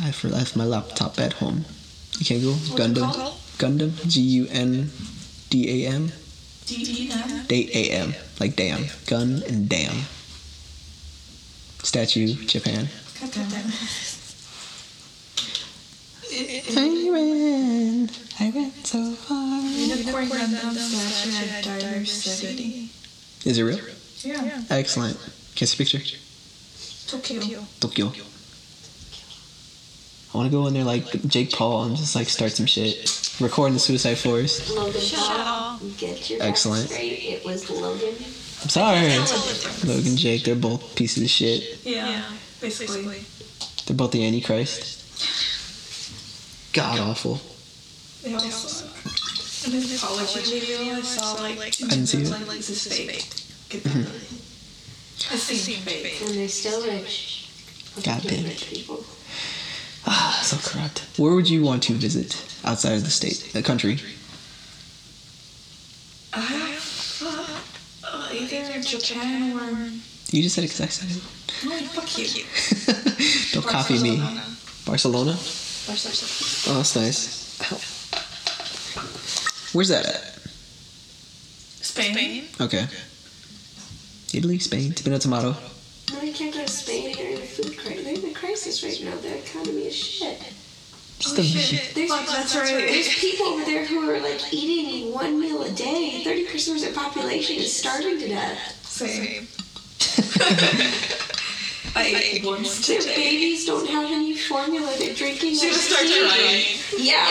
I 0.00 0.10
for- 0.12 0.28
left 0.28 0.56
my 0.56 0.64
laptop 0.64 1.18
at 1.18 1.34
home. 1.34 1.64
You 2.18 2.24
can't 2.26 2.42
go 2.42 2.52
What's 2.52 2.70
it 2.70 2.76
Gundam. 2.76 3.32
Gundam. 3.58 4.08
G 4.08 4.20
U 4.20 4.46
N 4.50 4.90
D 5.50 5.84
A 5.86 5.88
M. 5.88 6.12
D-E-M. 6.66 7.46
Date 7.46 7.70
A 7.76 7.90
M. 7.92 8.14
Like 8.40 8.56
damn. 8.56 8.86
Gun 9.06 9.42
and 9.48 9.68
damn. 9.68 9.96
Statue, 11.82 12.34
Japan. 12.46 12.88
God 13.20 13.30
damn 13.32 13.68
it. 13.68 14.15
I 16.38 17.08
ran. 17.10 18.10
I 18.38 18.50
went 18.54 18.86
so 18.86 19.12
far. 19.12 19.60
Unicorn 19.60 20.26
Gundam 20.26 20.74
statue 20.74 21.70
at 21.70 21.80
Diver 21.80 22.04
City. 22.04 22.90
Is 23.44 23.58
it 23.58 23.62
real? 23.62 23.78
Yeah. 24.20 24.62
Excellent. 24.68 25.16
Can 25.54 25.64
I 25.64 25.66
see 25.66 25.82
a 25.82 25.86
picture? 25.86 26.18
Tokyo. 27.06 27.64
Tokyo. 27.80 28.12
I 30.34 30.36
want 30.36 30.50
to 30.50 30.56
go 30.56 30.66
in 30.66 30.74
there 30.74 30.84
like 30.84 31.04
Jake 31.26 31.52
Paul 31.52 31.84
and 31.84 31.96
just 31.96 32.14
like 32.14 32.28
start 32.28 32.52
some 32.52 32.66
shit. 32.66 33.38
Record 33.40 33.68
in 33.68 33.74
the 33.74 33.78
Suicide 33.78 34.18
Forest. 34.18 34.70
Logan 34.70 35.00
Paul. 35.14 35.78
Get 35.96 36.28
your 36.28 36.42
Excellent. 36.42 36.90
It 36.92 37.44
was 37.46 37.70
Logan. 37.70 38.14
I'm 38.62 38.68
sorry. 38.68 38.98
Tell 38.98 39.22
the 39.22 39.54
difference. 39.54 39.84
Logan 39.84 40.16
Jake, 40.16 40.44
they're 40.44 40.54
both 40.54 40.94
pieces 40.96 41.22
of 41.22 41.30
shit. 41.30 41.84
Yeah. 41.84 42.22
Basically. 42.60 43.22
They're 43.86 43.96
both 43.96 44.10
the 44.10 44.26
Antichrist. 44.26 45.04
God 46.76 47.00
awful. 47.00 47.40
They 48.22 48.34
all 48.34 48.40
suck. 48.40 48.92
In 49.66 49.72
his 49.80 50.02
apology 50.02 50.60
video, 50.60 50.94
I 50.94 51.00
saw 51.00 51.32
like 51.42 51.58
I 51.58 51.70
didn't 51.70 52.06
see 52.06 52.20
it. 52.20 52.30
like 52.30 52.58
this 52.58 52.68
is 52.68 52.86
fake. 52.86 53.24
Get 53.70 53.82
that 53.84 53.94
really. 53.94 54.10
It 54.10 55.38
seemed 55.40 55.82
fake. 55.84 56.20
And 56.20 56.34
they're 56.34 56.48
still 56.48 56.84
rich. 56.84 57.48
God 58.04 58.20
damn 58.22 58.44
it. 58.44 58.60
people. 58.60 59.02
Ah, 60.06 60.38
so 60.44 60.58
corrupt. 60.58 61.06
Where 61.16 61.34
would 61.34 61.48
you 61.48 61.62
want 61.64 61.82
to 61.84 61.94
visit 61.94 62.44
outside 62.62 62.92
of 62.92 63.04
the 63.04 63.10
state, 63.10 63.50
the 63.54 63.62
country? 63.62 63.98
I 66.34 66.76
uh, 68.04 68.28
either 68.34 68.82
Japan 68.82 69.58
or 69.58 69.90
You 70.30 70.42
just 70.42 70.54
said 70.54 70.64
it 70.64 70.68
because 70.68 70.82
I 70.82 70.86
said 70.88 71.08
no, 71.64 71.76
fuck 71.88 72.18
you. 72.18 72.26
it. 72.26 73.52
Don't 73.54 73.66
copy 73.66 73.98
me. 74.02 74.22
Barcelona? 74.84 75.38
Barcelona. 75.86 76.26
Oh, 76.68 76.74
that's 76.78 76.96
nice. 76.96 77.60
Ow. 77.72 77.78
Where's 79.72 79.88
that 79.88 80.06
at? 80.06 80.32
Spain. 81.84 82.44
Okay. 82.60 82.86
Italy, 84.34 84.58
Spain, 84.58 84.92
tomato, 84.92 85.18
tomato. 85.18 85.56
No, 86.12 86.22
you 86.22 86.32
can't 86.32 86.54
go 86.54 86.62
to 86.64 86.70
Spain. 86.70 87.14
They're 87.16 87.30
in 87.32 87.38
a 87.38 87.46
food 87.46 87.76
crisis. 87.78 88.04
They're 88.04 88.14
in 88.14 88.24
a 88.30 88.34
crisis 88.34 88.82
right 88.84 89.00
now. 89.04 89.16
Their 89.20 89.36
economy 89.36 89.86
is 89.86 89.94
shit. 89.94 90.38
Just 91.18 91.38
Oh 91.38 91.40
a- 91.40 91.44
shit. 91.44 91.94
There's, 91.94 92.10
Fuck, 92.10 92.26
that's 92.26 92.52
There's 92.52 92.70
right. 92.72 93.04
people 93.18 93.46
over 93.46 93.64
there 93.64 93.84
who 93.86 94.10
are 94.10 94.20
like 94.20 94.52
eating 94.52 95.12
one 95.14 95.40
meal 95.40 95.62
a 95.62 95.70
day. 95.70 96.22
Thirty 96.24 96.44
percent 96.44 96.78
of 96.78 96.84
their 96.84 96.92
population 96.94 97.56
is 97.56 97.74
starving 97.74 98.18
to 98.20 98.28
death. 98.28 98.84
Same. 98.84 99.46
I 101.96 102.04
ate 102.04 102.44
once 102.44 102.86
Their 102.86 103.00
babies 103.02 103.64
don't 103.64 103.88
have 103.88 104.10
any 104.10 104.34
formula. 104.36 104.94
They're 104.98 105.14
drinking. 105.14 105.54
She 105.54 105.66
like 105.66 105.74
just 105.74 105.88
started 105.90 106.08
tea. 106.08 106.28
crying. 106.28 106.64
Yeah. 106.98 107.30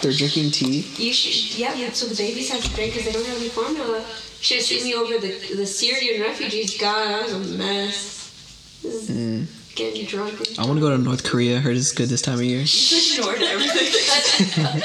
They're 0.00 0.12
drinking 0.12 0.50
tea. 0.50 0.80
You 0.96 1.12
should. 1.12 1.58
Yeah. 1.58 1.92
So 1.92 2.06
the 2.06 2.16
babies 2.16 2.50
have 2.50 2.62
to 2.62 2.74
drink 2.74 2.94
because 2.94 3.06
they 3.06 3.12
don't 3.12 3.24
have 3.26 3.36
any 3.38 3.48
formula. 3.48 4.04
Should 4.40 4.58
have 4.58 4.66
seen 4.66 4.84
me 4.84 4.94
over 4.94 5.18
the 5.18 5.32
the 5.56 5.66
Syrian 5.66 6.20
refugees. 6.22 6.76
God, 6.78 7.06
I 7.08 7.22
was 7.38 7.54
a 7.54 7.58
mess. 7.58 8.78
This 8.82 9.08
is 9.08 9.16
Mm. 9.16 9.46
Getting 9.76 10.06
drunk. 10.06 10.34
I 10.58 10.66
want 10.66 10.76
to 10.76 10.80
go 10.80 10.90
to 10.90 10.98
North 10.98 11.22
Korea. 11.22 11.60
Heard 11.60 11.76
it's 11.76 11.92
good 11.92 12.08
this 12.08 12.20
time 12.22 12.34
of 12.34 12.42
year. 12.42 12.62
Just 12.62 13.16
ignored 13.18 13.40
everything. 13.42 14.82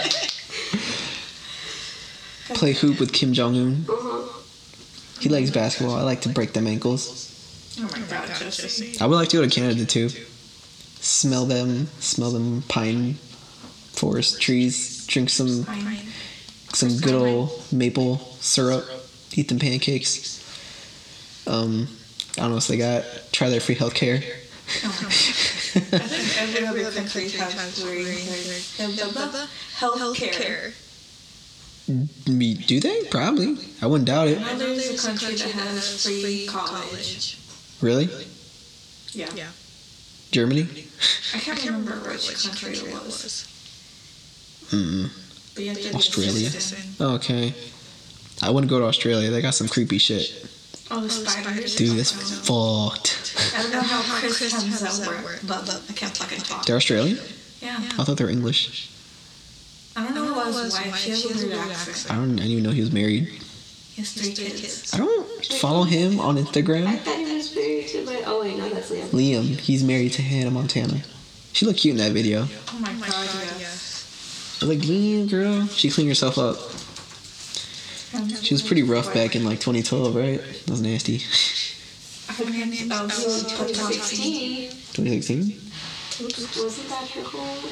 Play 2.55 2.73
hoop 2.73 2.99
with 2.99 3.11
Kim 3.11 3.33
Jong 3.33 3.55
Un. 3.55 3.85
Uh-huh. 3.89 4.39
He 5.19 5.29
likes 5.29 5.49
basketball. 5.49 5.95
I 5.95 6.03
like 6.03 6.21
to 6.21 6.29
break 6.29 6.53
them 6.53 6.67
ankles. 6.67 7.22
Oh 7.79 7.89
my 7.91 7.99
god, 8.09 8.27
Jesse. 8.27 8.97
I 9.01 9.05
would 9.07 9.15
like 9.15 9.29
to 9.29 9.37
go 9.37 9.43
to 9.43 9.49
Canada 9.49 9.85
too. 9.85 10.09
Smell 10.99 11.45
them, 11.45 11.87
smell 11.99 12.31
them 12.31 12.61
pine 12.69 13.15
forest 13.93 14.41
trees. 14.41 15.05
Drink 15.07 15.29
some 15.29 15.65
some 16.73 16.97
good 16.97 17.15
old 17.15 17.51
maple 17.71 18.17
syrup. 18.39 18.85
Eat 19.33 19.49
them 19.49 19.59
pancakes. 19.59 20.39
Um, 21.47 21.87
I 22.37 22.41
don't 22.41 22.49
know 22.49 22.55
what 22.55 22.63
they 22.65 22.77
got. 22.77 23.03
Try 23.31 23.49
their 23.49 23.59
free 23.59 23.75
healthcare. 23.75 24.23
I 25.75 25.79
think 25.79 26.61
every 26.61 26.85
other 26.85 26.91
country 27.01 27.29
has 27.29 27.81
free 27.81 28.05
health 29.77 30.15
care. 30.15 30.73
Me- 32.29 32.53
Do 32.53 32.79
they? 32.79 33.03
Probably. 33.11 33.57
I 33.81 33.87
wouldn't 33.87 34.07
doubt 34.07 34.29
it. 34.29 34.39
I 34.39 34.53
know 34.53 34.73
there's 34.73 35.03
a 35.03 35.07
country 35.07 35.35
that 35.35 35.51
has 35.51 36.03
free 36.05 36.45
college. 36.47 37.37
Really? 37.83 38.07
Yeah. 39.11 39.27
Yeah. 39.35 39.49
Germany? 40.31 40.67
I 41.35 41.37
can't 41.37 41.63
remember 41.65 41.91
which 42.09 42.31
country 42.33 42.77
it 42.77 42.93
was. 42.93 43.45
Mm. 44.71 45.09
But 45.53 45.63
you 45.63 45.69
have 45.69 45.77
to 45.77 45.83
be 45.83 45.89
a 45.89 45.93
Australia? 45.93 46.49
citizen. 46.49 47.05
Okay. 47.05 47.53
I 48.41 48.49
wouldn't 48.49 48.69
go 48.69 48.79
to 48.79 48.85
Australia. 48.85 49.29
They 49.29 49.41
got 49.41 49.53
some 49.53 49.67
creepy 49.67 49.97
shit. 49.97 50.47
Oh, 50.89 51.01
the 51.01 51.09
spiders. 51.09 51.75
Dude, 51.75 51.97
that's 51.97 52.11
fucked. 52.47 53.35
I 53.55 53.61
don't 53.63 53.71
know 53.73 53.81
how 53.81 54.01
Chris 54.19 54.41
Hemsworth 54.53 55.05
work, 55.05 55.39
but 55.45 55.69
I 55.89 55.93
can't 55.93 56.15
fucking 56.15 56.39
talk. 56.39 56.65
They're 56.65 56.77
Australian? 56.77 57.19
Yeah. 57.61 57.75
I 57.77 58.03
thought 58.05 58.15
they 58.17 58.23
were 58.23 58.29
English. 58.29 58.91
I 59.95 60.05
don't 60.05 60.15
know 60.15 60.25
who 60.25 60.35
was 60.35 60.63
his 60.63 60.73
wife. 60.73 60.95
She 60.95 61.09
has 61.11 61.25
a 61.43 61.47
weird 61.47 61.59
accent. 61.59 62.11
I 62.11 62.15
don't 62.15 62.31
I 62.33 62.43
didn't 62.43 62.51
even 62.51 62.63
know 62.63 62.71
he 62.71 62.81
was 62.81 62.91
married. 62.93 63.27
He 63.27 64.01
has 64.01 64.11
three 64.13 64.33
kids. 64.33 64.91
I 64.93 64.97
don't 64.97 65.45
follow 65.61 65.83
him 65.83 66.19
on 66.19 66.37
I 66.37 66.41
Instagram. 66.41 66.87
Thought 68.23 68.23
he 68.23 68.23
was 68.23 68.23
married 68.23 68.23
to 68.23 68.23
my. 68.23 68.31
Oh 68.31 68.41
wait, 68.41 68.57
no, 68.57 68.69
that's 68.69 68.91
Liam. 68.91 69.07
Liam, 69.09 69.59
he's 69.59 69.83
married 69.83 70.13
to 70.13 70.21
Hannah 70.21 70.51
Montana. 70.51 71.01
She 71.53 71.65
looked 71.65 71.79
cute 71.79 71.93
in 71.93 71.97
that 71.99 72.11
video. 72.13 72.47
Oh 72.69 72.79
my 72.79 72.91
god, 72.93 73.27
yes. 73.59 74.59
I 74.61 74.65
was 74.65 74.77
like, 74.77 74.87
Liam, 74.87 75.29
girl. 75.29 75.67
She 75.67 75.89
cleaned 75.89 76.09
herself 76.09 76.37
up. 76.37 76.57
She 78.41 78.53
was 78.53 78.61
pretty 78.61 78.83
rough 78.83 79.13
back 79.13 79.35
in 79.35 79.43
like 79.43 79.59
2012, 79.59 80.15
right? 80.15 80.39
That 80.39 80.69
was 80.69 80.81
nasty. 80.81 81.19
Her 82.27 82.49
name's 82.49 82.89
Elsa. 82.89 83.49
2016. 83.49 84.69
2016? 84.69 85.59
Wasn't 86.63 86.89
that 86.89 87.07
her 87.09 87.21
whole? 87.23 87.69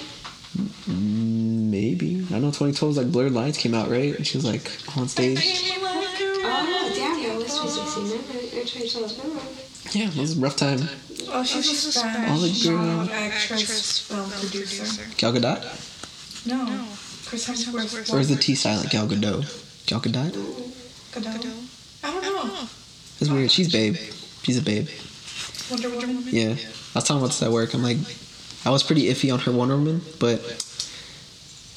Mm, 0.90 1.70
Maybe. 1.70 2.26
I 2.32 2.40
know 2.40 2.48
2012 2.52 2.82
was 2.90 2.98
like 2.98 3.12
Blurred 3.12 3.32
Lines 3.34 3.58
came 3.58 3.74
out, 3.74 3.90
right? 3.90 4.16
And 4.16 4.28
she 4.28 4.38
was 4.38 4.46
like 4.46 4.70
on 4.98 5.08
stage. 5.08 5.40
Oh, 5.80 6.92
damn, 6.96 7.24
that 7.24 7.38
was 7.38 7.58
2016. 7.60 8.04
Remember? 8.04 8.38
Or 8.60 8.66
2012. 8.66 9.24
Remember? 9.24 9.42
Yeah, 9.92 10.08
it 10.08 10.16
was 10.18 10.38
a 10.38 10.42
rough 10.42 10.56
time. 10.56 10.80
Oh, 11.34 11.44
she's 11.44 11.86
a 11.86 11.92
Spanish 11.92 12.30
All 12.30 12.38
the 12.40 12.62
girl- 12.64 13.10
actress, 13.12 14.00
film 14.00 14.30
producer. 14.32 15.06
Gal 15.18 15.34
Gadot? 15.34 15.62
No. 16.48 16.88
Chris 17.26 17.48
Hemsworth. 17.48 18.14
Or 18.14 18.20
is 18.20 18.30
the 18.30 18.36
T 18.36 18.56
silent? 18.56 18.90
Gal 18.90 19.08
Gadot? 19.08 19.46
Gal 19.86 20.00
Gadot? 20.00 20.32
Gadot? 21.12 21.68
I 22.04 22.12
don't 22.12 22.24
know. 22.24 22.68
That's 23.20 23.30
weird. 23.30 23.52
She's 23.52 23.72
babe. 23.72 23.96
She's 24.44 24.58
a 24.58 24.62
babe. 24.62 24.88
Wonder 25.70 25.90
Woman. 25.90 26.24
Yeah. 26.30 26.56
I 26.56 26.96
was 26.96 27.04
talking 27.04 27.18
about 27.18 27.28
this 27.28 27.42
at 27.44 27.52
work. 27.52 27.74
I'm 27.74 27.84
like, 27.84 27.98
I 28.66 28.70
was 28.70 28.84
pretty 28.84 29.04
iffy 29.04 29.32
on 29.32 29.40
her 29.40 29.52
Wonder 29.52 29.78
Woman, 29.78 30.02
but 30.20 30.40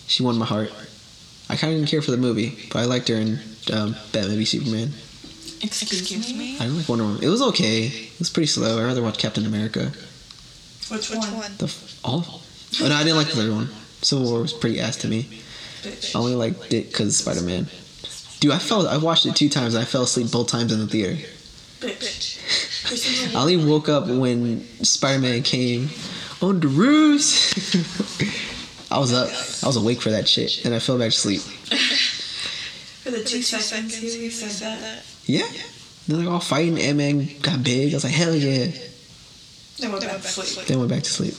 she 0.06 0.22
won 0.22 0.36
my 0.38 0.46
heart. 0.46 0.72
I 1.48 1.56
kind 1.56 1.72
of 1.74 1.78
didn't 1.78 1.90
care 1.90 2.02
for 2.02 2.10
the 2.10 2.16
movie, 2.16 2.58
but 2.72 2.78
I 2.80 2.84
liked 2.86 3.08
her 3.08 3.16
in 3.16 3.38
um, 3.72 3.94
Batman 4.12 4.36
v 4.38 4.44
Superman. 4.44 4.90
Excuse 5.64 6.34
me? 6.34 6.56
I 6.56 6.60
didn't 6.64 6.78
like 6.78 6.88
Wonder 6.88 7.04
Woman. 7.04 7.22
It 7.22 7.28
was 7.28 7.42
okay. 7.42 7.84
It 7.86 8.18
was 8.18 8.30
pretty 8.30 8.46
slow. 8.46 8.78
I'd 8.78 8.84
rather 8.84 9.02
watch 9.02 9.18
Captain 9.18 9.46
America. 9.46 9.92
Which 10.88 11.10
one? 11.10 11.52
The 11.58 11.64
f- 11.66 12.00
all. 12.04 12.18
of 12.18 12.26
them. 12.26 12.40
Oh 12.82 12.88
no, 12.88 12.94
I 12.94 13.02
didn't 13.04 13.16
like 13.16 13.28
the 13.28 13.36
third 13.36 13.52
one. 13.52 13.68
Civil 14.02 14.26
War 14.30 14.40
was 14.42 14.52
pretty 14.52 14.80
ass 14.80 14.96
to 14.98 15.08
me. 15.08 15.28
I 15.84 16.18
only 16.18 16.34
liked 16.34 16.72
it 16.72 16.88
because 16.90 17.16
Spider 17.18 17.42
Man. 17.42 17.66
Dude, 18.40 18.52
I 18.52 18.58
fell. 18.58 18.86
I 18.86 18.98
watched 18.98 19.26
it 19.26 19.34
two 19.36 19.48
times. 19.48 19.74
and 19.74 19.82
I 19.82 19.86
fell 19.86 20.02
asleep 20.02 20.30
both 20.30 20.48
times 20.48 20.72
in 20.72 20.78
the 20.80 20.86
theater. 20.86 21.16
Bitch. 21.80 22.40
I 23.34 23.40
only 23.40 23.56
woke 23.56 23.88
up 23.88 24.06
when 24.06 24.62
Spider 24.84 25.20
Man 25.20 25.42
came 25.42 25.88
on 26.42 26.60
the 26.60 26.68
roofs. 26.68 27.54
I 28.90 28.98
was 28.98 29.12
up. 29.12 29.28
I 29.62 29.66
was 29.66 29.76
awake 29.76 30.02
for 30.02 30.10
that 30.10 30.28
shit, 30.28 30.64
and 30.64 30.74
I 30.74 30.78
fell 30.78 30.98
back 30.98 31.10
to 31.10 31.16
sleep. 31.16 31.40
For 33.04 33.10
the 33.10 33.22
two 33.22 33.42
seconds 33.42 33.94
he 33.98 34.30
said 34.30 34.72
that. 34.80 35.04
Yeah. 35.26 35.46
They're 36.08 36.16
like 36.16 36.26
all 36.26 36.40
fighting. 36.40 36.78
Ant 36.78 36.96
Man 36.96 37.28
got 37.42 37.62
big. 37.62 37.92
I 37.92 37.96
was 37.96 38.04
like, 38.04 38.14
hell 38.14 38.34
yeah. 38.34 38.72
Then 39.78 39.92
went 39.92 40.04
back 40.04 40.22
to 40.22 40.28
sleep. 40.28 40.66
Then 40.66 40.78
went 40.78 40.90
back 40.90 41.02
to 41.02 41.10
sleep. 41.10 41.34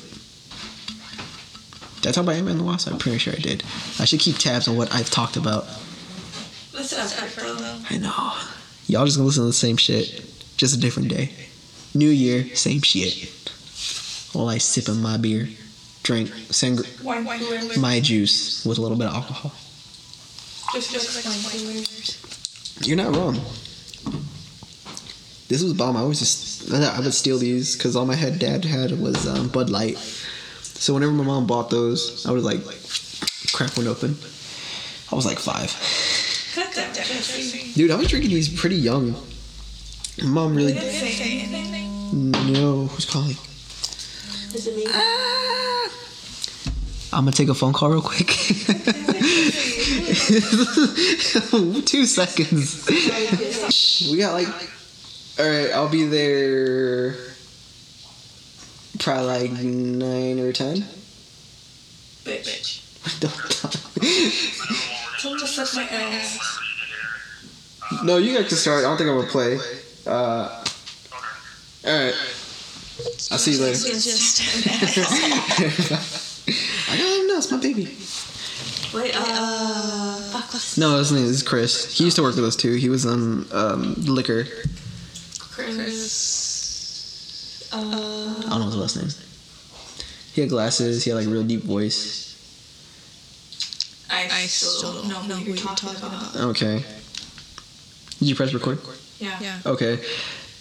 Did 2.01 2.09
I 2.09 2.11
talk 2.11 2.23
about 2.23 2.35
Ant 2.35 2.45
Man 2.45 2.59
the 2.59 2.63
Wasp? 2.63 2.87
I'm 2.87 2.99
pretty 2.99 3.17
sure 3.17 3.33
I 3.33 3.37
did. 3.37 3.63
I 3.99 4.05
should 4.05 4.19
keep 4.19 4.37
tabs 4.37 4.67
on 4.67 4.77
what 4.77 4.93
I've 4.93 5.09
talked 5.09 5.37
about. 5.37 5.65
Though. 6.71 7.79
I 7.89 7.97
know. 7.97 8.33
Y'all 8.85 9.05
just 9.05 9.17
gonna 9.17 9.25
listen 9.25 9.41
to 9.41 9.47
the 9.47 9.53
same 9.53 9.77
shit. 9.77 10.23
Just 10.57 10.75
a 10.75 10.79
different 10.79 11.09
day. 11.09 11.31
New 11.95 12.09
year, 12.09 12.55
same 12.55 12.81
shit. 12.81 13.29
While 14.33 14.49
I 14.49 14.59
sipping 14.59 15.01
my 15.01 15.17
beer, 15.17 15.49
drink 16.03 16.29
sangr- 16.29 17.03
Wine 17.03 17.25
cooler. 17.25 17.79
my 17.79 17.99
juice 18.01 18.63
with 18.65 18.77
a 18.77 18.81
little 18.81 18.97
bit 18.97 19.07
of 19.07 19.15
alcohol. 19.15 19.51
Just, 20.73 20.91
just 20.91 21.25
wine 21.25 21.61
coolers. 21.61 22.21
You're 22.81 22.97
not 22.97 23.15
wrong. 23.15 23.35
This 25.47 25.61
was 25.61 25.73
bomb. 25.73 25.95
I 25.95 25.99
always 26.01 26.19
just 26.19 26.73
I 26.73 26.99
would 26.99 27.13
steal 27.13 27.37
these 27.37 27.75
because 27.75 27.95
all 27.95 28.05
my 28.05 28.15
head 28.15 28.39
dad 28.39 28.65
had 28.65 28.99
was 28.99 29.27
um, 29.27 29.47
Bud 29.49 29.69
Light. 29.69 29.97
So 29.97 30.93
whenever 30.93 31.11
my 31.11 31.23
mom 31.23 31.45
bought 31.47 31.69
those, 31.69 32.25
I 32.25 32.31
would 32.31 32.43
like 32.43 32.61
crack 33.53 33.77
one 33.77 33.87
open. 33.87 34.17
I 35.11 35.15
was 35.15 35.25
like 35.25 35.39
five. 35.39 35.71
Cut 36.55 36.73
that, 36.75 36.95
Jesse. 36.95 37.73
Dude, 37.73 37.91
I 37.91 37.95
was 37.95 38.07
drinking 38.07 38.31
these 38.31 38.49
pretty 38.49 38.75
young. 38.75 39.13
My 40.21 40.27
Mom 40.29 40.55
really 40.55 40.73
Didn't 40.73 40.89
say 40.89 41.41
anything. 41.41 42.31
no. 42.53 42.87
Who's 42.87 43.05
calling? 43.05 43.35
Is 44.53 44.67
it 44.67 44.75
me? 44.75 44.85
Ah. 44.87 45.89
I'm 47.13 47.25
gonna 47.25 47.31
take 47.31 47.49
a 47.49 47.53
phone 47.53 47.73
call 47.73 47.89
real 47.89 48.01
quick. 48.01 48.27
Two 51.85 52.05
seconds. 52.05 52.87
We 54.11 54.17
got 54.17 54.33
like. 54.33 54.47
All 55.39 55.45
right, 55.45 55.71
I'll 55.71 55.89
be 55.89 56.05
there. 56.05 57.15
Probably 58.99 59.25
like 59.25 59.51
nine 59.51 60.39
or 60.39 60.51
ten. 60.51 60.85
Bitch. 62.23 62.81
Don't 63.19 63.31
Someone 65.19 65.39
just 65.39 65.55
suck 65.55 65.73
my 65.75 65.83
ass. 65.83 66.59
no, 68.03 68.17
you 68.17 68.37
guys 68.37 68.47
can 68.47 68.57
start. 68.57 68.79
I 68.79 68.87
don't 68.87 68.97
think 68.97 69.09
I'm 69.09 69.15
gonna 69.17 69.29
play. 69.29 69.57
Uh, 70.05 70.63
all 71.85 72.05
right. 72.05 72.15
I'll 73.31 73.37
see 73.37 73.53
you 73.53 73.59
later. 73.59 73.71
It's 73.73 74.03
just 74.03 74.41
I 76.89 76.97
got 76.97 77.19
him. 77.19 77.27
No, 77.27 77.37
it's 77.37 77.51
my 77.51 77.57
baby. 77.57 77.85
Wait, 78.95 79.13
uh, 79.13 80.15
fuck, 80.31 80.53
what's 80.53 80.77
No, 80.77 80.97
his 80.97 81.11
name 81.11 81.25
is 81.25 81.43
Chris. 81.43 81.97
He 81.97 82.05
used 82.05 82.15
to 82.15 82.23
work 82.23 82.35
with 82.35 82.45
us 82.45 82.55
too. 82.55 82.75
He 82.75 82.87
was 82.87 83.05
on 83.05 83.45
um, 83.51 83.95
liquor. 84.05 84.45
Chris? 85.37 86.45
Uh, 87.73 87.77
I 87.77 88.49
don't 88.49 88.59
know 88.61 88.65
his 88.67 88.77
last 88.77 88.95
name. 88.95 89.09
He 90.33 90.39
had 90.41 90.49
glasses. 90.49 91.03
He 91.03 91.09
had 91.09 91.17
like 91.17 91.27
a 91.27 91.29
real 91.29 91.43
deep 91.43 91.63
voice. 91.63 92.23
I, 94.09 94.29
I 94.31 94.45
still 94.45 95.03
don't 95.09 95.27
know 95.27 95.35
who 95.35 95.51
you're 95.51 95.57
talking 95.57 95.89
about. 95.89 96.35
Okay. 96.37 96.85
Did 98.19 98.27
you 98.29 98.35
press 98.35 98.53
record? 98.53 98.79
Yeah. 99.19 99.37
Yeah. 99.41 99.59
Okay. 99.65 99.99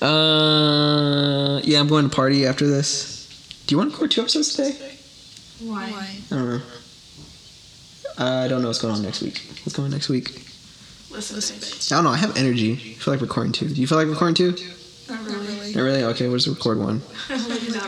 Uh, 0.03 1.61
yeah, 1.63 1.79
I'm 1.79 1.87
going 1.87 2.09
to 2.09 2.15
party 2.15 2.47
after 2.47 2.67
this. 2.67 3.63
Do 3.67 3.75
you 3.75 3.79
want 3.79 3.91
to 3.91 3.95
record 3.95 4.11
two 4.11 4.23
episodes 4.23 4.55
today? 4.57 4.77
Why? 5.61 5.91
Why? 5.91 6.17
I 6.33 6.35
don't 6.35 6.49
know. 6.49 6.61
I 8.19 8.49
don't 8.49 8.63
know 8.63 8.69
what's 8.69 8.81
going 8.81 8.95
on 8.95 9.03
next 9.03 9.23
week. 9.23 9.43
What's 9.65 9.75
going 9.77 9.87
on 9.87 9.91
next 9.93 10.09
week? 10.09 10.31
Listen, 11.11 11.37
bitch. 11.57 11.93
I 11.93 11.97
don't 11.97 12.05
know. 12.05 12.11
I 12.11 12.17
have 12.17 12.37
energy. 12.37 12.73
I 12.73 12.77
feel 12.99 13.15
like 13.15 13.21
recording 13.21 13.53
too. 13.53 13.69
Do 13.69 13.81
you 13.81 13.87
feel 13.87 13.99
like 13.99 14.09
recording 14.09 14.35
two? 14.35 14.51
Not 15.09 15.21
Not 15.23 15.27
really. 15.31 15.47
really. 15.47 15.75
Not 15.75 15.83
really. 15.83 16.03
Okay, 16.05 16.27
we'll 16.29 16.39
just 16.39 16.49
record 16.49 16.79
one. 16.79 17.03
Not 17.31 17.41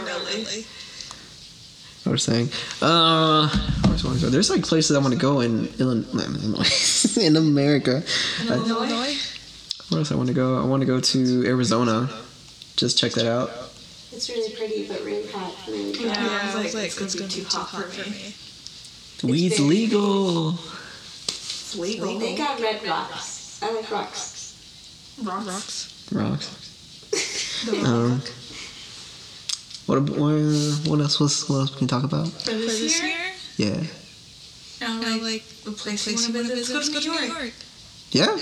really. 0.04 0.64
I 2.04 2.10
was 2.10 2.22
saying. 2.22 2.48
Uh, 2.80 3.48
where's 3.86 4.04
one 4.04 4.14
to 4.16 4.22
go? 4.22 4.28
There's 4.30 4.48
like 4.50 4.62
places 4.62 4.96
I 4.96 5.00
want 5.00 5.12
to 5.14 5.18
go 5.18 5.40
in 5.46 5.66
Illinois, 5.78 7.16
in 7.20 7.36
America. 7.36 8.02
I- 8.48 8.54
Illinois? 8.54 9.16
where 9.88 9.98
else 10.00 10.10
I 10.12 10.16
want 10.16 10.28
to 10.28 10.34
go? 10.34 10.60
I 10.60 10.64
want 10.64 10.80
to 10.82 10.86
go 10.86 11.00
to 11.00 11.44
Arizona. 11.46 12.08
Just 12.76 12.98
check 12.98 13.12
that 13.12 13.26
out. 13.26 13.50
it's 14.12 14.28
really 14.28 14.54
pretty, 14.54 14.86
but 14.86 15.00
really 15.04 15.26
hot. 15.28 15.54
Really 15.68 15.92
Yeah, 16.04 16.14
hot. 16.14 16.54
I 16.56 16.62
was 16.62 16.74
like, 16.74 16.86
it's 16.86 17.14
gonna 17.14 17.28
be 17.28 17.34
too 17.34 17.44
hot 17.44 17.68
for 17.70 17.88
me. 18.10 18.34
Weed's 19.22 19.56
very- 19.58 19.68
legal. 19.68 20.50
It's 20.52 21.74
legal. 21.76 22.06
Wait, 22.08 22.20
they 22.20 22.36
got 22.36 22.60
red 22.60 22.82
rocks. 22.86 23.58
I 23.62 23.72
like 23.72 23.90
rocks. 23.90 25.14
Rocks. 25.22 26.08
Rocks. 26.12 26.62
Um, 27.72 28.20
what, 29.86 29.96
ab- 29.98 30.10
what, 30.10 30.34
what 30.86 31.00
else 31.00 31.18
was 31.18 31.48
what 31.48 31.56
else 31.60 31.72
we 31.72 31.78
can 31.78 31.88
talk 31.88 32.04
about? 32.04 32.28
For 32.28 32.50
For 32.50 32.50
this, 32.52 32.80
this 32.80 33.00
year? 33.02 33.08
year? 33.08 33.32
Yeah. 33.56 33.82
No, 34.82 35.00
No, 35.00 35.08
like, 35.08 35.22
like, 35.22 35.44
the 35.64 35.72
place, 35.72 36.04
place 36.04 36.28
you 36.28 36.34
you 36.34 36.34
want 36.34 36.34
want 36.34 36.46
to 36.48 36.50
to 36.50 36.54
visit, 36.54 36.74
visit, 36.74 36.74
let's 36.74 36.88
go 36.90 37.00
to 37.00 37.20
New 37.26 37.32
York. 37.32 37.52
Yeah. 38.10 38.36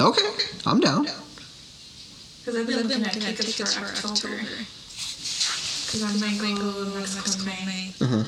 Okay. 0.00 0.30
I'm 0.66 0.80
down. 0.80 1.04
Because 1.04 2.56
I've 2.56 2.66
been 2.66 2.78
I've 2.80 2.88
been 2.88 3.02
looking 3.04 3.22
at 3.22 3.36
tickets 3.36 3.74
for 3.74 3.84
October. 3.84 4.38
Because 4.38 6.02
I 6.02 6.06
might 6.18 6.58
go 6.58 6.84
to 6.84 6.90
Mexico 6.98 7.50
in 7.60 7.66
May. 7.66 7.92
Uh 8.00 8.06
huh. 8.06 8.24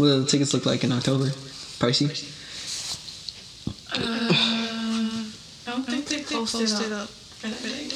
What 0.00 0.06
do 0.06 0.20
the 0.22 0.26
tickets 0.26 0.54
look 0.54 0.64
like 0.64 0.82
in 0.82 0.92
October? 0.92 1.26
Pricey? 1.76 2.08
Uh, 3.92 4.32
I 4.32 5.26
don't 5.66 5.84
think 5.84 6.06
they 6.06 6.22
posted 6.22 6.72
up. 6.72 7.02
up. 7.02 7.08
for 7.10 7.48
that 7.48 7.62
day. 7.62 7.90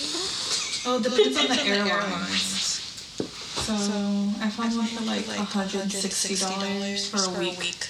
Oh, 0.85 0.99
it 0.99 1.03
depends 1.03 1.39
on 1.39 1.49
the 1.49 1.63
airlines. 1.65 2.77
So 3.65 3.73
I 3.73 4.51
found 4.51 4.77
one 4.77 4.87
for 4.87 5.03
like 5.05 5.25
$160 5.25 7.09
for 7.09 7.25
a 7.25 7.39
week. 7.39 7.89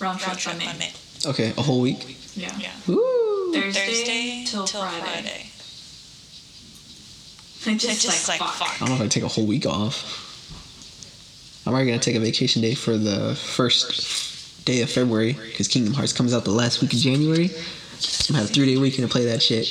Round 0.00 0.20
trip 0.20 0.38
Sunday. 0.38 0.92
Okay, 1.26 1.52
a 1.58 1.62
whole 1.62 1.80
week. 1.80 2.16
Yeah. 2.36 2.56
Yeah. 2.60 2.70
Ooh. 2.88 3.50
Thursday, 3.52 3.86
Thursday 3.86 4.44
till, 4.46 4.66
till 4.68 4.82
Friday. 4.82 5.00
Friday. 5.00 5.50
And 7.66 7.80
just, 7.80 8.28
like, 8.28 8.38
fuck. 8.38 8.70
I 8.70 8.78
don't 8.78 8.90
know 8.90 8.94
if 8.94 9.00
I 9.00 9.08
take 9.08 9.24
a 9.24 9.28
whole 9.28 9.46
week 9.46 9.66
off. 9.66 10.27
I'm 11.68 11.74
already 11.74 11.90
gonna 11.90 12.00
take 12.00 12.16
a 12.16 12.20
vacation 12.20 12.62
day 12.62 12.74
for 12.74 12.96
the 12.96 13.34
first 13.34 14.64
day 14.64 14.80
of 14.80 14.88
February 14.90 15.34
because 15.34 15.68
Kingdom 15.68 15.92
Hearts 15.92 16.14
comes 16.14 16.32
out 16.32 16.44
the 16.44 16.50
last 16.50 16.80
week 16.80 16.94
of 16.94 16.98
January. 16.98 17.50
I'm 17.50 18.26
gonna 18.28 18.38
have 18.38 18.48
a 18.48 18.52
three 18.54 18.64
day 18.64 18.78
weekend 18.80 19.06
to 19.06 19.12
play 19.12 19.26
that 19.26 19.42
shit. 19.42 19.68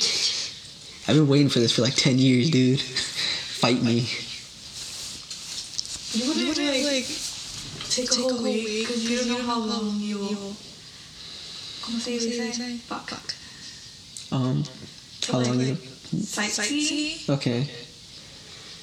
I've 1.08 1.16
been 1.16 1.26
waiting 1.26 1.48
for 1.48 1.58
this 1.58 1.74
for 1.74 1.82
like 1.82 1.96
ten 1.96 2.16
years, 2.20 2.50
dude. 2.50 2.80
Fight 3.60 3.82
me. 3.82 4.06
You 6.12 6.22
You 6.22 6.28
wouldn't 6.28 6.48
wouldn't 6.50 6.68
like, 6.68 6.84
like 6.84 7.06
take 7.90 8.04
a 8.04 8.14
take 8.14 8.18
a 8.20 8.22
whole 8.22 8.30
whole 8.34 8.42
week 8.44 8.64
week 8.64 8.86
because 8.86 9.10
you 9.10 9.16
don't 9.18 9.28
know 9.30 9.42
how 9.42 9.58
long 9.58 9.98
you 9.98 10.18
will. 10.18 10.30
you'll 10.30 10.56
¿Cómo 11.82 11.98
se 11.98 12.16
dice? 12.16 12.78
Fuck. 12.82 13.10
Fuck. 13.10 13.34
Um, 14.32 14.62
To, 15.22 15.32
how 15.32 15.38
like, 15.38 15.48
long 15.48 15.58
like, 15.58 15.74
Sightsee. 15.74 17.26
sightsee. 17.26 17.30
Okay. 17.30 17.68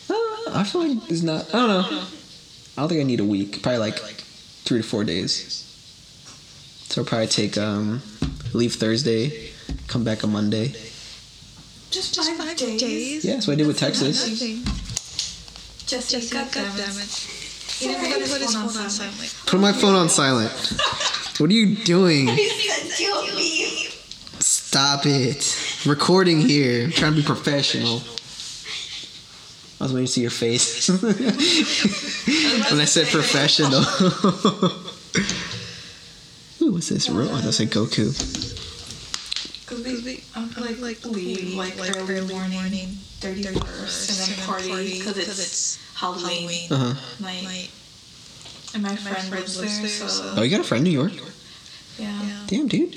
Uh, 0.10 0.52
I 0.60 0.66
feel 0.66 0.86
like 0.86 1.10
it's 1.10 1.22
not. 1.22 1.48
I 1.56 1.58
don't 1.66 1.92
know. 1.92 2.04
I 2.78 2.82
don't 2.82 2.90
think 2.90 3.02
I 3.02 3.04
need 3.04 3.20
a 3.20 3.26
week. 3.26 3.62
Probably 3.64 3.80
like 3.80 3.98
three 4.66 4.82
to 4.82 4.88
four 4.88 5.04
days. 5.04 5.62
So 6.90 7.02
I'll 7.02 7.06
probably 7.08 7.28
take 7.28 7.58
um 7.58 8.02
leave 8.54 8.76
Thursday, 8.76 9.52
come 9.88 10.04
back 10.04 10.24
on 10.24 10.32
Monday. 10.32 10.74
Just 11.92 12.14
Just 12.16 12.30
five, 12.30 12.38
five 12.38 12.58
days. 12.58 12.80
days. 12.82 13.26
Yeah, 13.26 13.34
that's 13.36 13.48
what 13.48 13.54
I 13.54 13.56
did 13.58 13.68
with 13.68 13.78
Texas. 13.80 14.26
Just 14.28 14.42
Jesse, 15.88 16.18
Jesse, 16.18 16.34
God 16.34 16.48
damn 16.52 16.66
goddammit. 16.72 17.04
it. 17.04 17.80
He 17.80 17.88
never 17.88 18.26
put 18.28 18.42
his 18.42 18.54
phone 18.54 18.64
on 18.64 18.90
silent. 18.90 19.36
Put 19.46 19.60
my 19.60 19.72
phone 19.72 19.96
on 19.96 20.10
silent. 20.10 20.52
What 21.38 21.50
are 21.50 21.54
you 21.54 21.76
doing? 21.76 22.30
Stop 24.40 25.06
it. 25.06 25.84
Recording 25.86 26.40
here. 26.40 26.86
I'm 26.86 26.92
trying 26.92 27.12
to 27.14 27.18
be 27.18 27.24
professional. 27.26 28.02
I 29.80 29.84
was 29.84 29.94
waiting 29.94 30.08
to 30.08 30.12
see 30.12 30.22
your 30.22 30.32
face 30.32 30.90
when 30.90 31.00
I 32.82 32.86
said 32.86 33.08
professional. 33.08 33.82
Ooh, 36.62 36.72
what's 36.74 36.90
this? 36.90 37.10
Ro- 37.10 37.28
Oh, 37.30 37.38
that's 37.42 37.60
a 37.60 37.66
Goku. 37.66 38.14
Because 39.68 40.04
they, 40.06 40.24
I'm 40.36 40.50
like, 40.64 40.80
like 40.80 41.06
leave 41.06 41.56
like, 41.56 41.78
like 41.78 41.96
early, 41.98 42.22
morning, 42.34 42.88
31st, 43.20 44.10
and 44.10 44.38
then 44.38 44.46
party 44.48 45.00
because 45.00 45.18
it's, 45.18 45.78
Halloween, 45.96 46.72
Uh 46.72 46.94
huh. 46.94 47.00
night. 47.20 47.44
Night. 47.44 47.70
And 48.74 48.84
my 48.84 48.90
my 48.90 48.96
friend, 48.96 49.18
friend 49.28 49.42
lives 49.44 49.60
lives 49.60 49.80
there, 49.82 49.90
there, 50.00 50.10
so, 50.10 50.34
Oh, 50.38 50.42
you 50.44 50.50
got 50.52 50.62
a 50.62 50.64
friend 50.64 50.86
in 50.88 50.94
New 50.94 51.00
York? 51.00 51.14
yeah. 52.00 52.22
Yeah. 52.24 52.44
Damn, 52.48 52.68
dude. 52.68 52.96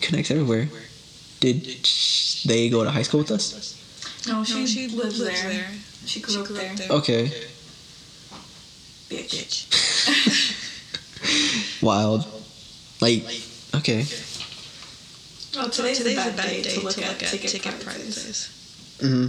Connects 0.00 0.30
everywhere. 0.30 0.68
Did 1.40 1.64
they 2.46 2.68
go 2.68 2.84
to 2.84 2.90
high 2.90 3.02
school 3.02 3.20
with 3.20 3.30
us? 3.30 3.76
No, 4.28 4.44
she, 4.44 4.54
No, 4.60 4.66
she 4.66 4.88
lives, 4.88 5.18
lives 5.18 5.42
there. 5.42 5.50
there. 5.50 5.66
She 6.06 6.20
grew, 6.20 6.34
She 6.34 6.40
up, 6.40 6.46
grew 6.46 6.56
there. 6.56 6.70
up 6.72 6.76
there. 6.76 6.90
Okay. 6.92 7.32
Bitch. 9.08 9.66
Wild. 11.82 12.26
Like, 13.00 13.24
okay. 13.76 14.04
Oh, 15.56 15.68
today's, 15.68 15.98
Today's 15.98 16.18
a 16.18 16.30
bad, 16.32 16.36
day, 16.36 16.62
to 16.62 16.80
look, 16.80 16.96
at, 16.98 17.18
ticket, 17.18 17.50
ticket 17.50 17.80
prices. 17.80 18.14
prices. 18.14 18.48
hmm 19.00 19.26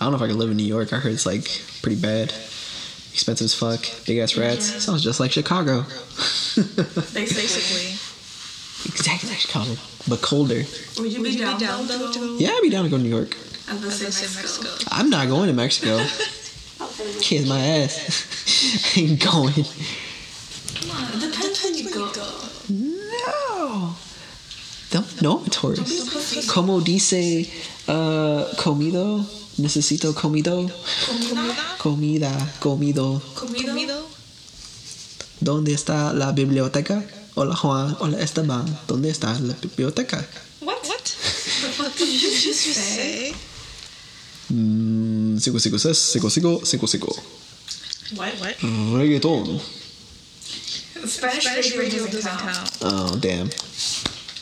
I 0.00 0.04
don't 0.06 0.12
know 0.12 0.16
if 0.16 0.22
I 0.22 0.26
could 0.28 0.36
live 0.36 0.50
in 0.50 0.56
New 0.56 0.64
York. 0.64 0.92
I 0.92 0.96
heard 0.96 1.12
it's 1.12 1.26
like 1.26 1.44
pretty 1.82 2.00
bad. 2.00 2.32
Expensive 3.12 3.44
as 3.44 3.54
fuck. 3.54 3.80
Big 4.06 4.18
ass 4.18 4.34
rats. 4.36 4.72
Yeah. 4.72 4.78
Sounds 4.80 5.02
just 5.04 5.20
like 5.20 5.30
Chicago. 5.30 5.82
Basically. 7.12 7.94
Basically. 8.84 8.98
exactly 8.98 9.28
like 9.30 9.38
Chicago, 9.38 9.76
but 10.08 10.22
colder. 10.22 10.64
Would 10.98 11.12
you 11.12 11.20
Would 11.20 11.24
be 11.24 11.30
you 11.30 11.38
down, 11.44 11.58
be 11.58 11.66
down 11.66 11.86
though 11.86 11.98
though 11.98 12.12
to 12.12 12.12
to 12.12 12.18
go? 12.20 12.38
Yeah, 12.38 12.50
I'd 12.50 12.62
be 12.62 12.70
down 12.70 12.84
to 12.84 12.90
go 12.90 12.96
to 12.96 13.02
New 13.02 13.08
York. 13.08 13.36
I 13.68 13.74
was 13.74 13.84
As 13.84 14.00
in 14.00 14.06
I 14.06 14.10
say 14.10 14.40
Mexico. 14.40 14.68
Mexico. 14.68 14.90
I'm 14.96 15.10
not 15.10 15.28
going 15.28 15.46
to 15.48 15.52
Mexico. 15.54 15.98
Kiss 17.20 17.46
my 17.48 17.58
ass. 17.60 18.96
I 18.96 19.00
ain't 19.00 19.20
going. 19.22 19.52
Come 19.54 20.90
on, 20.90 21.12
it 21.14 21.20
depends 21.20 21.62
when 21.62 21.74
you 21.74 21.90
go. 21.92 22.10
No. 22.68 23.94
Don't, 24.90 25.22
no, 25.22 25.38
I'm 25.38 25.44
a 25.44 25.44
Don't 25.44 25.44
be 25.44 25.46
a 25.46 25.50
tourist. 25.50 26.48
Como 26.48 26.80
dice 26.80 27.48
uh, 27.86 28.44
comido? 28.56 29.24
Necesito 29.58 30.14
comido. 30.14 30.68
Comida? 31.06 31.76
Comida, 31.78 32.52
comido. 32.60 33.20
Comido? 33.34 33.66
Comido? 33.72 34.06
¿Dónde 35.40 35.72
está 35.74 36.12
la 36.12 36.32
biblioteca? 36.32 37.04
Hola 37.40 37.56
Juan, 37.56 37.96
hola 38.00 38.20
Esteban. 38.20 38.66
¿Dónde 38.86 39.08
está 39.08 39.32
la 39.40 39.54
biblioteca? 39.54 40.18
What? 40.60 40.84
What? 40.86 41.04
The 41.62 41.68
fuck 41.72 41.96
did 41.96 42.08
you 42.08 42.30
just 42.30 42.60
say? 42.60 43.32
Say? 43.32 43.34
Mm, 44.52 45.38
sigo, 45.40 45.58
sigo, 45.58 45.78
ses, 45.78 45.96
sigo, 45.98 46.28
sigo, 46.28 46.60
sigo, 46.66 46.86
sigo. 46.86 47.08
What? 48.16 48.34
What? 48.40 48.56
Reggaeton. 48.60 49.58
Spanish, 51.06 51.44
Spanish 51.44 51.76
radio, 51.76 52.04
radio 52.04 52.06
doesn't 52.06 52.12
doesn't 52.12 52.38
count. 52.38 52.70
count. 52.78 52.78
Oh, 52.82 53.16
damn. 53.18 53.48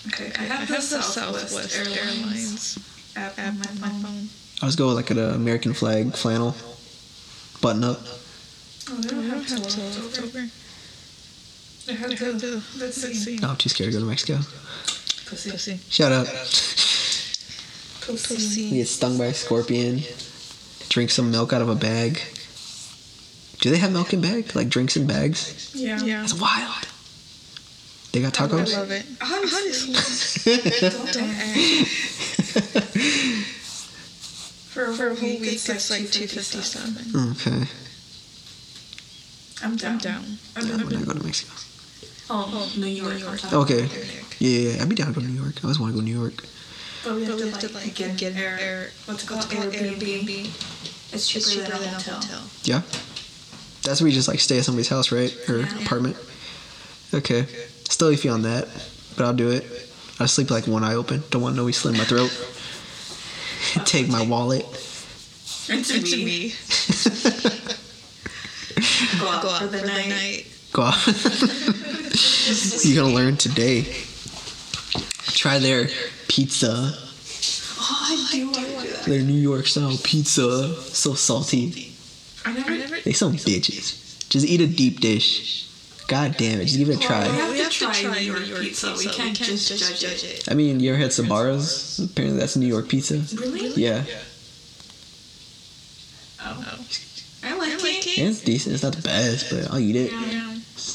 Okay, 0.09 0.33
I 0.37 0.43
I 0.43 0.45
have, 0.47 0.69
have 0.69 0.89
the, 0.91 0.97
the 0.97 1.03
Southwest, 1.03 1.51
Southwest 1.51 1.77
Airlines, 1.77 1.99
Airlines 1.99 2.79
app, 3.17 3.39
app 3.39 3.55
on 3.55 3.59
my 3.59 3.71
my 3.81 3.89
phone. 3.91 4.03
phone. 4.03 4.29
I 4.61 4.67
was 4.67 4.75
going 4.77 4.95
like 4.97 5.11
an 5.11 5.19
American 5.19 5.73
flag 5.73 6.15
flannel. 6.17 6.57
Button 7.61 7.85
up. 7.85 8.01
Oh, 8.91 8.97
they 9.01 9.09
don't 9.09 9.21
I 9.21 9.35
have 9.35 9.47
don't 9.47 9.51
have 9.51 9.69
till 9.69 9.71
till 9.71 9.85
October. 9.85 10.07
October. 10.07 10.33
They 10.41 10.43
have 10.43 11.78
I 11.89 11.93
have 11.93 12.11
the, 12.11 12.33
the 12.33 12.63
let's 12.79 12.97
see. 12.97 13.37
No, 13.37 13.51
I'm 13.51 13.57
too 13.57 13.69
scared 13.71 13.93
to 13.93 13.99
go 13.99 14.05
to 14.05 14.09
Mexico. 14.09 14.39
Pussy. 15.27 15.51
pussy. 15.51 15.81
Shut 15.89 16.13
up. 16.13 16.27
Pussy. 16.27 18.07
Pussy. 18.07 18.71
Get 18.71 18.89
stung 18.89 19.17
by 19.17 19.27
a 19.27 19.35
scorpion. 19.35 20.01
Drink 20.91 21.11
some 21.11 21.31
milk 21.31 21.53
out 21.53 21.63
of 21.63 21.69
a 21.69 21.75
bag. 21.75 22.21
Do 23.61 23.71
they 23.71 23.79
have 23.79 23.93
milk 23.93 24.13
in 24.13 24.21
bag? 24.21 24.55
Like 24.55 24.69
drinks 24.69 24.97
in 24.97 25.07
bags? 25.07 25.73
Yeah. 25.75 26.01
Yeah. 26.03 26.21
That's 26.21 26.35
wild. 26.39 26.87
They 28.13 28.21
got 28.23 28.35
tacos? 28.35 28.75
I 28.75 28.79
love 28.81 28.91
it. 28.91 29.05
Honestly, 29.21 29.95
for 34.73 34.85
a 34.85 34.93
For 34.93 35.07
a 35.07 35.09
whole 35.09 35.17
whole 35.17 35.29
week, 35.29 35.41
week, 35.41 35.53
it's, 35.55 35.69
it's 35.69 35.91
like 35.91 36.03
like 36.03 36.11
257. 36.11 36.95
257. 37.13 37.33
okay. 37.33 37.71
I'm 39.63 39.77
down. 39.77 39.93
I'm 39.93 39.99
down. 39.99 40.25
I've 40.57 40.65
I 40.65 40.69
been, 40.69 40.77
want 40.79 40.91
to 40.91 41.07
go 41.07 41.13
to 41.15 41.25
Mexico. 41.25 41.53
Oh, 42.31 42.73
New 42.77 42.87
York. 42.87 43.15
New 43.15 43.19
York. 43.19 43.53
Okay. 43.53 43.75
New 43.75 43.81
York. 43.81 44.37
Yeah, 44.39 44.51
yeah, 44.51 44.71
yeah. 44.77 44.83
I'd 44.83 44.89
be 44.89 44.95
down 44.95 45.09
to 45.09 45.13
go 45.15 45.21
to 45.21 45.27
New 45.27 45.41
York. 45.41 45.55
I 45.59 45.63
always 45.65 45.79
want 45.79 45.93
to 45.93 45.95
go 45.95 46.01
to 46.01 46.05
New 46.11 46.19
York. 46.19 46.45
But 47.05 47.15
we 47.15 47.25
have, 47.25 47.39
But 47.39 47.45
we 47.45 47.51
to, 47.51 47.57
have 47.61 47.63
like, 47.75 47.83
to 47.85 47.89
like 47.89 47.95
get, 47.95 48.17
get 48.17 48.37
air, 48.37 48.59
air. 48.61 48.91
what's 49.07 49.25
it 49.25 49.31
What's 49.31 49.47
called? 49.47 49.63
called 49.63 49.75
Airbnb. 49.75 50.03
Airbnb. 50.03 51.15
It's 51.15 51.29
cheaper, 51.29 51.39
It's 51.39 51.53
cheaper 51.55 51.69
than, 51.71 51.81
than 51.81 51.89
a 51.89 51.93
a 51.93 51.95
hotel. 51.95 52.21
hotel. 52.21 52.43
Yeah? 52.65 52.83
That's 53.83 54.01
where 54.01 54.09
you 54.09 54.15
just 54.15 54.29
like 54.29 54.41
stay 54.41 54.59
at 54.59 54.65
somebody's 54.65 54.89
house, 54.89 55.13
right? 55.13 55.35
Or 55.49 55.61
Yeah. 55.61 55.79
apartment? 55.83 56.17
Okay. 57.15 57.47
Still 57.89 58.09
iffy 58.11 58.33
on 58.33 58.43
that, 58.43 58.69
but 59.17 59.25
I'll 59.25 59.35
do 59.35 59.51
it. 59.51 59.65
I 60.21 60.27
sleep 60.27 60.51
like 60.51 60.67
one 60.67 60.85
eye 60.85 60.95
open. 60.95 61.23
Don't 61.31 61.43
want 61.43 61.57
no 61.57 61.65
we 61.65 61.73
slit 61.73 61.95
in 61.95 61.99
my 61.99 62.05
throat. 62.05 62.31
Take 63.87 64.09
my 64.09 64.23
wallet. 64.27 64.65
It's, 64.69 65.91
It's 65.91 66.17
me. 66.17 66.25
me. 66.25 66.49
Go 69.21 69.29
out, 69.29 69.43
Go 69.43 69.49
for, 69.49 69.55
out 69.65 69.71
the, 69.71 69.79
for 69.79 69.87
the 69.87 70.09
night. 70.09 70.47
Night. 70.69 70.71
Go 70.73 70.83
off. 70.83 71.07
You're 72.85 73.03
gonna 73.03 73.15
learn 73.15 73.37
today. 73.37 73.83
Try 75.33 75.59
their 75.59 75.89
pizza. 76.29 76.93
Oh, 77.81 78.07
I 78.11 78.29
do 78.33 78.47
want 78.47 78.57
to 78.57 78.63
do 78.63 78.91
that. 78.91 79.05
Their 79.07 79.23
New 79.23 79.35
York 79.41 79.67
style 79.67 79.97
pizza. 80.03 80.75
So 80.75 81.15
salty. 81.15 81.93
I 82.45 82.53
never. 82.53 82.71
I. 82.73 83.01
They 83.05 83.13
some 83.13 83.35
bitches. 83.35 84.29
Just 84.29 84.47
eat 84.47 84.61
a 84.61 84.67
deep 84.67 85.01
dish. 85.01 85.67
God 86.09 86.37
damn 86.39 86.61
it. 86.61 86.65
Just 86.65 86.79
give 86.79 86.89
it 86.89 86.97
a 86.97 86.99
Well, 86.99 87.07
try. 87.09 87.31
we 87.31 87.37
have, 87.37 87.51
We 87.51 87.57
to, 87.59 87.63
have 87.65 87.73
try 87.73 87.93
to 87.93 88.03
try 88.03 88.19
New 88.19 88.25
York, 88.27 88.41
New 88.41 88.47
York 88.47 88.61
pizza. 88.63 88.87
pizza. 88.93 89.09
We 89.09 89.15
can't, 89.15 89.37
just, 89.37 90.01
judge, 90.01 90.25
it. 90.25 90.49
I 90.51 90.55
mean, 90.55 90.81
you 90.81 90.91
ever 90.91 90.99
had 90.99 91.11
Sbarro's? 91.11 91.99
Apparently 91.99 92.39
that's 92.41 92.57
New 92.57 92.67
York 92.67 92.89
pizza. 92.89 93.19
Really? 93.37 93.83
Yeah. 93.83 94.03
Oh. 96.41 96.65
oh. 96.67 96.87
I 97.45 97.55
like, 97.57 97.69
I 97.69 97.73
it. 97.75 97.83
like 97.83 98.07
it. 98.07 98.19
Yeah, 98.19 98.25
it's 98.29 98.41
decent. 98.41 98.75
It's 98.75 98.83
not 98.83 98.95
the 98.95 99.03
best, 99.03 99.51
but 99.51 99.71
I'll 99.71 99.79
eat 99.79 99.97
it. 99.97 100.13
Yeah. 100.13 100.48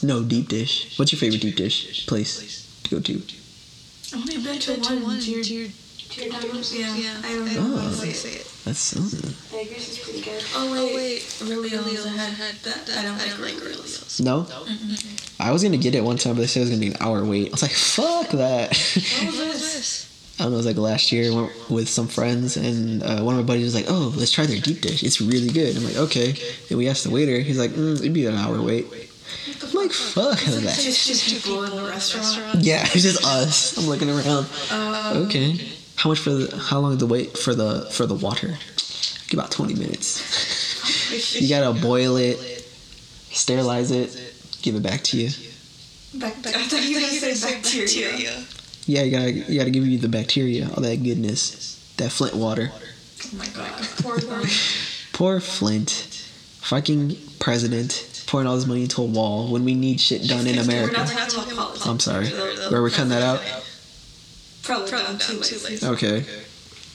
It's 0.03 0.09
no 0.09 0.21
deep 0.21 0.49
dish. 0.49 0.99
What's 0.99 1.13
your 1.13 1.19
favorite 1.19 1.39
deep 1.41 1.55
dish 1.55 2.05
place 2.07 2.67
to 2.83 2.89
go 2.89 2.99
to? 2.99 3.13
I've 3.13 4.15
only 4.19 4.35
been 4.43 4.59
to 4.59 4.71
Been 4.73 4.81
to 4.81 4.93
one. 4.95 5.03
one. 5.03 5.19
Dear, 5.21 5.41
Dear- 5.41 5.69
Giordano's? 6.09 6.75
Yeah. 6.77 6.93
Yeah. 6.97 7.21
I 7.23 7.29
don't 7.35 7.47
I 7.47 7.53
know 7.53 7.61
don't 7.61 7.71
Oh. 7.71 7.77
how 7.77 7.83
know 7.83 7.89
to 7.91 7.95
say 7.95 8.09
it. 8.09 8.15
say 8.15 8.29
it. 8.33 8.47
That's. 8.65 8.91
Vegas 8.91 9.91
is 9.93 9.99
pretty 9.99 10.19
good. 10.19 10.43
Oh, 10.55 10.71
wait. 10.73 10.81
Oh 10.81 10.95
wait, 10.97 11.49
Really, 11.49 11.69
really 11.69 11.97
I 11.97 12.07
had 12.17 12.33
had 12.33 12.55
that. 12.63 12.85
that. 12.85 12.97
I 12.97 13.03
don't 13.03 13.15
I 13.15 13.17
like 13.19 13.29
don't 13.29 13.41
like 13.43 13.53
Aurelios. 13.53 14.19
Aurelios. 14.19 14.21
no. 14.21 14.45
I 15.39 15.51
was 15.51 15.63
gonna 15.63 15.77
get 15.77 15.95
it 15.95 16.03
one 16.03 16.17
time, 16.17 16.33
but 16.35 16.41
they 16.41 16.47
said 16.47 16.59
it 16.59 16.63
was 16.63 16.69
gonna 16.71 16.81
be 16.81 16.87
an 16.87 16.97
hour 16.99 17.23
wait. 17.23 17.47
I 17.47 17.51
was 17.51 17.61
like, 17.61 17.71
fuck 17.71 18.27
that. 18.31 18.75
What 18.75 19.37
was 19.37 19.37
this? 19.61 19.73
this? 19.73 20.35
I 20.37 20.43
don't 20.43 20.51
know. 20.51 20.55
It 20.57 20.59
was 20.59 20.65
like 20.65 20.75
last 20.77 21.13
year. 21.13 21.31
I 21.31 21.35
went 21.35 21.69
with 21.69 21.87
some 21.87 22.09
friends, 22.09 22.57
and 22.57 23.01
uh, 23.03 23.21
one 23.21 23.35
of 23.39 23.41
my 23.41 23.47
buddies 23.47 23.65
was 23.65 23.75
like, 23.75 23.85
"Oh, 23.87 24.11
let's 24.17 24.31
try 24.31 24.45
their 24.47 24.59
deep 24.59 24.81
dish. 24.81 25.01
It's 25.03 25.21
really 25.21 25.47
good." 25.49 25.77
I'm 25.77 25.85
like, 25.85 25.95
"Okay." 25.95 26.35
And 26.69 26.77
we 26.77 26.89
asked 26.89 27.03
the 27.05 27.11
waiter. 27.11 27.39
He's 27.39 27.57
like, 27.59 27.69
mm, 27.71 27.95
"It'd 27.95 28.13
be 28.13 28.25
an 28.25 28.35
hour 28.35 28.59
wait." 28.61 28.87
Like, 29.73 29.91
"Fuck 29.91 30.39
It's 30.41 30.61
that." 30.61 30.79
just 30.79 31.29
two 31.29 31.35
people 31.39 31.63
in 31.63 31.75
the 31.75 31.83
restaurant. 31.89 32.63
Yeah, 32.63 32.81
it's 32.93 33.03
just 33.03 33.23
us. 33.25 33.77
I'm 33.77 33.87
looking 33.87 34.09
around. 34.09 34.47
Um, 34.71 35.23
Okay. 35.25 35.59
How 35.95 36.09
much 36.09 36.19
for 36.19 36.31
the? 36.31 36.57
How 36.57 36.79
long 36.79 36.97
the 36.97 37.05
wait 37.05 37.37
for 37.37 37.53
the 37.55 37.87
for 37.91 38.05
the 38.05 38.15
water? 38.15 38.57
About 39.31 39.51
twenty 39.51 39.73
minutes. 39.73 41.39
you 41.41 41.47
gotta 41.49 41.79
boil 41.79 42.17
it, 42.17 42.37
sterilize 43.31 43.89
it, 43.91 44.09
give 44.61 44.75
it 44.75 44.83
back 44.83 45.01
to 45.05 45.17
you. 45.17 45.29
Back, 46.15 46.33
I 46.45 46.51
thought 46.67 46.83
you 46.83 46.95
were 47.01 47.07
to 47.07 47.35
say 47.35 47.53
bacteria. 47.53 48.43
Yeah, 48.85 49.03
you 49.03 49.11
gotta 49.11 49.31
you 49.31 49.57
gotta 49.57 49.71
give 49.71 49.87
you 49.87 49.97
the 49.97 50.09
bacteria, 50.09 50.69
all 50.69 50.81
that 50.81 51.01
goodness, 51.03 51.93
that 51.97 52.11
Flint 52.11 52.35
water. 52.35 52.71
Oh 52.73 53.29
my 53.37 53.47
god. 53.47 53.71
Poor. 54.01 54.19
Poor 55.13 55.39
Flint, 55.39 55.89
fucking 56.61 57.15
president, 57.39 57.91
pouring 58.33 58.47
all 58.47 58.55
this 58.55 58.65
money 58.65 58.81
into 58.81 58.99
a 58.99 59.05
wall 59.05 59.47
when 59.51 59.63
we 59.63 59.75
need 59.75 59.99
shit 60.01 60.27
done 60.27 60.47
in 60.47 60.55
We're 60.55 60.63
America. 60.63 60.93
not 60.93 61.07
talking 61.29 61.53
about 61.53 61.67
politics. 61.77 61.85
I'm 61.85 61.99
sorry. 61.99 62.25
Where 62.71 62.81
we 62.81 62.89
cutting 62.89 63.09
that 63.09 63.21
out? 63.21 63.39
Probably, 64.63 64.89
Probably 64.89 65.05
down 65.07 65.19
too 65.19 65.33
down 65.33 65.43
too 65.43 65.55
late. 65.57 65.81
late. 65.83 65.91
Okay, 65.91 66.25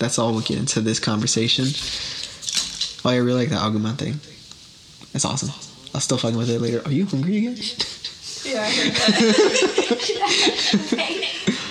that's 0.01 0.19
all 0.19 0.33
we'll 0.33 0.41
get 0.41 0.59
into 0.59 0.81
this 0.81 0.99
conversation. 0.99 1.67
Oh, 3.05 3.11
I 3.15 3.19
really 3.19 3.39
like 3.39 3.51
that 3.51 3.61
Agumon 3.61 3.97
thing. 3.97 4.15
That's 5.13 5.25
awesome. 5.25 5.51
I'll 5.95 6.01
still 6.01 6.19
fucking 6.19 6.37
with 6.37 6.51
it 6.51 6.61
later. 6.61 6.83
Are 6.85 6.91
you 6.91 7.07
hungry 7.07 7.37
again? 7.37 7.55
Yeah, 8.45 8.63
I 8.63 8.71
heard 8.71 8.95
that. 8.95 9.19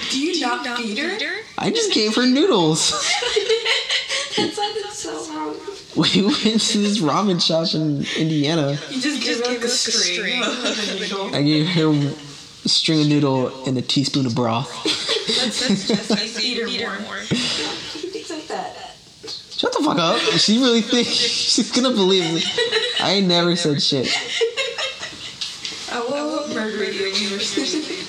Do 0.12 0.18
you 0.18 0.40
not 0.40 0.78
feed 0.78 0.98
her? 0.98 1.18
I 1.58 1.72
just 1.72 1.92
gave 1.92 2.16
her 2.16 2.26
noodles. 2.26 2.92
that 2.92 4.54
sounded 4.54 4.56
so 4.56 4.86
wrong. 4.86 4.87
We 5.96 6.22
went 6.22 6.62
to 6.62 6.78
this 6.78 7.00
ramen 7.00 7.42
shop 7.42 7.74
in 7.74 8.06
Indiana. 8.18 8.78
You 8.90 9.02
just 9.02 9.24
give 9.24 9.40
her 9.40 9.46
like 9.46 9.64
a 9.64 9.68
string. 9.68 10.44
string. 10.44 11.34
I 11.34 11.42
gave 11.42 11.68
him 11.68 12.14
a 12.66 12.70
string 12.70 13.02
of 13.02 13.08
noodle 13.08 13.66
and 13.66 13.78
a 13.78 13.82
teaspoon 13.82 14.26
of 14.26 14.36
broth. 14.36 14.70
That's, 15.28 15.68
that's 15.68 15.88
just 15.88 16.10
like 16.10 16.20
feed 16.20 16.58
her 16.60 16.68
more. 16.68 17.00
more. 17.02 17.18
He 17.18 17.36
thinks 17.36 18.48
that. 18.48 18.96
Shut 19.52 19.74
the 19.74 19.84
fuck 19.84 19.98
up. 19.98 20.20
She 20.40 20.58
really 20.60 20.82
thinks 20.82 21.10
she's 21.10 21.72
gonna 21.72 21.94
believe 21.96 22.34
me. 22.34 22.44
I 23.02 23.14
ain't 23.14 23.28
never 23.28 23.56
said 23.56 23.82
shit. 23.82 24.08
I 25.92 26.00
will 26.00 26.48
murder 26.54 26.92
you 26.92 27.12
when 27.12 27.22
you 27.22 27.32
were 27.32 27.40
sleeping. 27.40 28.06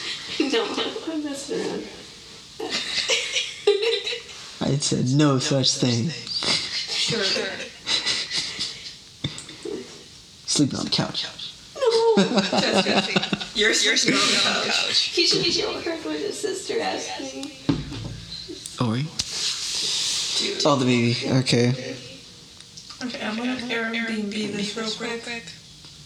No, 0.53 0.65
I'm 1.13 1.25
messing 1.25 1.59
around. 1.59 1.85
I 4.61 4.77
said 4.77 5.09
no 5.15 5.39
such 5.39 5.73
thing. 5.75 6.11
Sure. 6.11 7.49
Sleeping 10.59 10.81
on 10.81 10.87
the 10.87 10.91
couch. 10.91 11.25
No, 11.77 11.81
You're 13.55 13.71
You're 13.71 13.97
sleeping 13.97 14.19
on 14.19 14.27
the 14.27 14.41
couch. 14.43 14.67
couch. 14.67 15.03
he 15.03 15.25
should 15.25 15.45
be 15.45 15.63
able 15.63 15.81
heard 15.81 16.05
what 16.05 16.19
his 16.19 16.37
sister 16.37 16.81
asked 16.81 17.21
me. 17.21 17.57
Ori. 18.85 19.07
Oh, 20.67 20.75
the 20.75 20.85
baby. 20.85 21.17
Okay. 21.39 21.95
Okay, 23.05 23.25
I'm 23.25 23.37
gonna 23.37 23.55
Airbnb 23.55 24.33
this 24.33 24.77
real 24.77 24.91
quick. 25.21 25.45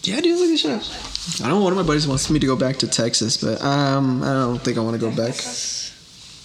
Yeah, 0.03 0.21
dude, 0.21 0.37
look 0.37 0.49
at 0.49 0.49
this 0.49 0.61
shit. 0.61 1.41
I 1.43 1.49
don't 1.49 1.57
know 1.57 1.63
one 1.63 1.73
of 1.73 1.77
my 1.77 1.83
buddies 1.83 2.07
wants 2.07 2.29
me 2.29 2.37
to 2.37 2.45
go 2.45 2.55
back 2.55 2.77
to 2.77 2.87
Texas, 2.87 3.37
but 3.37 3.59
um, 3.63 4.21
I 4.21 4.33
don't 4.33 4.61
think 4.61 4.77
I 4.77 4.81
want 4.81 4.93
to 4.93 5.01
go 5.01 5.09
back. 5.09 5.33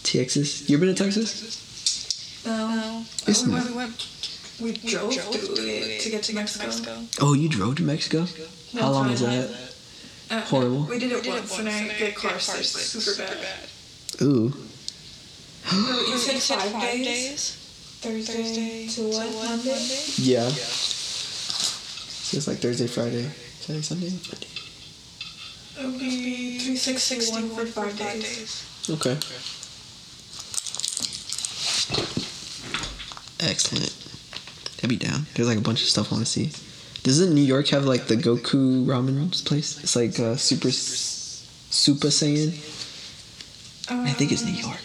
Texas. 0.02 0.66
You 0.66 0.78
ever 0.78 0.86
been 0.86 0.94
to 0.94 1.04
Texas? 1.04 2.42
No. 2.46 3.04
It's 3.26 3.44
we, 3.46 3.52
not. 3.52 4.08
Went, 4.60 4.82
we 4.82 4.90
drove 4.90 5.14
through 5.14 5.64
it 5.64 6.00
to 6.00 6.10
get 6.10 6.22
to 6.24 6.34
Mexico. 6.34 7.02
Oh, 7.20 7.34
you 7.34 7.48
drove 7.48 7.76
to 7.76 7.82
Mexico? 7.82 8.26
How 8.78 8.90
long 8.90 9.10
was 9.10 9.20
that? 9.20 9.50
Uh, 10.30 10.40
Horrible. 10.42 10.82
We 10.82 10.98
did 10.98 11.12
it 11.12 11.26
once, 11.26 11.58
and 11.58 11.68
I 11.68 11.88
get 11.98 12.14
car 12.14 12.38
sick 12.38 12.64
super 12.64 13.16
bad. 13.16 13.38
Ooh. 14.22 14.52
You 15.70 16.16
said 16.16 16.40
five, 16.72 16.80
days? 16.92 17.56
Thursday, 18.00 18.86
to 18.88 19.02
what? 19.08 19.34
Monday? 19.34 20.04
Yeah. 20.16 20.48
So 20.48 22.36
it's 22.36 22.46
like 22.46 22.58
Thursday, 22.58 22.86
Friday, 22.86 23.28
Saturday, 23.60 23.82
Sunday, 23.82 24.10
Monday. 24.10 24.46
It 25.78 25.86
would 25.86 25.98
be 25.98 26.58
361 26.58 27.48
for 27.50 27.66
five 27.66 27.96
days. 27.98 28.64
Okay. 28.90 29.16
Excellent. 33.40 34.17
I'd 34.82 34.88
be 34.88 34.96
down. 34.96 35.26
There's 35.34 35.48
like 35.48 35.58
a 35.58 35.62
bunch 35.62 35.82
of 35.82 35.88
stuff 35.88 36.12
I 36.12 36.16
want 36.16 36.26
to 36.26 36.30
see. 36.30 36.50
Doesn't 37.02 37.34
New 37.34 37.42
York 37.42 37.68
have 37.68 37.84
like 37.84 38.06
the 38.06 38.16
Goku 38.16 38.84
ramen 38.84 39.44
place? 39.44 39.82
It's 39.82 39.96
like 39.96 40.18
uh, 40.20 40.36
Super 40.36 40.70
Super 40.70 42.08
Saiyan. 42.08 42.48
I 43.90 44.10
think 44.10 44.32
it's 44.32 44.44
New 44.44 44.52
York. 44.52 44.80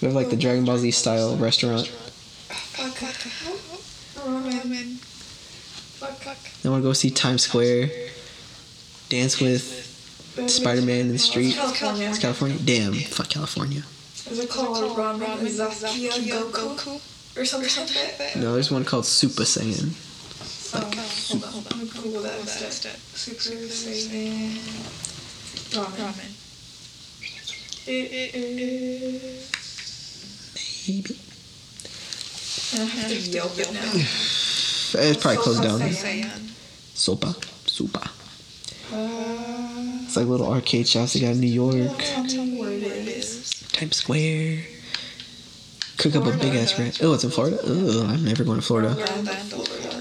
We 0.00 0.06
have 0.06 0.14
like 0.14 0.30
the 0.30 0.36
Dragon 0.36 0.64
Ball 0.64 0.78
Z 0.78 0.90
style 0.92 1.36
restaurant. 1.36 1.86
Fuck. 1.86 2.94
Ramen. 4.26 4.96
Fuck. 5.98 6.16
Fuck. 6.22 6.38
I 6.64 6.68
want 6.70 6.82
to 6.82 6.88
go 6.88 6.92
see 6.92 7.10
Times 7.10 7.42
Square. 7.42 7.90
Dance 9.08 9.40
with 9.40 9.62
Spider 10.46 10.82
Man 10.82 11.00
in 11.00 11.08
the 11.08 11.18
street. 11.18 11.54
California. 11.54 12.08
It's 12.08 12.18
California. 12.18 12.58
Damn, 12.64 12.94
fuck 12.94 13.28
California. 13.28 13.82
Is 14.30 14.38
it 14.38 14.48
called 14.48 14.96
ramen? 14.96 15.38
Zakia 15.46 16.12
Goku? 16.52 17.00
Or 17.40 17.44
something 17.46 17.96
like 17.96 18.18
that? 18.18 18.36
No, 18.36 18.52
there's 18.52 18.70
one 18.70 18.84
called 18.84 19.06
Super 19.06 19.44
Saiyan. 19.44 19.96
Oh, 20.74 20.80
hold 21.30 21.44
on. 21.44 21.80
I'm 21.80 21.86
gonna 21.88 22.02
Google 22.02 22.20
that 22.22 22.38
instead. 22.38 22.92
Super 23.14 23.40
Saiyan 23.40 24.58
ramen. 25.72 26.30
It 27.86 28.34
is. 28.34 29.48
Maybe. 30.86 31.16
I 32.72 32.84
have 32.84 33.08
to 33.08 33.16
Yelp 33.16 33.58
it 33.58 33.72
now. 33.72 33.92
It's 34.92 35.22
probably 35.22 35.40
closed 35.40 35.62
down. 35.62 35.80
Sopa. 36.94 37.32
Sopa. 37.64 38.10
Uh, 38.92 40.02
It's 40.04 40.16
like 40.16 40.26
little 40.26 40.52
arcade 40.52 40.88
shops 40.88 41.12
they 41.14 41.20
got 41.20 41.30
in 41.30 41.40
New 41.40 41.46
York. 41.46 41.96
tell 41.96 42.24
me 42.44 42.58
where 42.60 42.72
it 42.72 42.82
is. 42.82 43.64
Times 43.72 43.96
Square. 43.96 44.64
Cook 46.00 46.16
up 46.16 46.26
a 46.26 46.36
big 46.38 46.54
ass 46.54 46.78
rent. 46.78 47.00
Oh, 47.02 47.12
it's 47.12 47.24
in 47.24 47.30
Florida? 47.30 47.58
Oh, 47.62 48.06
I'm 48.08 48.24
never 48.24 48.42
going 48.42 48.58
to 48.58 48.64
Florida. 48.66 48.94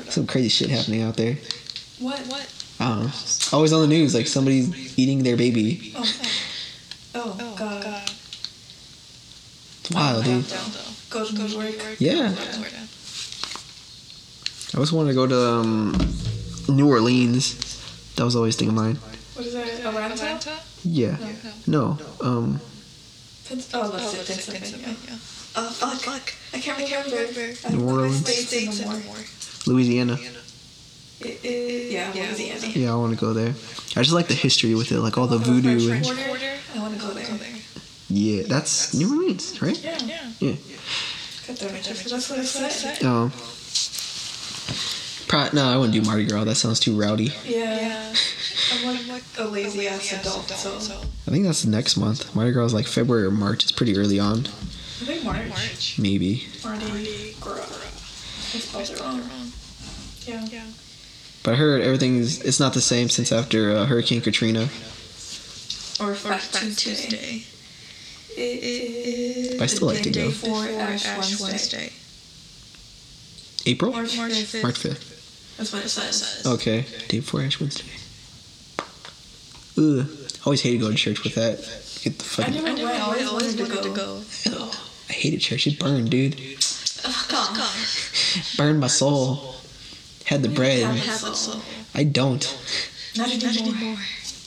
Some 0.09 0.25
crazy 0.25 0.47
shit 0.49 0.69
happening 0.69 1.01
out 1.01 1.15
there. 1.17 1.37
What? 1.99 2.19
What? 2.27 2.53
I 2.79 2.87
don't 2.87 3.03
know. 3.03 3.11
Always 3.51 3.73
on 3.73 3.81
the 3.81 3.87
news, 3.87 4.15
like 4.15 4.27
somebody's 4.27 4.97
eating 4.97 5.23
their 5.23 5.35
baby. 5.35 5.91
Oh, 5.95 6.03
oh, 7.15 7.37
Oh, 7.39 7.55
God. 7.57 7.83
God. 7.83 8.09
It's 9.81 9.91
wild, 9.91 10.23
dude. 10.23 10.45
Go 11.09 11.25
to 11.25 11.33
Go 11.35 11.41
New 11.43 11.49
to 11.49 11.57
New 11.57 11.63
York. 11.65 11.83
York. 11.83 11.95
Yeah. 11.99 12.33
I 14.73 14.77
always 14.77 14.93
wanted 14.93 15.09
to 15.09 15.15
go 15.15 15.27
to 15.27 15.37
um, 15.37 15.97
New 16.69 16.87
Orleans. 16.87 17.55
That 18.15 18.23
was 18.23 18.35
always 18.37 18.55
a 18.55 18.59
thing 18.59 18.69
of 18.69 18.75
mine. 18.75 18.95
What 19.33 19.45
is 19.47 19.53
that? 19.53 19.67
Atlanta? 19.85 20.13
Atlanta? 20.13 20.59
Yeah. 20.85 21.17
No. 21.67 21.97
Um. 22.21 22.61
Pens- 23.49 23.69
oh, 23.73 23.89
that's 23.89 24.13
Oh, 24.15 24.19
it. 24.21 24.27
Pennsylvania. 24.27 24.69
Pennsylvania. 24.69 25.19
Oh, 25.55 25.69
fuck. 25.71 25.99
Fuck. 26.01 26.33
I 26.53 26.59
can't 26.59 26.77
I 26.79 26.83
can't 26.85 27.05
remember. 27.05 27.39
remember. 27.41 27.69
New 27.75 27.87
Orleans. 27.89 28.23
the 28.23 28.31
States 28.31 28.47
States 28.47 28.79
in 28.79 28.85
the 28.87 28.93
and 28.95 29.05
more. 29.05 29.15
more. 29.15 29.25
Louisiana. 29.67 30.17
Yeah, 31.19 32.11
Yeah, 32.13 32.27
Louisiana. 32.29 32.67
Yeah, 32.67 32.93
I 32.93 32.95
want 32.95 33.13
to 33.13 33.19
go 33.19 33.33
there. 33.33 33.53
I 33.97 34.01
just 34.03 34.13
like 34.13 34.27
the 34.27 34.33
history 34.35 34.73
with 34.75 34.91
it, 34.91 34.99
like 35.01 35.17
all 35.17 35.27
the 35.27 35.37
voodoo 35.37 35.71
and 35.71 35.81
French 35.83 36.05
Quarter. 36.05 36.53
I 36.75 36.79
want 36.79 36.93
to 36.95 37.01
go 37.01 37.11
there. 37.13 37.27
yeah, 38.09 38.43
that's 38.47 38.93
New 38.93 39.09
Orleans, 39.17 39.61
right? 39.61 39.77
Yeah. 39.83 39.97
Yeah. 40.05 40.29
Yeah. 40.39 40.55
Got 41.47 41.57
that 41.57 41.71
right 41.71 41.83
there. 41.83 41.93
That's 41.93 42.29
what 42.29 42.39
I 42.39 42.43
said. 42.45 42.99
Oh. 43.03 43.31
Pro- 45.29 45.47
no, 45.53 45.63
I 45.63 45.77
wouldn't 45.77 45.93
do 45.93 46.01
Mardi 46.01 46.25
Gras. 46.25 46.43
That 46.43 46.55
sounds 46.55 46.79
too 46.79 46.99
rowdy. 46.99 47.31
Yeah. 47.45 47.79
Yeah. 47.79 48.13
I'm 48.73 49.07
like, 49.07 49.23
a 49.37 49.45
lazy 49.45 49.87
ass 49.87 50.11
adult, 50.11 50.49
so. 50.49 51.01
I 51.27 51.31
think 51.31 51.45
that's 51.45 51.65
next 51.65 51.97
month. 51.97 52.35
Mardi 52.35 52.51
Gras 52.51 52.65
is 52.65 52.73
like 52.73 52.87
February 52.87 53.25
or 53.25 53.31
March. 53.31 53.63
It's 53.63 53.71
pretty 53.71 53.95
early 53.95 54.19
on. 54.19 54.39
I 54.39 55.05
think 55.05 55.23
March. 55.23 55.47
March. 55.47 55.99
Maybe. 55.99 56.47
Mardi 56.63 57.35
Gras. 57.39 57.55
I 57.61 58.57
spelled 58.59 58.89
it 58.89 58.99
wrong. 58.99 59.21
Yeah. 60.25 60.45
Yeah. 60.51 60.65
But 61.43 61.53
I 61.53 61.57
heard 61.57 61.81
everything's 61.81 62.41
it's 62.41 62.59
not 62.59 62.73
the 62.73 62.81
same 62.81 63.07
since 63.09 63.31
after 63.31 63.71
uh, 63.71 63.85
Hurricane 63.85 64.21
Katrina. 64.21 64.67
Or 65.99 66.11
Or 66.11 66.15
Fat 66.15 66.41
Fat 66.41 66.59
Tuesday. 66.61 67.07
Tuesday. 67.07 67.43
It 68.35 68.63
is. 68.63 69.51
But 69.57 69.63
I 69.63 69.65
still 69.67 69.87
like 69.87 70.01
to 70.01 70.09
go. 70.09 70.27
Before 70.27 70.65
Before 70.65 70.81
Ash, 70.81 71.05
Ash 71.05 71.17
Wednesday. 71.39 71.43
Wednesday. 71.45 71.93
April? 73.65 73.91
March, 73.91 74.17
March 74.17 74.31
5th. 74.31 74.59
5th. 74.59 74.63
March 74.63 74.79
5th. 74.79 75.18
That's 75.59 75.73
what 75.73 75.83
it 75.83 75.89
says. 75.89 76.43
Okay. 76.47 76.85
Day 77.09 77.19
before 77.19 77.41
Ash 77.41 77.59
Wednesday. 77.59 77.83
Ugh. 79.77 80.07
Always 80.45 80.61
hated 80.61 80.79
going 80.79 80.93
to 80.93 80.97
church 80.97 81.21
with 81.23 81.35
that. 81.35 81.57
Get 82.01 82.17
the 82.17 82.23
I 82.23 82.27
fucking. 82.47 82.53
never 82.55 82.67
I 82.67 82.71
went. 82.71 82.81
I 82.81 82.95
I 82.95 82.99
always, 83.01 83.27
always 83.27 83.57
wanted, 83.59 83.83
to 83.83 83.93
go. 83.93 84.21
Ugh. 84.47 84.75
I 85.09 85.13
hated 85.13 85.41
church. 85.41 85.67
It 85.67 85.77
burned, 85.77 86.09
dude. 86.09 86.37
Come. 87.27 87.57
Burned 88.55 88.79
my 88.79 88.87
soul. 88.87 89.55
Had 90.25 90.43
the 90.43 90.49
bread. 90.49 90.83
Have. 90.83 91.59
I 91.93 92.03
don't. 92.05 92.57
Not 93.17 93.27
Not 93.27 93.43
anymore. 93.43 93.75
anymore. 93.75 93.97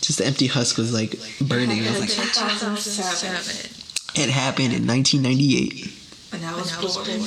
Just 0.01 0.17
the 0.19 0.25
empty 0.27 0.47
husk 0.47 0.79
was 0.79 0.95
like 0.95 1.15
burning. 1.43 1.85
I 1.87 1.91
was 1.91 2.01
like, 2.01 2.09
2007. 2.09 3.71
It 4.15 4.31
happened 4.31 4.73
in 4.73 4.87
1998. 4.87 5.93
And 6.33 6.47
I 6.47 6.57
was, 6.57 6.75
I 6.75 6.83
was 6.83 6.95
born. 6.97 7.07
born. 7.07 7.21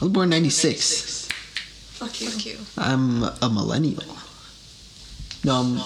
I 0.00 0.04
was 0.04 0.12
born 0.12 0.30
'96. 0.30 1.21
Fuck 2.02 2.20
you. 2.20 2.30
Fuck 2.30 2.46
you. 2.46 2.58
I'm 2.76 3.22
a 3.22 3.48
millennial. 3.48 4.02
No, 5.44 5.54
I'm 5.54 5.80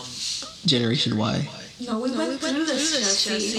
Generation 0.64 1.18
Y. 1.18 1.48
No, 1.80 1.98
we, 1.98 2.10
No, 2.10 2.16
went, 2.16 2.30
we 2.30 2.36
through 2.38 2.52
went 2.54 2.66
this, 2.68 2.90
through 2.90 3.00
this, 3.00 3.24
Jesse. 3.24 3.58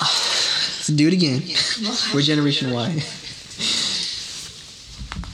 Let's 0.00 0.86
do 0.86 1.08
it 1.08 1.12
again. 1.12 1.42
We're 2.14 2.22
Generation 2.22 2.70
Y. 2.72 3.02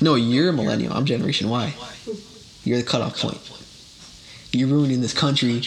No, 0.00 0.14
you're 0.14 0.48
a 0.48 0.52
millennial. 0.54 0.94
I'm 0.94 1.04
Generation 1.04 1.50
Y. 1.50 1.74
You're 2.64 2.78
the 2.78 2.84
cutoff 2.84 3.18
point. 3.18 3.38
You're 4.50 4.68
ruining 4.68 5.02
this 5.02 5.12
country. 5.12 5.60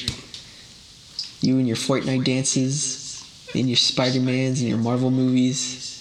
You 1.42 1.60
and 1.60 1.68
your 1.68 1.78
Fortnite 1.78 2.24
dances, 2.24 3.24
and 3.54 3.68
your 3.70 3.78
Spider 3.78 4.20
Mans, 4.22 4.60
and 4.60 4.70
your 4.70 4.80
Marvel 4.80 5.12
movies. 5.12 5.97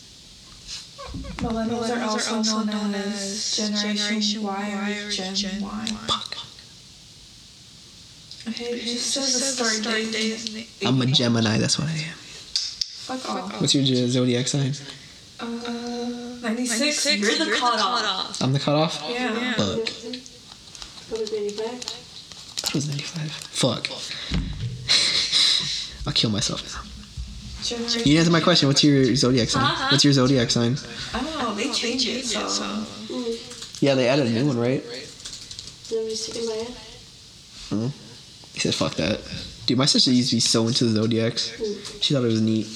Millennials, 1.39 1.91
are 1.91 1.97
Millennials 1.99 2.33
also, 2.33 2.63
known, 2.65 2.95
as 2.95 3.57
Generation, 3.57 4.43
Y 4.43 4.73
or 4.73 5.11
Gen, 5.11 5.63
Y. 5.63 5.87
Fuck. 6.07 6.37
Okay, 8.49 8.65
it 8.65 8.75
It 8.77 8.81
just 8.85 9.15
just 9.15 9.15
says 9.15 9.33
the 9.35 9.39
says 9.41 9.57
the 9.57 9.65
start 9.65 9.73
start 9.83 9.97
date. 9.97 10.13
date 10.13 10.33
is 10.33 10.45
the 10.81 10.87
I'm 10.87 11.01
a 11.03 11.07
Gemini. 11.07 11.59
That's 11.59 11.79
what 11.79 11.89
I 11.89 11.93
am. 11.93 12.17
Fuck 12.17 13.29
off. 13.29 13.61
What's 13.61 13.75
your 13.75 13.85
zodiac 14.09 14.47
sign? 14.49 14.73
Uh, 15.39 15.47
96, 16.43 16.81
96, 16.81 17.21
you're 17.21 17.39
the 17.39 17.45
you're 17.47 17.57
cutoff. 17.57 18.41
I'm 18.43 18.53
the 18.53 18.59
cutoff. 18.59 19.03
Yeah. 19.09 19.33
Yeah. 19.39 19.53
Fuck. 19.55 19.89
What 21.11 21.21
was 21.21 21.33
95? 21.33 22.61
That 22.63 22.75
was 22.75 22.89
95. 22.89 23.31
Fuck. 23.33 23.89
I'll 26.07 26.13
kill 26.13 26.31
myself 26.31 26.63
now. 26.73 26.81
Generation, 27.67 27.99
You 28.01 28.05
didn't 28.05 28.19
answer 28.19 28.31
my 28.31 28.41
question. 28.41 28.69
What's 28.69 28.85
your 28.85 29.14
zodiac 29.17 29.49
sign? 29.49 29.64
Uh-huh. 29.64 29.89
What's 29.91 30.05
your 30.05 30.12
zodiac 30.12 30.51
sign? 30.51 30.77
Oh, 31.14 31.21
don't 31.21 31.39
know, 31.39 31.55
they 31.55 31.73
changed 31.73 32.07
it, 32.09 32.25
so. 32.25 32.41
Mm. 32.43 33.83
Yeah, 33.83 33.95
they 33.95 34.09
added 34.09 34.27
a 34.27 34.31
new 34.31 34.47
one, 34.47 34.59
right? 34.59 34.83
So 34.83 36.01
I'm 36.01 36.09
just 36.09 36.25
sticking 36.25 36.49
by 36.49 36.55
it. 36.55 37.93
He 38.55 38.61
said, 38.61 38.75
"Fuck 38.75 38.95
that." 38.95 39.21
Dude, 39.67 39.77
my 39.77 39.85
sister 39.85 40.11
used 40.11 40.31
to 40.31 40.37
be 40.37 40.41
so 40.41 40.67
into 40.67 40.85
the 40.85 40.93
zodiacs. 40.93 41.53
She 42.01 42.14
thought 42.14 42.25
it 42.25 42.29
was 42.29 42.41
neat, 42.41 42.67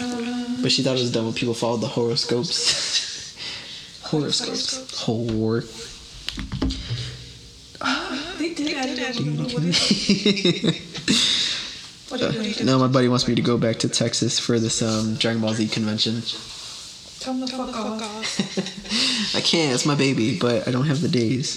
Um, 0.00 0.62
but 0.62 0.72
she 0.72 0.82
thought 0.82 0.96
it 0.96 1.00
was 1.00 1.12
dumb 1.12 1.26
when 1.26 1.34
people 1.34 1.54
followed 1.54 1.80
the 1.80 1.86
horoscopes. 1.88 3.36
horoscopes. 4.02 4.98
Hor. 5.00 5.60
they 8.38 8.54
did 8.54 8.74
add 8.76 8.88
it. 8.98 10.82
What 12.20 12.30
is- 12.30 12.36
What 12.36 12.44
are 12.44 12.48
you 12.48 12.54
doing? 12.54 12.66
no, 12.66 12.78
my 12.78 12.86
buddy 12.88 13.08
wants 13.08 13.26
me 13.28 13.34
to 13.34 13.42
go 13.42 13.56
back 13.58 13.78
to 13.80 13.88
Texas 13.88 14.38
for 14.38 14.58
this 14.58 14.82
um, 14.82 15.14
Dragon 15.16 15.40
Ball 15.42 15.54
Z 15.54 15.68
convention. 15.68 16.22
Tell 17.20 17.34
them 17.34 17.46
to 17.48 17.56
fuck 17.56 17.66
the 17.66 17.72
fuck 17.72 18.02
off. 18.02 18.02
off. 18.02 19.34
I 19.36 19.40
can't. 19.40 19.74
It's 19.74 19.86
my 19.86 19.94
baby, 19.94 20.38
but 20.38 20.68
I 20.68 20.70
don't 20.70 20.86
have 20.86 21.00
the 21.00 21.08
days. 21.08 21.56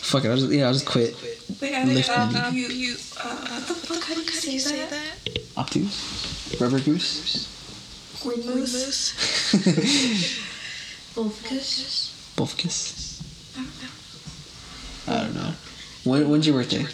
Fuck 0.00 0.24
it. 0.24 0.28
I'll 0.30 0.36
just 0.36 0.50
yeah. 0.52 0.66
I'll 0.66 0.72
just 0.72 0.86
quit. 0.86 1.16
They 1.60 1.72
added 1.74 1.94
Lift 1.94 2.08
up, 2.10 2.32
me. 2.32 2.38
uh, 2.38 2.50
you, 2.50 2.66
You. 2.68 2.94
uh, 3.20 3.36
what 3.36 3.66
the 3.66 3.74
fuck, 3.74 4.02
how 4.04 4.14
do 4.14 4.20
you 4.20 4.26
How 4.26 4.40
do 4.40 4.50
you 4.52 4.58
say 4.60 4.70
say 4.70 4.76
that? 4.78 4.90
that? 4.90 5.56
Optus. 5.56 6.60
Rubber 6.60 6.80
goose. 6.80 7.52
Green 8.22 8.46
Moose. 8.46 8.72
moose. 8.72 10.38
Wolfkiss. 11.16 12.12
Wolfkiss. 12.36 13.22
I 13.56 13.62
don't 13.62 13.82
know. 13.82 15.12
I 15.12 15.24
don't 15.24 15.34
know. 15.34 15.52
When, 16.04 16.28
when's 16.30 16.46
your 16.46 16.56
birthday? 16.56 16.78
You're 16.80 16.88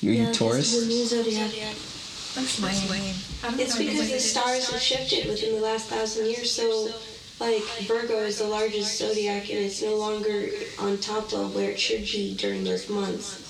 Yeah, 0.00 0.12
you 0.12 0.26
this 0.26 0.38
Taurus? 0.38 0.72
is 0.74 0.86
the 0.86 0.94
new 0.94 1.04
zodiac. 1.04 1.50
That's 2.34 2.60
lame. 2.62 2.90
Lame. 2.90 3.14
I 3.42 3.54
It's 3.60 3.76
because 3.76 4.10
the 4.10 4.20
stars 4.20 4.70
have 4.70 4.80
shifted 4.80 5.26
within 5.26 5.54
the 5.54 5.60
last 5.60 5.88
thousand 5.88 6.26
years. 6.26 6.52
So, 6.52 6.90
like 7.40 7.62
Virgo 7.86 8.18
is 8.18 8.38
the 8.38 8.46
largest 8.46 8.98
zodiac, 8.98 9.50
and 9.50 9.58
it's 9.58 9.82
no 9.82 9.96
longer 9.96 10.50
on 10.78 10.98
top 10.98 11.32
of 11.32 11.54
where 11.54 11.70
it 11.70 11.80
should 11.80 12.02
be 12.02 12.34
during 12.36 12.64
those 12.64 12.88
months. 12.88 13.48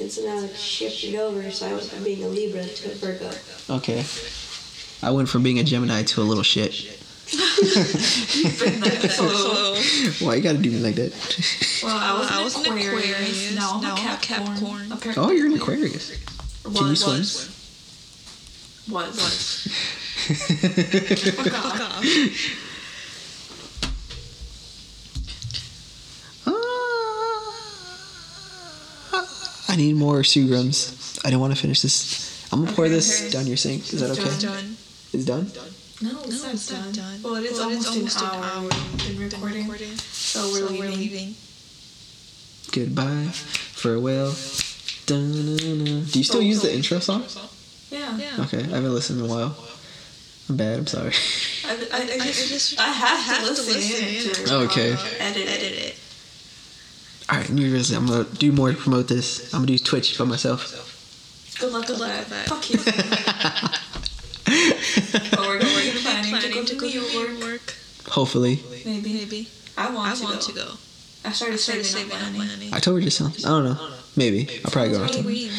And 0.00 0.10
so 0.10 0.24
now 0.24 0.42
it's 0.44 0.58
shifted 0.58 1.16
over. 1.16 1.50
So 1.50 1.68
I 1.68 1.72
went 1.72 1.84
from 1.84 2.04
being 2.04 2.24
a 2.24 2.28
Libra 2.28 2.64
to 2.64 2.92
a 2.92 2.94
Virgo. 2.94 3.30
Okay. 3.68 4.04
I 5.02 5.10
went 5.10 5.28
from 5.28 5.42
being 5.42 5.58
a 5.58 5.64
Gemini 5.64 6.02
to 6.02 6.22
a 6.22 6.24
little 6.24 6.44
shit. 6.44 7.01
Hello. 9.14 9.74
Oh. 9.84 10.16
Why 10.20 10.34
you 10.36 10.42
gotta 10.42 10.58
do 10.58 10.70
me 10.70 10.78
like 10.78 10.94
that? 10.96 11.12
Well, 11.82 11.96
I 11.96 12.18
was, 12.18 12.30
I 12.30 12.38
an 12.38 12.44
was 12.44 12.54
an 12.56 12.60
Aquarius. 12.62 12.86
Aquarius, 12.88 13.54
Now 13.54 13.72
I'm 13.74 13.80
now 13.82 13.94
a 13.94 13.98
Capricorn. 13.98 14.46
Capricorn. 14.56 14.92
Apparently- 14.92 15.24
Oh, 15.24 15.30
you're 15.30 15.46
an 15.46 15.54
Aquarius. 15.54 16.10
Can 16.64 16.72
you 16.74 16.80
Was. 16.82 17.00
swim? 17.00 18.94
Was. 18.94 19.16
Was. 19.16 19.66
Fuck 21.34 21.52
Fuck 21.52 21.80
off. 21.80 21.80
off. 21.98 22.04
Uh, 29.12 29.26
I 29.68 29.76
need 29.76 29.96
more 29.96 30.18
Sugrams. 30.22 31.20
I 31.24 31.30
don't 31.30 31.40
want 31.40 31.54
to 31.54 31.60
finish 31.60 31.80
this. 31.82 32.48
I'm 32.52 32.64
gonna 32.64 32.74
pour 32.76 32.88
this 32.88 33.22
okay. 33.22 33.30
down 33.30 33.46
your 33.46 33.56
sink. 33.56 33.92
Is 33.92 34.00
that 34.00 34.10
It's 34.10 34.18
okay? 34.20 34.38
Done. 34.40 34.76
It's 35.12 35.24
done. 35.24 35.50
No, 36.02 36.10
No, 36.12 36.20
it's 36.24 36.42
not 36.42 36.54
it's 36.54 36.68
done. 36.68 36.84
not 36.86 36.94
done. 36.94 37.22
Well, 37.22 37.34
it 37.36 37.44
is 37.44 37.52
Well, 37.58 37.68
almost, 37.68 38.20
an, 38.20 38.26
hour. 38.28 38.62
We've 38.62 38.70
been 38.70 39.16
Been 39.16 39.18
recording. 39.30 39.62
recording. 39.68 39.96
So 39.96 40.40
we're 40.50 40.58
So 40.58 40.72
we're 40.72 40.90
leaving. 40.90 40.98
leaving. 40.98 41.34
Goodbye. 42.72 43.28
Farewell. 43.32 44.34
Dun-dun-dun. 45.06 46.04
Do 46.06 46.18
you 46.18 46.24
still 46.24 46.42
use 46.42 46.62
the 46.62 46.74
intro 46.74 46.98
song? 46.98 47.24
Yeah. 47.90 48.16
Yeah. 48.18 48.44
Okay, 48.44 48.58
I 48.58 48.62
haven't 48.76 48.92
listened 48.94 49.20
in 49.20 49.26
a 49.26 49.28
while. 49.28 49.54
I'm 50.48 50.56
bad. 50.56 50.78
I'm 50.80 50.86
sorry. 50.86 51.12
I, 51.64 51.68
I, 51.70 51.98
I, 51.98 52.02
I 52.02 52.26
just, 52.26 52.48
just- 52.48 52.80
I 52.80 52.88
have, 52.88 53.18
I 53.18 53.20
have 53.20 53.38
to 53.48 53.54
to 53.54 53.62
listen, 53.62 53.74
listen 53.74 54.08
in 54.08 54.14
in. 54.42 54.46
to 54.46 54.54
Okay. 54.70 54.92
uh, 54.92 54.98
edit, 55.20 55.46
Edit 55.48 55.72
it. 55.72 55.78
it. 55.78 55.96
All 57.30 57.38
right, 57.38 57.50
New 57.50 57.64
Year's. 57.66 57.90
I'm 57.92 58.06
gonna 58.06 58.24
do 58.24 58.50
more 58.52 58.70
to 58.72 58.76
promote 58.76 59.06
this. 59.08 59.52
I'm 59.54 59.60
gonna 59.60 59.66
do 59.66 59.78
Twitch 59.78 60.18
by 60.18 60.24
myself. 60.24 60.72
Good 61.60 61.72
luck, 61.72 61.86
Good 61.86 61.98
luck 62.00 62.08
that. 62.10 62.18
with 62.18 62.30
that. 62.30 62.48
Fuck 62.48 62.70
you. 62.70 62.78
but 65.30 65.38
we're 65.46 65.58
going 65.60 65.81
to 66.40 66.46
be 66.48 66.52
planning, 66.52 66.66
Planning 66.66 66.66
to 66.66 66.74
go 66.74 66.90
to 66.90 67.18
New 67.18 67.36
York. 67.36 67.40
York. 67.40 67.74
Hopefully, 68.08 68.60
Maybe. 68.84 69.12
Maybe. 69.14 69.48
I 69.76 69.90
want, 69.92 70.12
I 70.12 70.14
to, 70.16 70.22
want 70.24 70.40
go. 70.40 70.46
to 70.46 70.52
go. 70.52 70.68
I 71.24 71.32
started, 71.32 71.54
I 71.54 71.56
started 71.56 71.84
saving, 71.84 71.84
saving 71.84 72.12
up 72.12 72.22
up 72.26 72.32
money. 72.32 72.38
money. 72.50 72.72
October 72.72 73.00
just 73.00 73.16
sounds. 73.18 73.44
I 73.44 73.48
don't 73.50 73.64
know. 73.64 73.90
Maybe 74.16 74.48
I'll 74.64 74.70
probably 74.70 74.90
go 74.92 74.96
in 74.98 75.02
October. 75.04 75.22
Halloween. 75.22 75.52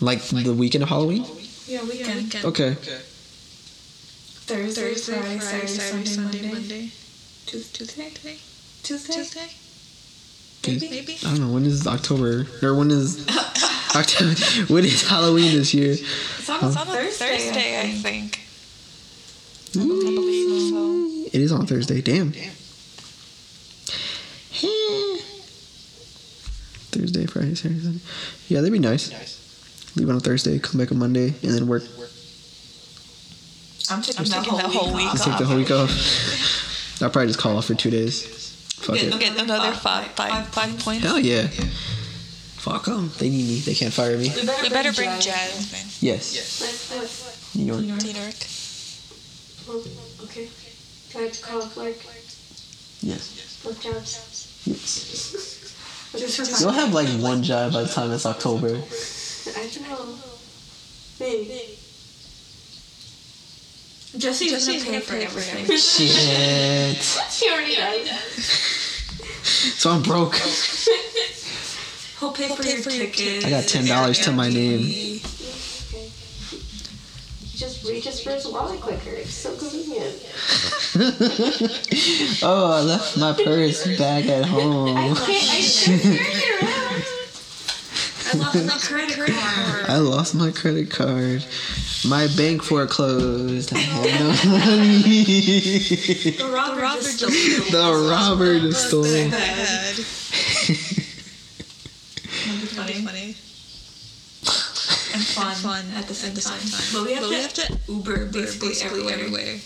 Like 0.00 0.22
the 0.22 0.54
weekend 0.54 0.82
of 0.84 0.88
Halloween. 0.88 1.24
Yeah, 1.66 1.82
we 1.84 1.98
Yeah, 1.98 2.06
can. 2.06 2.16
weekend. 2.24 2.44
Okay. 2.44 2.76
Thursday, 4.48 4.94
Thursday, 4.94 5.12
Friday, 5.20 5.38
Friday, 5.40 5.66
Saturday, 5.66 6.04
Sunday, 6.06 6.42
Monday. 6.42 6.52
Monday. 6.52 6.90
Tuesday. 7.46 7.84
Tuesday. 7.84 8.36
Tuesday. 8.82 9.14
Tuesday. 9.14 9.50
Maybe. 10.66 10.88
Maybe. 10.90 11.16
I 11.26 11.30
don't 11.30 11.40
know 11.40 11.52
when 11.52 11.66
is 11.66 11.86
October 11.86 12.46
or 12.62 12.74
when 12.74 12.90
is 12.90 13.26
October? 13.94 14.34
when 14.72 14.84
is 14.84 15.06
Halloween 15.08 15.52
this 15.56 15.74
year? 15.74 15.92
It's 15.92 16.48
on, 16.48 16.64
It's 16.64 16.76
on 16.76 16.88
a 16.88 16.90
Thursday, 16.90 17.36
Thursday, 17.38 17.76
I 17.78 17.82
I 17.82 17.92
think. 17.92 18.40
Think. 19.72 19.84
I 19.84 20.14
believe 20.14 20.70
so. 20.70 21.36
It 21.36 21.40
is 21.40 21.52
on 21.52 21.66
Thursday. 21.66 22.00
Damn. 22.00 22.32
Thursday, 26.90 27.26
Friday, 27.26 27.54
Saturday, 27.54 27.80
Sunday. 27.80 28.00
Yeah, 28.48 28.60
that'd 28.60 28.72
be 28.72 28.78
nice. 28.78 29.12
Leave 29.96 30.08
on 30.08 30.16
a 30.16 30.20
Thursday, 30.20 30.58
come 30.58 30.80
back 30.80 30.90
on 30.90 30.98
Monday, 30.98 31.34
and 31.42 31.52
then 31.54 31.66
work. 31.66 31.82
I'm 33.90 34.02
taking, 34.02 34.20
I'm 34.20 34.24
taking 34.24 34.50
whole 34.50 34.58
that 34.58 34.70
whole 34.70 34.86
week 34.88 34.96
week 34.96 35.06
off. 35.06 35.12
Just 35.12 35.24
take 35.24 35.38
the 35.38 35.44
whole 35.46 35.56
week 35.56 35.70
off. 35.70 35.90
I'll 37.02 37.10
probably 37.10 37.28
just 37.28 37.38
call 37.38 37.56
off 37.56 37.66
for 37.66 37.74
two 37.74 37.90
days. 37.90 38.24
Fuck 38.80 38.96
Get 38.96 39.14
it. 39.14 39.20
Get 39.20 39.40
another 39.40 39.72
five, 39.72 40.08
five, 40.08 40.48
five 40.48 40.78
points. 40.80 41.04
Hell 41.04 41.18
yeah. 41.18 41.46
Fuck 42.58 42.86
them. 42.86 43.10
They 43.18 43.30
need 43.30 43.48
me. 43.48 43.58
They 43.60 43.74
can't 43.74 43.92
fire 43.92 44.16
me. 44.16 44.32
We 44.34 44.46
better, 44.46 44.62
We 44.62 44.68
better 44.68 44.92
bring 44.92 45.10
Jazz. 45.20 45.24
Jasmine. 45.24 45.88
Yes. 46.00 46.60
Let's 46.60 47.52
do. 47.54 47.58
New 47.60 47.66
York. 47.66 48.02
New 48.02 48.10
York. 48.10 48.34
New 49.68 49.74
Oh, 49.74 50.24
okay. 50.24 50.48
Do 51.10 51.18
I 51.18 51.22
have 51.22 51.32
to 51.32 51.42
call 51.42 51.62
off 51.62 51.76
work? 51.76 51.96
Yes. 53.02 53.60
Both 53.62 53.82
jobs? 53.82 54.62
Yes. 54.64 56.60
You'll 56.60 56.72
have 56.72 56.94
like 56.94 57.08
one 57.20 57.42
job 57.42 57.74
by 57.74 57.82
the 57.82 57.88
time 57.88 58.10
it's 58.12 58.24
October. 58.24 58.68
I 59.56 59.68
don't 59.68 59.82
know. 59.88 60.14
Maybe. 61.20 61.78
Jesse's, 64.16 64.50
Jesse's 64.52 64.84
gonna 64.84 65.00
pay 65.00 65.00
gonna 65.00 65.00
for 65.00 65.12
pay 65.12 65.26
for 65.26 65.38
everything. 65.38 65.76
Shit. 65.76 66.96
She 67.30 67.50
already 67.50 67.76
does. 67.76 68.44
So 69.76 69.90
I'm 69.90 70.02
broke. 70.02 70.34
He'll 70.34 72.32
pay 72.32 72.46
He'll 72.46 72.56
for 72.56 72.62
pay 72.62 72.72
your 72.72 72.82
for 72.82 72.90
your 72.90 73.06
tickets. 73.06 73.44
I 73.44 73.50
got 73.50 73.64
$10 73.64 74.24
to 74.24 74.32
my 74.32 74.48
name. 74.48 75.07
Okay. 77.58 77.66
Just 77.66 77.84
reaches 77.84 78.20
for 78.20 78.30
his 78.30 78.46
wallet 78.46 78.80
quicker. 78.80 79.10
It's 79.10 79.34
so 79.34 79.50
convenient. 79.56 80.14
oh, 82.42 82.72
I 82.72 82.80
left 82.82 83.16
my 83.18 83.32
purse 83.32 83.84
back 83.98 84.26
at 84.26 84.44
I 84.44 84.46
home. 84.46 84.94
can't. 84.94 85.18
I 85.18 85.24
can't 85.24 86.02
carry 86.02 86.36
it 86.38 86.62
around. 86.62 87.04
I 88.30 88.62
my 88.64 88.78
credit 88.78 89.16
card. 89.16 89.86
I 89.88 89.96
lost 89.96 90.34
my 90.34 90.50
credit 90.52 90.90
card. 90.90 91.44
My 92.06 92.28
bank 92.36 92.62
foreclosed. 92.62 93.72
I 93.74 93.78
had 93.78 94.20
no 94.20 94.28
money. 94.50 95.22
The 96.30 96.50
robber, 96.52 96.80
robber 96.80 97.00
just 97.00 97.18
just 97.18 97.66
stole 97.66 97.70
the 97.72 98.08
robber 98.08 98.60
just 98.60 98.88
stole. 98.88 99.04
I 99.04 99.18
had. 99.18 99.96
Funny. 102.76 102.92
Funny. 103.04 103.47
And 105.18 105.26
fun, 105.26 105.54
Fun 105.56 105.84
at 105.96 106.06
the 106.06 106.14
same, 106.14 106.30
at 106.30 106.34
the 106.36 106.40
same 106.40 106.58
time. 106.58 106.70
time. 106.70 106.86
But 106.94 107.02
we 107.06 107.12
have, 107.14 107.22
But 107.22 107.28
to, 107.28 107.34
we 107.34 107.42
have 107.42 107.54
to 107.54 107.78
Uber 107.92 108.26
basically, 108.26 108.68
Basically 108.68 108.98
everywhere. 109.12 109.14
everywhere. 109.14 109.58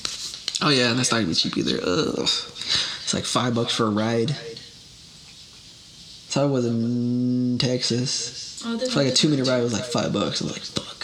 Oh 0.63 0.71
yeah, 0.71 0.91
and 0.91 0.99
that's 0.99 1.11
not 1.11 1.19
gonna 1.19 1.29
be 1.29 1.35
cheap 1.35 1.57
either. 1.59 1.79
Ugh. 1.83 2.19
It's 2.23 3.13
like 3.15 3.25
five 3.25 3.55
bucks 3.55 3.75
for 3.75 3.85
a 3.87 3.91
ride. 3.91 4.29
That's 4.29 6.35
how 6.35 6.47
it 6.47 6.51
was 6.51 6.65
in 6.67 7.59
Texas. 7.59 8.63
Oh, 8.65 8.79
For 8.79 9.01
like 9.03 9.13
a 9.13 9.15
two 9.15 9.29
minute 9.29 9.47
ride 9.49 9.61
it 9.61 9.65
was 9.65 9.73
like 9.73 9.85
five 9.85 10.13
bucks. 10.13 10.41
I 10.41 10.45
was 10.47 10.53
like, 10.55 10.63
fuck. 10.63 11.01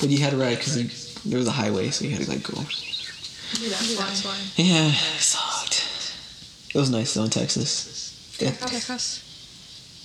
But 0.00 0.10
you 0.10 0.18
had 0.22 0.30
to 0.30 0.36
ride 0.36 0.58
because 0.58 1.14
there 1.24 1.38
was 1.38 1.48
a 1.48 1.52
highway, 1.52 1.90
so 1.90 2.04
you 2.04 2.12
had 2.12 2.22
to 2.24 2.30
like 2.30 2.42
go. 2.44 2.54
Maybe 2.56 3.68
that's 3.68 3.96
That's 3.98 4.24
why. 4.24 4.30
why. 4.30 4.38
Yeah, 4.56 4.86
it 4.88 5.20
sucked. 5.20 5.84
It 6.74 6.78
was 6.78 6.90
nice 6.90 7.12
though 7.14 7.24
in 7.24 7.30
Texas. 7.30 8.36
Yeah. 8.40 8.52
Texas. 8.52 9.22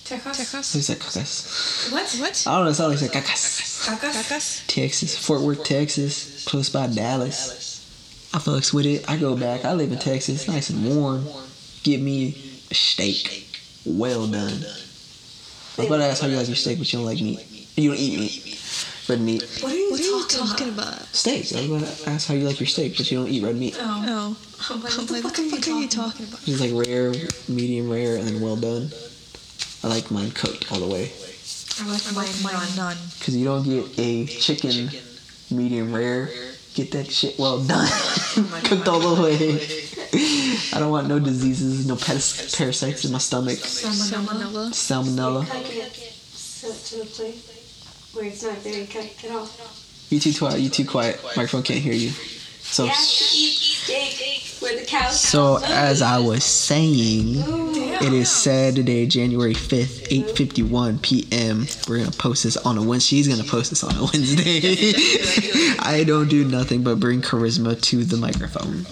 Texas. 0.08 0.38
Texas. 0.38 0.74
Who's 0.74 0.88
that 0.88 1.00
cacas? 1.00 1.92
What? 1.92 2.10
What? 2.20 2.44
I 2.48 2.56
don't 2.56 2.66
know, 2.66 2.72
it 2.72 2.76
sounds 2.76 3.02
like 3.02 3.12
cacas. 3.12 3.86
Cacas? 3.88 4.14
Cacas. 4.14 4.68
Texas, 4.68 5.18
Fort 5.18 5.42
Worth, 5.42 5.64
Texas, 5.64 6.46
close 6.46 6.70
by 6.70 6.88
Dallas. 6.88 8.30
I 8.34 8.40
fucks 8.40 8.74
with 8.74 8.86
it. 8.86 9.10
I 9.10 9.18
go 9.18 9.36
back. 9.36 9.66
I 9.66 9.74
live 9.74 9.92
in 9.92 10.00
Texas, 10.00 10.48
nice 10.48 10.70
and 10.70 10.86
warm. 10.96 11.26
Give 11.84 12.02
me 12.02 12.30
a 12.72 12.74
steak, 12.74 13.48
well 13.86 14.28
done. 14.28 14.64
I 15.78 15.82
was 15.82 15.88
about 15.88 15.98
to 15.98 16.04
ask 16.06 16.22
how 16.22 16.28
you 16.28 16.38
like 16.38 16.48
your 16.48 16.56
steak, 16.56 16.78
but 16.80 16.92
you 16.92 17.00
don't 17.00 17.06
like 17.06 17.22
meat. 17.22 17.40
You 17.76 17.92
don't 17.92 18.00
eat 18.00 18.20
meat, 18.20 19.06
red 19.08 19.22
meat. 19.22 19.44
What 19.62 19.72
are 19.72 19.76
you, 19.76 19.92
What 19.92 20.00
are 20.00 20.04
you 20.04 20.22
talking, 20.28 20.48
talking 20.48 20.70
about? 20.70 20.94
about? 20.96 21.06
Steak. 21.16 21.54
I 21.56 21.68
was 21.70 21.84
about 21.84 21.98
to 21.98 22.10
ask 22.10 22.28
how 22.28 22.34
you 22.34 22.46
like 22.48 22.60
your 22.60 22.68
steak, 22.68 22.98
but 22.98 23.10
you 23.12 23.20
don't 23.20 23.30
eat 23.30 23.44
red 23.44 23.56
meat. 23.56 23.78
Oh. 23.80 24.04
No. 24.06 24.36
I'm 24.70 24.82
like, 24.82 24.98
what 24.98 25.08
the 25.08 25.14
like, 25.14 25.24
fuck, 25.24 25.36
fuck 25.36 25.40
are 25.40 25.72
are 25.72 25.74
you 25.76 25.82
you 25.82 25.88
talking 25.88 25.88
talking 25.88 26.26
about? 26.28 26.48
It's 26.48 26.60
like 26.60 26.88
rare, 26.88 27.14
medium 27.48 27.90
rare, 27.92 28.18
and 28.18 28.28
then 28.28 28.42
well 28.42 28.56
done. 28.56 28.90
I 29.88 29.90
like 29.90 30.12
mine 30.12 30.32
cooked 30.32 30.70
all 30.70 30.80
the 30.80 30.86
way. 30.86 31.14
I 31.80 31.88
like 31.90 32.06
I 32.06 32.12
mine 32.12 32.28
mine 32.44 32.54
none. 32.76 32.76
none. 32.76 32.98
Cause 33.22 33.34
you 33.38 33.46
don't 33.46 33.64
get 33.64 33.98
a 33.98 34.26
chicken 34.26 34.90
medium 35.50 35.96
rare. 35.96 36.30
Get 36.74 36.92
that 36.92 37.10
shit 37.10 37.40
well 37.40 37.64
done, 37.64 37.88
cooked 38.66 38.86
all 38.90 39.00
the 39.00 39.24
way. 39.24 39.36
I 40.74 40.80
don't 40.80 40.92
want 40.92 41.08
no 41.08 41.20
diseases, 41.20 41.88
no 41.88 41.96
paras- 41.96 42.54
parasites 42.54 43.06
in 43.06 43.14
my 43.14 43.18
stomach. 43.18 43.60
Salmonella. 43.60 44.72
Salmonella. 44.72 45.46
Salmonella. 45.46 45.64
It 45.64 46.86
to 46.86 46.96
the 46.98 47.06
point 47.06 47.36
where 48.14 48.26
it's 48.26 48.44
not 48.44 48.58
very 48.58 48.86
cut 48.88 49.10
at 49.24 49.32
all. 49.32 49.50
You 50.10 50.20
too 50.20 50.34
quiet. 50.38 50.60
You 50.60 50.70
too 50.70 50.86
quiet. 50.86 51.24
Microphone 51.24 51.64
can't 51.64 51.80
hear 51.80 51.94
you. 51.94 52.10
So, 52.10 52.84
You 52.84 52.92
have 54.62 54.70
to 54.70 54.76
eat 54.76 54.78
steak 54.78 54.78
where 54.78 54.80
the 54.80 54.86
cows. 54.86 55.20
so 55.20 55.60
as 55.64 56.02
I 56.02 56.20
was 56.20 56.44
saying, 56.44 57.38
Ooh. 57.48 57.72
it 57.76 58.14
is 58.14 58.30
Saturday, 58.32 59.06
January 59.08 59.54
fifth, 59.54 60.08
eight 60.12 60.32
fifty 60.32 60.64
one 60.64 61.00
p.m. 61.00 61.66
We're 61.88 62.00
gonna 62.00 62.12
post 62.12 62.44
this 62.44 62.58
on 62.58 62.78
a 62.78 62.84
Wednesday. 62.84 63.18
She's 63.18 63.28
gonna 63.28 63.44
post 63.50 63.70
this 63.70 63.84
on 63.84 63.96
a 63.96 64.02
Wednesday. 64.02 64.94
I 65.80 66.04
don't 66.06 66.28
do 66.28 66.46
nothing 66.46 66.84
but 66.84 67.00
bring 67.00 67.22
charisma 67.22 67.80
to 67.84 68.04
the 68.04 68.18
microphone. 68.18 68.86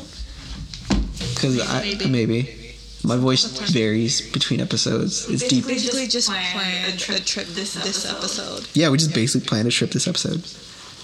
Cause 1.36 1.60
I 1.68 1.82
Maybe. 1.82 2.10
maybe 2.10 2.76
my 3.04 3.18
voice 3.18 3.46
varies 3.72 4.22
between 4.32 4.62
episodes. 4.62 5.30
It's 5.30 5.48
deep. 5.48 5.68
Basically, 5.68 6.08
just 6.08 6.28
plan 6.30 6.52
planned 6.54 6.94
a 6.94 6.98
trip 6.98 7.20
a 7.20 7.24
trip 7.24 7.48
this 7.48 7.74
this 7.76 8.06
episode. 8.06 8.18
episode. 8.64 8.70
Yeah, 8.74 8.90
we 8.90 8.98
just 8.98 9.14
basically 9.14 9.46
planned 9.48 9.68
a 9.68 9.72
trip 9.72 9.92
this 9.92 10.08
episode. 10.08 10.44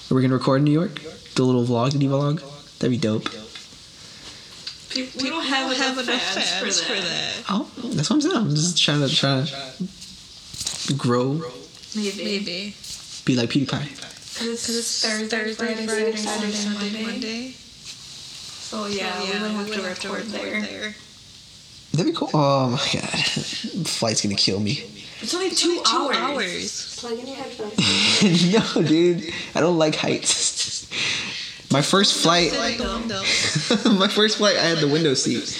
We're 0.09 0.17
we 0.17 0.21
gonna 0.23 0.33
record 0.37 0.59
in 0.59 0.65
New 0.65 0.71
York? 0.71 0.99
Do 1.35 1.43
a 1.43 1.45
little 1.45 1.63
vlog, 1.65 1.93
mini 1.93 2.07
vlog? 2.07 2.39
That'd 2.79 2.91
be 2.91 2.97
dope. 2.97 3.29
We 4.95 5.09
we 5.23 5.29
don't 5.29 5.43
have, 5.45 5.71
have 5.77 5.97
enough, 5.97 6.09
enough 6.09 6.21
fans, 6.33 6.49
fans 6.59 6.81
for 6.83 6.93
that. 6.93 7.43
Oh, 7.49 7.69
that's 7.93 8.09
what 8.09 8.15
I'm 8.17 8.21
saying. 8.21 8.35
I'm 8.35 8.49
just 8.49 8.77
trying 8.83 9.01
to 9.07 9.13
try 9.15 9.45
to 9.45 10.93
grow, 10.93 11.41
Maybe. 11.95 12.23
Maybe. 12.23 12.75
be 13.25 13.35
like 13.35 13.49
PewDiePie. 13.49 13.89
Because 13.89 14.69
it's, 14.69 14.69
it's 14.69 15.05
Thursday, 15.29 15.53
Friday, 15.53 16.15
Saturday, 16.15 16.51
Sunday, 16.51 16.73
Monday. 16.93 17.03
Monday. 17.05 17.51
So 17.51 18.85
yeah, 18.87 19.21
yeah, 19.23 19.33
we 19.33 19.41
would 19.41 19.51
have 19.51 19.65
we 19.69 19.75
to 19.75 19.81
would 19.81 19.87
have 19.89 19.99
to 19.99 20.07
record 20.09 20.31
record 20.31 20.41
there. 20.41 20.61
there. 20.61 20.95
That'd 21.93 22.05
be 22.07 22.17
cool. 22.17 22.29
Oh 22.33 22.69
my 22.69 22.77
god, 22.93 23.87
flight's 23.87 24.21
gonna 24.21 24.35
kill 24.35 24.59
me. 24.59 24.83
It's 25.21 25.33
only 25.35 25.51
two, 25.51 25.81
Two 25.83 26.11
hours. 26.11 26.17
hours. 26.17 26.95
Plug 26.99 27.19
in 27.19 27.27
your 27.27 27.35
headphones. 27.41 28.53
no, 28.75 28.81
dude, 28.87 29.31
I 29.53 29.59
don't 29.61 29.77
like 29.77 29.95
heights. 29.95 30.87
My 31.71 31.81
first 31.81 32.21
flight, 32.21 32.51
Sit 32.51 32.81
in 32.81 32.85
the 32.85 33.85
window. 33.87 33.99
my 33.99 34.07
first 34.07 34.37
flight, 34.37 34.57
I 34.57 34.63
had 34.63 34.79
the 34.79 34.87
window 34.89 35.13
seat 35.13 35.57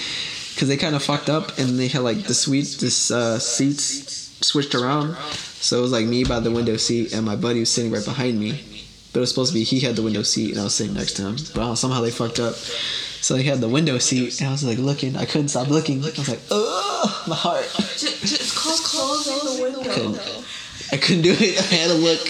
because 0.54 0.68
they 0.68 0.76
kind 0.76 0.94
of 0.94 1.02
fucked 1.02 1.30
up 1.30 1.58
and 1.58 1.78
they 1.78 1.88
had 1.88 2.02
like 2.02 2.24
the 2.24 2.34
suite, 2.34 2.76
this 2.80 3.10
uh, 3.10 3.38
seats 3.38 4.36
switched 4.44 4.74
around. 4.74 5.16
So 5.16 5.78
it 5.78 5.82
was 5.82 5.92
like 5.92 6.06
me 6.06 6.24
by 6.24 6.40
the 6.40 6.50
window 6.50 6.76
seat 6.76 7.14
and 7.14 7.24
my 7.24 7.36
buddy 7.36 7.60
was 7.60 7.70
sitting 7.70 7.90
right 7.90 8.04
behind 8.04 8.38
me. 8.38 8.60
But 9.12 9.20
it 9.20 9.22
was 9.22 9.30
supposed 9.30 9.52
to 9.52 9.58
be 9.58 9.64
he 9.64 9.80
had 9.80 9.96
the 9.96 10.02
window 10.02 10.22
seat 10.22 10.52
and 10.52 10.60
I 10.60 10.64
was 10.64 10.74
sitting 10.74 10.94
next 10.94 11.14
to 11.14 11.22
him. 11.22 11.36
But 11.54 11.76
somehow 11.76 12.00
they 12.00 12.10
fucked 12.10 12.40
up. 12.40 12.54
So 12.54 13.36
he 13.36 13.44
had 13.44 13.60
the 13.60 13.68
window 13.68 13.98
seat 13.98 14.40
and 14.40 14.48
I 14.48 14.52
was 14.52 14.64
like 14.64 14.78
looking. 14.78 15.16
I 15.16 15.24
couldn't 15.24 15.48
stop 15.48 15.68
looking. 15.68 16.02
I 16.02 16.06
was 16.06 16.28
like, 16.28 16.40
oh, 16.50 17.24
my 17.28 17.36
heart. 17.36 17.64
Just, 17.96 18.56
closing 18.84 19.56
the 19.56 19.62
window. 19.62 19.92
Couldn't. 19.92 20.44
I 20.92 20.96
couldn't 20.96 21.22
do 21.22 21.32
it. 21.38 21.58
I 21.72 21.74
had 21.74 21.88
to 21.88 21.94
look. 21.94 22.20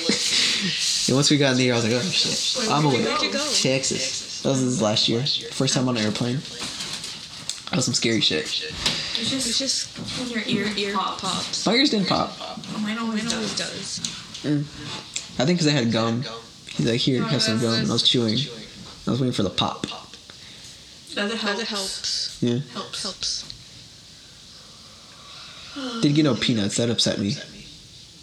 And 1.08 1.16
once 1.16 1.30
we 1.30 1.36
got 1.36 1.52
in 1.52 1.58
the 1.58 1.68
air, 1.68 1.74
I 1.74 1.76
was 1.76 1.84
like, 1.84 1.94
oh 1.94 2.00
shit, 2.08 2.70
I'm 2.70 2.84
away. 2.84 3.02
Where'd 3.04 3.22
you 3.22 3.32
go? 3.32 3.38
Texas. 3.54 4.42
That 4.42 4.50
was 4.50 4.64
this 4.64 4.80
last 4.80 5.08
year. 5.08 5.22
First 5.50 5.74
time 5.74 5.88
on 5.88 5.96
an 5.96 6.04
airplane. 6.04 6.36
That 6.36 7.76
was 7.76 7.84
some 7.86 7.94
scary 7.94 8.20
shit. 8.20 8.42
It's 8.44 9.18
It's 9.32 9.58
just, 9.58 9.58
just 9.58 10.20
when 10.20 10.28
your 10.30 10.66
ear, 10.66 10.72
ear 10.76 10.94
pops. 10.94 11.20
pops. 11.22 11.66
My 11.66 11.74
ears 11.74 11.90
didn't 11.90 12.08
pop. 12.08 12.36
Mine 12.80 12.98
always 12.98 13.24
Mine 13.24 13.32
always 13.34 13.56
does. 13.56 13.98
does. 14.42 15.38
I 15.38 15.44
think 15.46 15.58
because 15.58 15.66
I 15.68 15.70
had 15.70 15.90
gum. 15.90 16.22
He's 16.66 16.86
like, 16.88 17.00
here, 17.00 17.22
have 17.22 17.42
some 17.42 17.60
gum. 17.60 17.74
And 17.74 17.88
I 17.88 17.92
was 17.92 18.02
chewing. 18.06 18.38
I 19.06 19.10
was 19.10 19.20
waiting 19.20 19.32
for 19.32 19.42
the 19.42 19.50
pop. 19.50 19.86
That 21.14 21.30
it 21.30 21.38
helps. 21.38 22.42
Yeah. 22.42 22.58
Helps. 22.72 23.02
Helps. 23.02 23.48
Didn't 26.02 26.14
get 26.16 26.24
no 26.24 26.34
peanuts. 26.34 26.76
That 26.76 26.90
upset 26.90 27.18
me. 27.18 27.34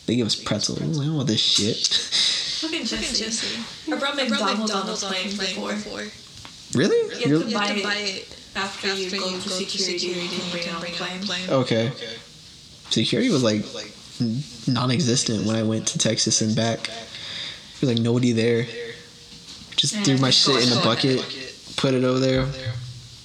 They 0.05 0.15
give 0.15 0.25
us 0.27 0.36
pretzels. 0.36 0.82
I 0.82 0.88
was 0.88 0.97
like, 0.97 1.05
I 1.05 1.07
don't 1.07 1.17
want 1.17 1.27
this 1.27 1.41
shit. 1.41 2.45
Look 2.64 2.74
at 2.74 2.82
Look 2.82 2.91
at 2.93 2.99
Jesse. 2.99 3.24
Jesse. 3.24 3.91
I 3.93 3.97
brought 3.97 4.20
I 4.20 4.28
brought 4.28 4.30
McDonald's, 4.30 4.60
McDonald's 4.74 5.03
on 5.03 5.16
on 5.16 5.24
the 5.24 5.30
the 5.30 5.36
plane 5.36 5.55
plane 5.55 5.55
before. 5.55 5.74
before. 5.74 6.80
Really? 6.80 6.97
You 6.97 7.10
have 7.10 7.22
You're- 7.30 7.43
to 7.43 7.49
You 7.49 7.55
buy 7.57 7.66
have 7.66 7.76
to 7.76 7.80
it 7.80 7.84
buy 7.84 7.95
it 7.95 8.36
after, 8.55 8.88
after 8.89 9.01
you 9.01 9.10
go 9.12 9.39
to 9.39 9.49
security, 9.49 10.14
and 10.14 10.32
and 10.34 10.51
bring 10.51 10.64
it 10.64 10.74
on 10.74 10.80
bring 10.82 10.93
the 10.93 10.97
it 10.97 11.01
on 11.12 11.20
plane. 11.22 11.45
plane. 11.45 11.49
Okay. 11.49 11.91
Security 12.89 13.30
was 13.30 13.43
like 13.43 13.64
non-existent 14.68 15.45
when 15.45 15.55
I 15.55 15.64
went 15.64 15.88
to 15.89 15.97
Texas 15.97 16.41
and 16.41 16.55
back. 16.55 16.84
There 16.84 16.95
was 17.88 17.89
like 17.91 17.99
nobody 17.99 18.32
there. 18.34 18.68
Just 19.76 19.95
threw 20.03 20.18
my 20.18 20.30
shit 20.30 20.62
in 20.64 20.70
the 20.70 20.82
bucket, 20.84 21.24
put 21.78 21.93
it 21.93 22.03
over 22.03 22.20
there, 22.20 22.45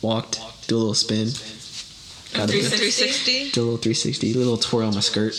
walked, 0.03 0.41
do 0.69 0.77
a 0.77 0.79
little 0.79 0.95
spin, 0.95 1.27
got 2.33 2.49
a 2.49 2.53
bit, 2.53 2.67
360? 2.67 2.71
360. 2.71 3.51
do 3.51 3.61
a 3.61 3.65
little 3.65 3.77
360, 3.79 4.33
a 4.33 4.37
little 4.37 4.57
twirl 4.57 4.87
on 4.87 4.95
my 4.95 5.01
skirt. 5.01 5.35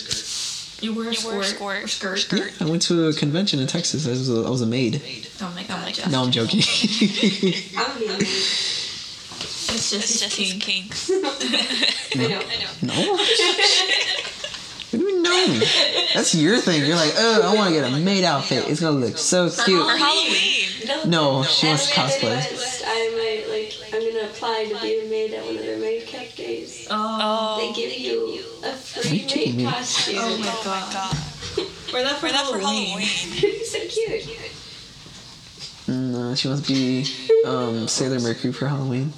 You 0.80 0.94
wear 0.94 1.08
a 1.08 1.14
You 1.14 1.26
wear 1.28 1.40
a 1.40 1.44
skirt. 1.44 1.88
skirt. 1.88 2.12
or 2.12 2.16
skirt. 2.18 2.52
Yeah, 2.60 2.66
I 2.66 2.70
went 2.70 2.82
to 2.82 3.06
a 3.08 3.12
convention 3.14 3.60
in 3.60 3.66
Texas. 3.66 4.06
I 4.06 4.10
was 4.10 4.28
a, 4.30 4.42
I 4.46 4.50
was 4.50 4.60
a 4.62 4.66
maid. 4.66 5.00
Oh 5.40 5.50
my 5.54 5.62
god, 5.64 5.92
Jeff. 5.94 6.10
No, 6.10 6.22
I'm 6.22 6.30
joking. 6.30 6.62
I'm. 7.76 8.18
It's 9.68 9.90
just 9.90 10.04
It's 10.04 10.20
just 10.20 10.36
his 10.36 10.52
kink. 10.62 10.62
kink. 10.62 10.94
I 12.16 12.28
know. 12.28 12.94
no. 12.94 12.94
What 14.96 15.06
do 15.06 15.12
you 15.12 15.22
mean 15.22 15.22
no? 15.22 15.66
That's 16.14 16.34
your 16.34 16.58
thing. 16.58 16.84
You're 16.84 16.96
like, 16.96 17.12
oh, 17.16 17.52
I 17.52 17.54
want 17.54 17.68
to 17.68 17.80
get 17.80 17.92
a 17.92 17.96
maid 17.96 18.24
outfit. 18.24 18.68
It's 18.68 18.80
gonna 18.80 18.96
look 18.96 19.18
so 19.18 19.50
cute. 19.50 19.82
For 19.82 19.96
Halloween. 19.96 21.10
No, 21.10 21.42
she 21.42 21.66
wants 21.66 21.88
to 21.90 21.94
cosplay. 21.94 22.36
I 22.86 23.10
might 23.16 23.44
like. 23.52 23.74
I'm 23.92 24.12
gonna 24.12 24.26
apply 24.28 24.72
to 24.72 24.80
be 24.80 25.00
a 25.00 25.10
maid 25.10 25.34
at 25.34 25.44
one 25.44 25.56
of 25.56 25.62
their 25.62 25.78
maid 25.78 26.06
camp 26.06 26.34
days. 26.34 26.86
Oh. 26.90 27.58
They 27.58 27.72
give 27.80 27.98
you 27.98 28.42
a 28.62 28.68
Are 28.68 28.70
you 28.70 28.76
free 28.76 29.18
kidding 29.20 29.56
maid 29.56 29.68
costume. 29.68 30.16
Oh 30.18 30.38
my 30.38 30.44
god. 30.64 30.92
god. 30.92 31.16
Wear 31.92 32.04
that 32.04 32.16
for 32.18 32.28
that 32.28 32.46
for 32.46 32.58
Halloween. 32.58 32.98
Halloween. 32.98 33.64
so 33.64 33.78
cute. 33.88 34.52
No, 35.88 36.34
she 36.34 36.48
wants 36.48 36.66
to 36.66 36.72
be 36.72 37.06
um, 37.46 37.86
Sailor 37.86 38.20
Mercury 38.20 38.52
for 38.52 38.66
Halloween. 38.66 39.12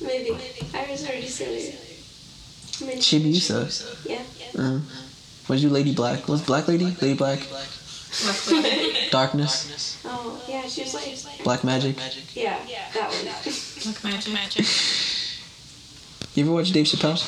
Maybe. 0.00 0.30
I 0.74 0.90
was 0.90 1.04
already 1.06 1.26
silly. 1.26 1.74
I 2.80 2.90
mean, 2.90 2.98
Chibiusa. 2.98 4.08
Yeah. 4.08 4.22
Uh, 4.56 4.78
what'd 5.46 5.62
you, 5.62 5.70
Lady 5.70 5.94
Black? 5.94 6.28
What's 6.28 6.42
Black 6.42 6.68
Lady? 6.68 6.96
Lady 7.00 7.14
Black? 7.14 7.40
Darkness? 9.10 10.00
Oh, 10.04 10.40
yeah, 10.48 10.62
she 10.62 10.82
was 10.82 10.94
like. 10.94 11.42
Black 11.44 11.64
Magic? 11.64 11.96
Yeah, 12.34 12.58
that 12.94 13.10
one. 13.10 13.24
Black 13.84 14.04
magic. 14.04 14.32
Magic. 14.32 14.66
You 16.34 16.44
ever 16.44 16.52
watch 16.52 16.70
Dave 16.72 16.86
Chappelle? 16.86 17.18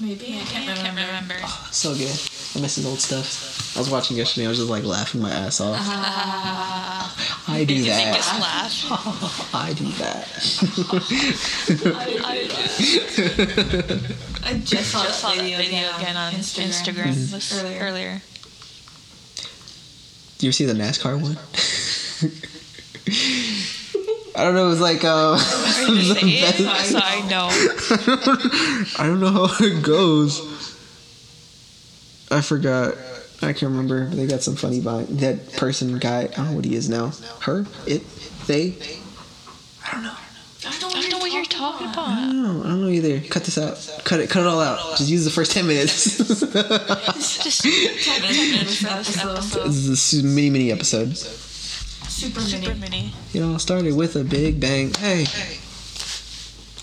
Maybe. 0.00 0.26
I 0.26 0.44
can't 0.44 0.68
I 0.68 0.74
can't 0.74 0.88
remember. 0.96 1.34
remember. 1.34 1.46
So 1.72 1.94
good. 1.94 2.16
I 2.54 2.60
miss 2.60 2.76
his 2.76 2.86
old 2.86 3.00
stuff. 3.00 3.76
I 3.76 3.80
was 3.80 3.90
watching 3.90 4.16
yesterday. 4.16 4.46
I 4.46 4.48
was 4.48 4.58
just 4.58 4.70
like 4.70 4.84
laughing 4.84 5.20
my 5.20 5.30
ass 5.30 5.60
off. 5.60 5.78
I 7.48 7.64
do 7.64 7.74
Just 7.82 7.88
that. 7.88 8.38
laugh. 8.40 9.54
I 9.54 9.72
do 9.72 9.84
that. 9.92 10.28
I 14.44 14.54
just 14.64 14.90
saw, 14.90 15.02
Just 15.04 15.20
saw 15.20 15.28
that 15.30 15.36
that 15.38 15.42
video, 15.42 15.58
video 15.58 15.96
again 15.96 16.16
on 16.16 16.32
Instagram, 16.32 17.08
Mm-hmm. 17.08 17.32
this 17.34 17.52
earlier. 17.62 17.78
earlier. 17.80 18.20
Do 20.38 20.46
you 20.46 20.50
ever 20.50 20.52
see 20.52 20.66
the 20.66 20.74
NASCAR 20.74 21.20
one? 21.20 21.36
I 24.36 24.44
don't 24.44 24.54
know. 24.54 24.66
It 24.66 24.68
was 24.68 24.80
like 24.80 25.02
uh, 25.04 25.08
Are 25.08 25.38
you 25.88 25.96
the 26.14 26.20
saying? 26.20 26.62
best- 26.62 26.90
Sorry, 26.92 27.22
no. 27.22 27.48
I 29.02 29.06
don't 29.06 29.20
know 29.20 29.46
how 29.46 29.64
it 29.64 29.82
goes. 29.82 30.40
I 32.30 32.40
forgot. 32.42 32.94
I 33.40 33.52
can't 33.52 33.70
remember. 33.70 34.06
They 34.06 34.26
got 34.26 34.42
some 34.42 34.56
funny 34.56 34.80
behind 34.80 35.08
that 35.20 35.52
person 35.54 35.98
guy. 35.98 36.22
I 36.22 36.26
don't 36.26 36.46
know 36.50 36.56
what 36.56 36.64
he 36.64 36.74
is 36.74 36.88
now. 36.88 37.12
Her, 37.40 37.66
it, 37.86 38.02
they. 38.46 38.74
I 39.86 39.92
don't 39.92 40.02
know. 40.02 40.12
I 40.66 40.76
don't, 40.80 40.96
I 40.96 41.00
don't 41.02 41.10
know 41.10 41.18
what 41.18 41.30
you're 41.32 41.44
talking 41.44 41.86
I 41.86 41.92
about. 41.92 42.06
don't 42.16 42.42
know. 42.42 42.60
I 42.64 42.68
don't 42.68 42.82
know 42.82 42.88
either. 42.88 43.20
Cut 43.28 43.44
this 43.44 43.56
out. 43.56 44.02
Cut 44.04 44.18
it. 44.20 44.28
Cut 44.28 44.40
it 44.40 44.46
all 44.48 44.60
out. 44.60 44.96
Just 44.98 45.08
use 45.08 45.24
the 45.24 45.30
first 45.30 45.52
ten 45.52 45.66
minutes. 45.68 46.18
this 46.18 46.40
Just 47.44 47.62
Ten 47.62 48.22
minutes 48.22 48.82
per 48.82 48.88
episode. 48.88 49.66
is 49.66 50.14
a 50.14 50.24
mini 50.26 50.50
mini 50.50 50.72
episode. 50.72 51.16
Super, 51.16 52.40
super 52.40 52.74
mini. 52.74 52.80
mini. 52.80 53.12
It 53.32 53.42
all 53.42 53.58
started 53.60 53.94
with 53.94 54.16
a 54.16 54.24
big 54.24 54.58
bang. 54.58 54.92
Hey. 54.94 55.26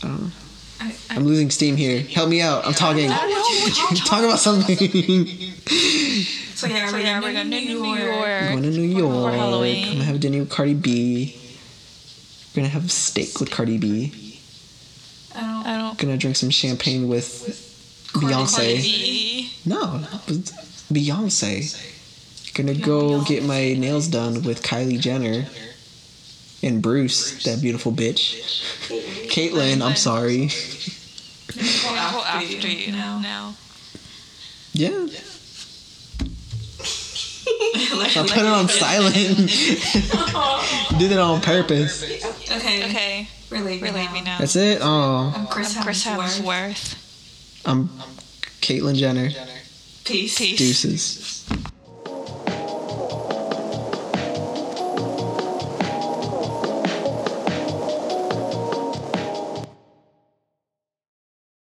I 0.04 0.08
don't 0.08 0.22
know. 0.22 0.32
I, 0.80 0.96
I, 1.10 1.16
I'm 1.16 1.24
losing 1.24 1.50
steam 1.50 1.76
here. 1.76 2.02
Help 2.02 2.30
me 2.30 2.42
out. 2.42 2.66
I'm 2.66 2.74
talking. 2.74 3.10
I 3.10 3.18
don't 3.18 3.30
know 3.30 3.36
what 3.40 3.78
you're 3.78 3.98
Talk 4.06 4.24
about 4.24 4.40
something. 4.40 4.78
So 6.56 6.68
yeah, 6.68 6.88
So 6.88 6.94
we're 6.94 7.00
yeah, 7.00 7.20
gonna 7.20 7.28
we're 7.28 7.34
going 7.34 7.52
to 7.52 7.60
New 7.66 7.84
I'm 7.84 8.00
York. 8.00 8.52
going 8.52 8.64
to 8.64 8.70
New 8.70 8.82
York. 8.98 9.34
Halloween. 9.34 9.88
I'm 9.88 9.92
gonna 9.96 10.04
have 10.06 10.20
dinner 10.22 10.40
with 10.40 10.50
Cardi 10.50 10.74
B. 10.74 11.36
We're 12.56 12.62
gonna 12.62 12.70
have 12.70 12.90
steak 12.90 13.42
with 13.42 13.52
Cardi 13.52 13.78
B. 13.78 14.40
I 15.36 15.42
don't. 15.42 15.66
I 15.68 15.78
don't. 15.78 15.98
Gonna 15.98 16.16
drink 16.16 16.38
some 16.38 16.50
champagne 16.50 17.10
with 17.10 18.10
Beyonce. 18.14 18.82
Be. 18.82 19.52
No, 19.66 20.00
Beyonce. 20.94 22.54
Gonna 22.54 22.74
go 22.74 23.22
get 23.26 23.44
my 23.44 23.74
nails 23.74 24.08
done 24.08 24.44
with 24.44 24.64
Kylie 24.64 24.98
Jenner 25.00 25.46
and 26.66 26.82
Bruce, 26.82 27.44
that 27.44 27.62
beautiful 27.62 27.92
bitch. 27.94 28.42
Caitlyn, 29.30 29.82
I'm 29.82 29.96
sorry. 29.96 30.48
Go 31.56 31.90
Go 31.90 31.96
after, 32.26 32.56
after 32.56 32.68
you 32.68 32.92
now. 32.92 33.20
now. 33.20 33.56
Yeah, 34.74 35.08
I 37.78 38.26
put 38.28 38.38
it 38.38 38.46
on 38.46 38.68
silent. 38.68 39.16
Did 41.00 41.12
it 41.12 41.20
on 41.20 41.40
purpose. 41.42 42.04
Okay. 42.52 42.84
Okay, 42.90 43.28
We're 43.52 43.62
leaving. 43.62 43.94
we're 43.94 44.00
now. 44.00 44.22
now. 44.24 44.38
That's 44.40 44.56
it. 44.56 44.80
Oh, 44.82 45.34
I'm 45.36 45.48
Chris, 45.48 45.78
I'm 45.78 45.84
Chris 45.84 46.04
Hemsworth. 46.06 46.42
Hemsworth. 46.42 46.96
I'm 47.66 47.90
Caitlyn 48.62 48.96
Jenner. 48.96 49.30
Peace. 50.04 50.38
Peace. 50.38 50.58
Deuces. 50.58 51.35